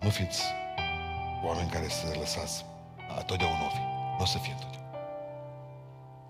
Nu 0.00 0.08
fiți 0.08 0.42
oameni 1.44 1.70
care 1.70 1.88
să 1.88 2.16
lăsați 2.18 2.64
a, 3.18 3.22
totdeauna 3.22 3.64
o 3.64 3.68
fi. 3.68 3.80
Nu 4.16 4.22
o 4.22 4.24
să 4.24 4.38
fie 4.38 4.52
întotdeauna. 4.52 4.98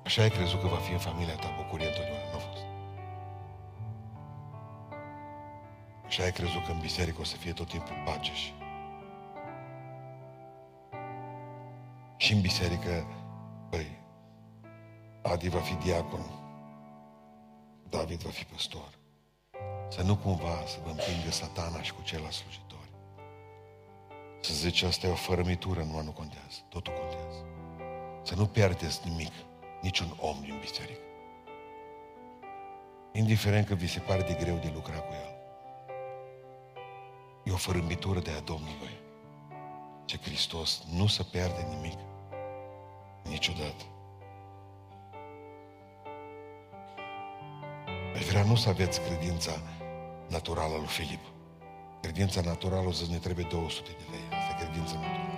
Așa 0.04 0.22
ai 0.22 0.30
crezut 0.30 0.60
că 0.60 0.66
va 0.66 0.76
fi 0.76 0.92
în 0.92 0.98
familia 0.98 1.34
ta 1.34 1.54
bucurie 1.56 1.86
întotdeauna. 1.86 2.30
Nu 2.30 2.36
a 2.36 2.38
fost. 2.38 2.75
Așa 6.16 6.24
ai 6.24 6.32
crezut 6.32 6.64
că 6.64 6.70
în 6.70 6.78
biserică 6.78 7.20
o 7.20 7.24
să 7.24 7.36
fie 7.36 7.52
tot 7.52 7.68
timpul 7.68 8.02
pace 8.04 8.32
și 8.32 8.52
Și 12.16 12.32
în 12.32 12.40
biserică, 12.40 13.06
băi, 13.70 13.98
Adi 15.22 15.48
va 15.48 15.58
fi 15.58 15.74
diacon, 15.74 16.24
David 17.88 18.22
va 18.22 18.30
fi 18.30 18.44
păstor. 18.44 18.98
Să 19.88 20.02
nu 20.02 20.16
cumva 20.16 20.62
să 20.66 20.78
vă 20.84 20.88
împingă 20.88 21.30
satana 21.30 21.82
și 21.82 21.92
cu 21.92 22.02
ceilalți 22.02 22.36
slujitori. 22.36 22.90
Să 24.40 24.54
zice, 24.54 24.86
asta 24.86 25.06
e 25.06 25.10
o 25.10 25.14
fărămitură, 25.14 25.82
nu, 25.82 26.02
nu 26.02 26.10
contează. 26.10 26.58
Totul 26.68 26.92
contează. 26.92 27.44
Să 28.22 28.34
nu 28.34 28.46
pierdeți 28.46 29.08
nimic, 29.08 29.32
niciun 29.82 30.16
om 30.20 30.36
din 30.40 30.58
biserică. 30.60 31.00
Indiferent 33.12 33.66
că 33.66 33.74
vi 33.74 33.86
se 33.86 34.00
pare 34.00 34.22
de 34.22 34.36
greu 34.40 34.56
de 34.56 34.70
lucra 34.74 34.98
cu 34.98 35.12
el. 35.12 35.35
E 37.46 37.52
o 37.52 37.56
fărâmbitură 37.56 38.20
de 38.20 38.30
a 38.30 38.40
Domnului. 38.40 38.94
Ce 40.04 40.18
Hristos 40.22 40.82
nu 40.92 41.06
se 41.06 41.22
pierde 41.22 41.66
nimic. 41.68 41.98
Niciodată. 43.22 43.84
Aș 48.14 48.24
vrea 48.24 48.44
nu 48.44 48.54
să 48.54 48.68
aveți 48.68 49.00
credința 49.00 49.52
naturală 50.28 50.76
lui 50.76 50.86
Filip. 50.86 51.20
Credința 52.00 52.40
naturală, 52.40 52.88
o 52.88 52.92
să 52.92 53.04
ne 53.10 53.16
trebuie 53.16 53.46
200 53.50 53.90
de 53.90 54.04
lei. 54.10 54.38
Asta 54.38 54.54
e 54.58 54.64
credința 54.64 54.94
naturală. 54.94 55.36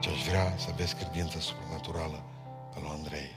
Ce 0.00 0.10
aș 0.10 0.26
vrea 0.26 0.56
să 0.56 0.68
aveți 0.72 0.96
credința 0.96 1.38
supranaturală 1.38 2.22
a 2.74 2.78
lui 2.80 2.90
Andrei. 2.90 3.36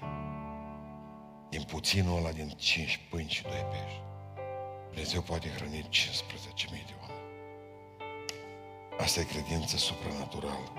Din 1.50 1.64
puținul 1.64 2.18
ăla, 2.18 2.32
din 2.32 2.50
5 2.50 3.08
pâini 3.10 3.30
și 3.30 3.44
2 3.44 3.52
pești. 3.52 4.02
Dumnezeu 4.88 5.22
poate 5.22 5.50
hrăni 5.50 5.90
15.000 5.90 6.86
de 6.86 6.94
oameni. 7.00 7.09
Asta 9.00 9.20
e 9.20 9.24
credință 9.24 9.78
supranaturală. 9.78 10.72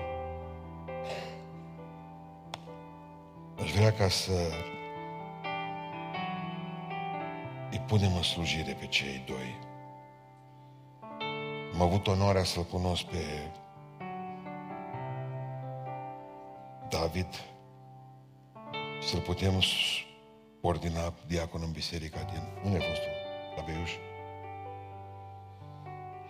Aș 3.62 3.73
vrea 3.73 3.93
ca 3.93 4.09
să 4.09 4.53
îi 7.71 7.79
punem 7.87 8.16
în 8.16 8.23
slujire 8.23 8.73
pe 8.73 8.87
cei 8.87 9.23
doi. 9.27 9.59
Am 11.75 11.81
avut 11.83 12.07
onoarea 12.07 12.45
să-l 12.45 12.64
cunosc 12.64 13.05
pe 13.05 13.51
David 16.89 17.35
și 19.01 19.09
să-l 19.09 19.21
putem 19.21 19.62
ordina 20.61 21.14
diacon 21.27 21.62
în 21.64 21.73
biserica 21.73 22.23
din... 22.23 22.43
Unde 22.64 22.77
a 22.77 22.81
fost 22.81 23.01
La 23.57 23.62
Beiuș? 23.62 23.91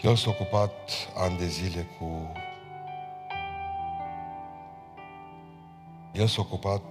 El 0.03 0.17
s-a 0.17 0.31
ocupat 0.31 0.73
ani 1.15 1.39
de 1.39 1.47
zile 1.47 1.87
cu... 1.99 2.33
El 6.13 6.27
s-a 6.27 6.41
ocupat 6.41 6.83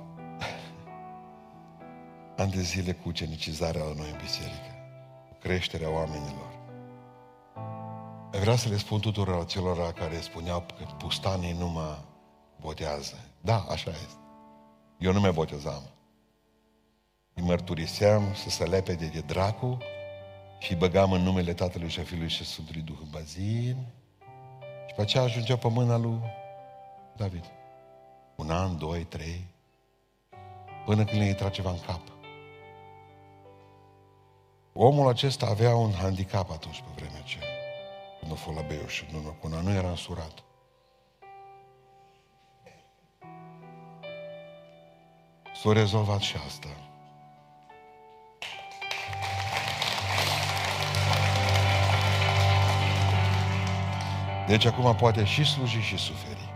ani 2.37 2.51
de 2.51 2.61
zile 2.61 2.91
cu 2.91 3.07
ucenicizarea 3.07 3.83
la 3.83 3.93
noi 3.93 4.09
în 4.09 4.17
biserică, 4.17 4.75
cu 5.29 5.37
creșterea 5.39 5.89
oamenilor. 5.89 6.57
Vreau 8.31 8.55
să 8.55 8.69
le 8.69 8.77
spun 8.77 8.99
tuturor 8.99 9.45
celor 9.45 9.93
care 9.93 10.19
spuneau 10.19 10.59
că 10.59 10.85
pustanii 10.97 11.53
nu 11.53 11.67
mă 11.67 11.97
botează. 12.61 13.15
Da, 13.41 13.65
așa 13.69 13.89
este. 13.89 14.19
Eu 14.97 15.13
nu 15.13 15.19
mă 15.19 15.31
botezam. 15.31 15.83
Îi 17.33 17.43
mărturiseam 17.43 18.23
să 18.33 18.49
se 18.49 18.63
lepede 18.63 19.05
de 19.05 19.19
dracu 19.19 19.77
și 20.59 20.75
băgam 20.75 21.11
în 21.11 21.21
numele 21.21 21.53
Tatălui 21.53 21.89
și 21.89 21.99
a 21.99 22.03
Fiului 22.03 22.29
și 22.29 22.45
Sfântului 22.45 22.81
Duh 22.81 22.97
în 23.01 23.07
bazin 23.11 23.77
și 24.87 24.93
pe 24.95 25.01
aceea 25.01 25.23
ajungea 25.23 25.57
pe 25.57 25.67
mâna 25.69 25.97
lui 25.97 26.19
David. 27.15 27.43
Un 28.35 28.49
an, 28.49 28.77
doi, 28.77 29.03
trei, 29.03 29.45
până 30.85 31.03
când 31.03 31.21
le 31.21 31.27
intra 31.27 31.49
ceva 31.49 31.69
în 31.69 31.79
cap. 31.79 32.01
Omul 34.73 35.07
acesta 35.07 35.45
avea 35.45 35.75
un 35.75 35.91
handicap 35.91 36.51
atunci 36.51 36.79
pe 36.79 36.87
vremea 36.95 37.19
aceea. 37.19 37.45
Când 38.19 38.31
a 38.31 38.35
fost 38.35 38.57
la 38.57 38.63
Beiuș, 38.63 39.03
nu, 39.11 39.19
până 39.19 39.59
nu 39.63 39.71
era 39.71 39.89
însurat. 39.89 40.43
S-a 45.53 45.73
rezolvat 45.73 46.19
și 46.19 46.35
asta. 46.45 46.88
Deci 54.49 54.65
acum 54.65 54.95
poate 54.95 55.23
și 55.23 55.43
sluji 55.45 55.79
și 55.79 55.97
suferi. 55.97 56.53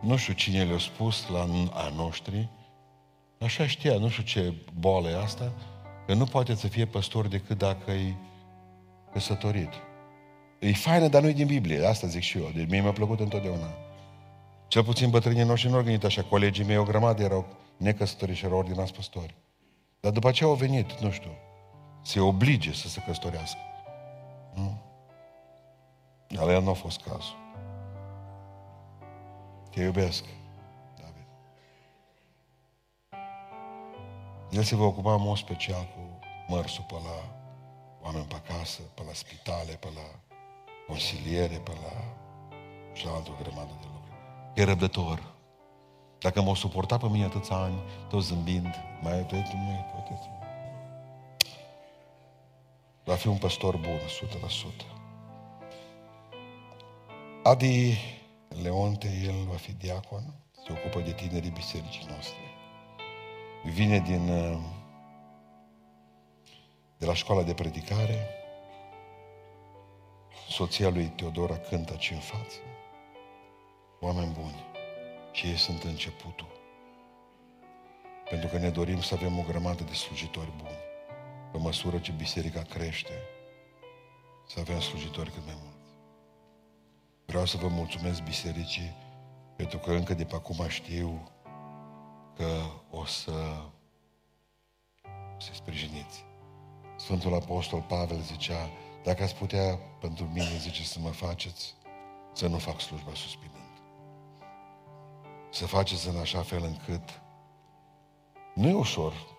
Nu 0.00 0.16
știu 0.16 0.32
cine 0.32 0.64
le-a 0.64 0.78
spus 0.78 1.28
la 1.28 1.40
a 1.72 1.92
noștri, 1.96 2.48
Așa 3.40 3.66
știa, 3.66 3.98
nu 3.98 4.08
știu 4.08 4.22
ce 4.22 4.54
boală 4.78 5.08
e 5.08 5.22
asta, 5.22 5.52
că 6.06 6.14
nu 6.14 6.24
poate 6.24 6.54
să 6.54 6.66
fie 6.66 6.84
păstor 6.84 7.26
decât 7.26 7.58
dacă 7.58 7.90
e 7.90 8.14
căsătorit. 9.12 9.72
E 10.58 10.72
faină, 10.72 11.08
dar 11.08 11.22
nu 11.22 11.28
e 11.28 11.32
din 11.32 11.46
Biblie. 11.46 11.86
Asta 11.86 12.06
zic 12.06 12.22
și 12.22 12.38
eu. 12.38 12.50
Deci 12.54 12.68
mie 12.68 12.80
mi-a 12.80 12.92
plăcut 12.92 13.20
întotdeauna. 13.20 13.68
Cel 14.68 14.84
puțin 14.84 15.10
bătrânii 15.10 15.42
noștri 15.42 15.70
nu 15.70 15.76
au 15.76 15.82
gândit 15.82 16.04
așa. 16.04 16.22
Colegii 16.22 16.64
mei 16.64 16.76
o 16.76 16.82
grămadă 16.82 17.22
erau 17.22 17.46
necăsătoriți 17.76 18.38
și 18.38 18.44
erau 18.44 18.58
ordinați 18.58 18.92
păstori. 18.92 19.34
Dar 20.00 20.12
după 20.12 20.30
ce 20.30 20.44
au 20.44 20.54
venit, 20.54 21.00
nu 21.00 21.10
știu, 21.10 21.30
se 22.02 22.20
oblige 22.20 22.72
să 22.72 22.88
se 22.88 23.02
căsătorească. 23.06 23.65
Nu? 24.56 24.78
Dar 26.28 26.48
el 26.48 26.62
nu 26.62 26.70
a 26.70 26.72
fost 26.72 27.00
cazul. 27.00 27.36
Te 29.70 29.82
iubesc. 29.82 30.24
El 34.50 34.62
se 34.62 34.76
va 34.76 34.84
ocupa 34.84 35.14
în 35.14 35.22
mod 35.22 35.36
special 35.36 35.88
cu 35.94 36.18
mărsul 36.52 36.84
pe 36.88 36.94
la 36.94 37.18
oameni 38.02 38.24
pe 38.24 38.34
acasă, 38.34 38.82
pe 38.94 39.02
la 39.06 39.12
spitale, 39.12 39.72
pe 39.72 39.88
la 39.94 40.34
consiliere, 40.86 41.56
pe 41.56 41.70
la 41.70 41.94
și 42.92 43.06
altă 43.06 43.30
grămadă 43.42 43.72
de 43.80 43.86
lucruri. 43.94 44.18
E 44.54 44.64
răbdător. 44.64 45.34
Dacă 46.18 46.42
m-au 46.42 46.54
suportat 46.54 47.00
pe 47.00 47.08
mine 47.08 47.24
atâția 47.24 47.56
ani, 47.56 47.78
tot 48.08 48.22
zâmbind, 48.22 48.74
mai 49.02 49.26
tu 49.26 49.34
mai 49.34 49.86
poate 49.92 50.12
Va 53.06 53.14
fi 53.14 53.28
un 53.28 53.36
păstor 53.36 53.76
bun, 53.76 54.00
100%. 54.00 54.84
Adi 57.42 57.98
Leonte, 58.62 59.22
el 59.24 59.44
va 59.48 59.56
fi 59.56 59.72
diacon, 59.72 60.34
se 60.66 60.72
ocupă 60.72 61.00
de 61.00 61.12
tinerii 61.12 61.50
bisericii 61.50 62.06
noastre. 62.08 62.38
Vine 63.64 63.98
din 63.98 64.26
de 66.98 67.06
la 67.06 67.14
școala 67.14 67.42
de 67.42 67.54
predicare, 67.54 68.28
soția 70.48 70.88
lui 70.88 71.06
Teodora 71.06 71.56
cântă 71.56 71.92
aici 71.92 72.10
în 72.10 72.18
față. 72.18 72.56
Oameni 74.00 74.32
buni. 74.32 74.64
Și 75.32 75.46
ei 75.46 75.56
sunt 75.56 75.82
începutul. 75.82 76.48
Pentru 78.30 78.48
că 78.48 78.58
ne 78.58 78.70
dorim 78.70 79.00
să 79.00 79.14
avem 79.14 79.38
o 79.38 79.42
grămadă 79.42 79.82
de 79.82 79.94
slujitori 79.94 80.52
buni. 80.56 80.85
Pe 81.56 81.62
măsură 81.62 81.98
ce 81.98 82.12
biserica 82.12 82.62
crește, 82.62 83.12
să 84.46 84.60
avem 84.60 84.80
slujitori 84.80 85.30
cât 85.30 85.44
mai 85.44 85.54
mulți. 85.62 85.90
Vreau 87.26 87.44
să 87.46 87.56
vă 87.56 87.68
mulțumesc 87.68 88.22
bisericii 88.22 88.94
pentru 89.56 89.78
că 89.78 89.90
încă 89.90 90.14
de 90.14 90.24
pe 90.24 90.34
acum 90.34 90.68
știu 90.68 91.30
că 92.36 92.60
o 92.90 93.04
să 93.04 93.32
se 95.38 95.50
sprijiniți. 95.52 96.24
Sfântul 96.96 97.34
Apostol 97.34 97.80
Pavel 97.80 98.20
zicea, 98.20 98.70
dacă 99.04 99.22
ați 99.22 99.36
putea 99.36 99.78
pentru 100.00 100.24
mine, 100.24 100.56
zice, 100.58 100.84
să 100.84 100.98
mă 101.00 101.10
faceți, 101.10 101.74
să 102.32 102.46
nu 102.46 102.58
fac 102.58 102.80
slujba 102.80 103.14
suspinând. 103.14 103.80
Să 105.50 105.66
faceți 105.66 106.08
în 106.08 106.16
așa 106.16 106.42
fel 106.42 106.62
încât 106.62 107.20
nu 108.54 108.68
e 108.68 108.74
ușor. 108.74 109.35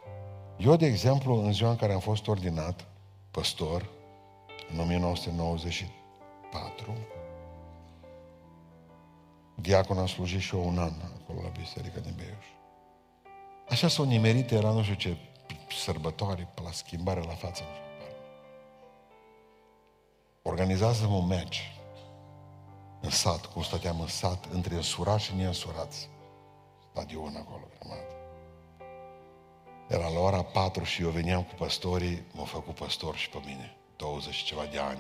Eu, 0.57 0.75
de 0.75 0.85
exemplu, 0.85 1.43
în 1.43 1.53
ziua 1.53 1.69
în 1.69 1.75
care 1.75 1.93
am 1.93 1.99
fost 1.99 2.27
ordinat 2.27 2.87
păstor, 3.31 3.89
în 4.71 4.79
1994, 4.79 6.97
diacon 9.55 9.97
am 9.97 10.07
slujit 10.07 10.41
și 10.41 10.55
eu 10.55 10.67
un 10.67 10.77
an 10.77 10.93
acolo 11.21 11.41
la 11.41 11.49
Biserica 11.49 11.99
din 11.99 12.13
Beiuș. 12.15 12.45
Așa 13.69 13.87
s-au 13.87 14.05
nimerit, 14.05 14.51
era 14.51 14.71
nu 14.71 14.83
știu 14.83 14.95
ce 14.95 15.17
sărbătoare, 15.83 16.47
pe 16.53 16.61
la 16.61 16.71
schimbare 16.71 17.19
la 17.19 17.33
față. 17.33 17.63
Organizează 20.41 21.05
un 21.05 21.27
match 21.27 21.57
în 23.01 23.09
sat, 23.09 23.45
cum 23.45 23.61
stăteam 23.61 23.99
în 23.99 24.07
sat, 24.07 24.45
între 24.51 24.75
însurați 24.75 25.23
și 25.23 25.35
neînsurați. 25.35 26.09
Stadion 26.91 27.35
acolo, 27.35 27.67
grămadă. 27.79 28.16
Era 29.87 30.07
la 30.07 30.19
ora 30.19 30.43
4 30.43 30.83
și 30.83 31.01
eu 31.01 31.09
veneam 31.09 31.43
cu 31.43 31.53
păstorii, 31.53 32.23
m-au 32.33 32.45
făcut 32.45 32.75
păstor 32.75 33.15
și 33.15 33.29
pe 33.29 33.37
mine, 33.45 33.75
20 33.95 34.33
și 34.33 34.43
ceva 34.43 34.65
de 34.71 34.79
ani. 34.79 34.99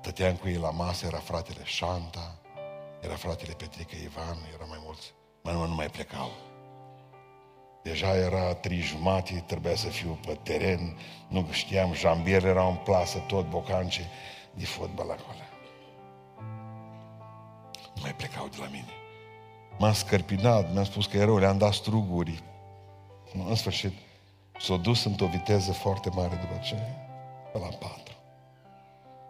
Stăteam 0.00 0.34
cu 0.34 0.48
ei 0.48 0.56
la 0.56 0.70
masă, 0.70 1.06
era 1.06 1.18
fratele 1.18 1.64
Șanta, 1.64 2.38
era 3.00 3.14
fratele 3.14 3.52
Petrică 3.52 3.96
Ivan, 4.02 4.36
era 4.54 4.64
mai 4.68 4.78
mulți, 4.84 5.12
mai 5.42 5.54
nu, 5.54 5.66
nu 5.66 5.74
mai 5.74 5.86
plecau. 5.86 6.30
Deja 7.82 8.14
era 8.14 8.54
trei 8.54 8.80
jumate, 8.80 9.44
trebuia 9.46 9.74
să 9.74 9.88
fiu 9.88 10.18
pe 10.26 10.38
teren, 10.42 10.98
nu 11.28 11.46
știam, 11.50 11.94
jambier 11.94 12.44
era 12.44 12.66
în 12.66 12.76
plasă, 12.76 13.18
tot 13.18 13.48
bocanci 13.48 14.00
de 14.54 14.64
fotbal 14.64 15.10
acolo. 15.10 15.38
Nu 17.94 18.02
mai 18.02 18.14
plecau 18.14 18.48
de 18.48 18.56
la 18.60 18.66
mine. 18.66 18.92
M-am 19.78 19.92
scărpinat, 19.92 20.72
mi-am 20.72 20.84
spus 20.84 21.06
că 21.06 21.16
e 21.16 21.24
rău, 21.24 21.38
le-am 21.38 21.58
dat 21.58 21.72
struguri. 21.72 22.42
În 23.32 23.54
sfârșit, 23.54 23.92
s-a 24.58 24.76
dus 24.76 25.04
într-o 25.04 25.26
viteză 25.26 25.72
foarte 25.72 26.10
mare 26.10 26.34
după 26.34 26.60
ce, 26.64 26.74
pe 27.52 27.58
la 27.58 27.66
patru. 27.66 28.14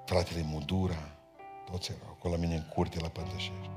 Fratele 0.04 0.42
Mudura, 0.42 1.10
toți 1.70 1.90
erau 1.90 2.16
acolo 2.16 2.34
la 2.34 2.40
mine 2.40 2.54
în 2.54 2.68
curte 2.74 3.00
la 3.00 3.08
Pântășești. 3.08 3.70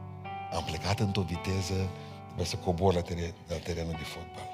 Am 0.52 0.64
plecat 0.64 1.00
într-o 1.00 1.22
viteză, 1.22 1.90
trebuie 2.26 2.46
să 2.46 2.56
cobor 2.56 2.94
la, 2.94 3.02
teren, 3.02 3.34
la 3.48 3.56
terenul 3.56 3.92
de 3.92 4.04
fotbal. 4.04 4.50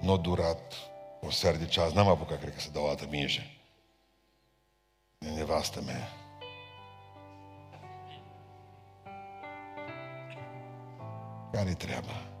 Nu 0.00 0.12
a 0.12 0.16
durat 0.16 0.74
o 1.20 1.30
seară 1.30 1.56
de 1.56 1.66
ceas, 1.66 1.92
n-am 1.92 2.08
apucat, 2.08 2.38
cred 2.38 2.54
că, 2.54 2.60
să 2.60 2.70
dau 2.72 2.84
o 2.84 2.88
dată 2.88 3.06
minge. 3.10 3.42
De 5.18 5.28
nevastă 5.28 5.82
mea. 5.82 6.08
Care-i 11.52 11.74
treaba? 11.74 12.31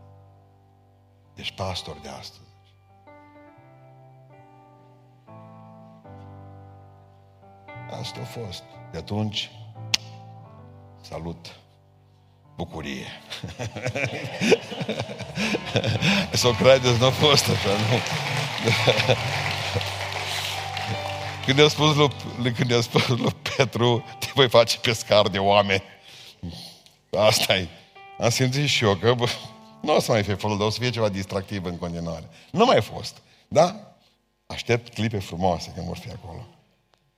Ești 1.34 1.54
pastor 1.54 1.96
de 2.02 2.08
astăzi. 2.08 2.40
Asta 8.00 8.20
a 8.20 8.24
fost. 8.24 8.62
De 8.92 8.98
atunci, 8.98 9.50
salut, 11.00 11.56
bucurie. 12.56 13.02
să 16.32 16.46
o 16.46 16.52
credeți, 16.52 16.98
nu 16.98 17.06
a 17.06 17.10
fost 17.10 17.48
așa, 17.48 17.68
nu. 17.68 17.76
când 21.44 21.58
i-a 21.58 21.68
spus 21.68 21.94
lui, 21.94 22.52
când 22.52 22.70
i-a 22.70 22.80
spus 22.80 23.06
lui 23.06 23.34
Petru, 23.56 24.04
te 24.18 24.26
voi 24.34 24.48
face 24.48 24.78
pescar 24.78 25.28
de 25.28 25.38
oameni. 25.38 25.82
asta 27.18 27.56
e. 27.56 27.68
Am 28.18 28.28
simțit 28.28 28.68
și 28.68 28.84
eu 28.84 28.94
că 28.94 29.14
bă, 29.14 29.28
nu 29.82 29.94
o 29.94 30.00
să 30.00 30.12
mai 30.12 30.22
fie 30.22 30.34
folul, 30.34 30.58
dar 30.58 30.66
o 30.66 30.70
să 30.70 30.78
fie 30.80 30.90
ceva 30.90 31.08
distractiv 31.08 31.64
în 31.64 31.78
continuare. 31.78 32.28
Nu 32.50 32.64
mai 32.64 32.82
fost. 32.82 33.16
Da? 33.48 33.94
Aștept 34.46 34.94
clipe 34.94 35.18
frumoase 35.18 35.72
când 35.74 35.86
vor 35.86 35.96
fi 35.96 36.10
acolo. 36.10 36.46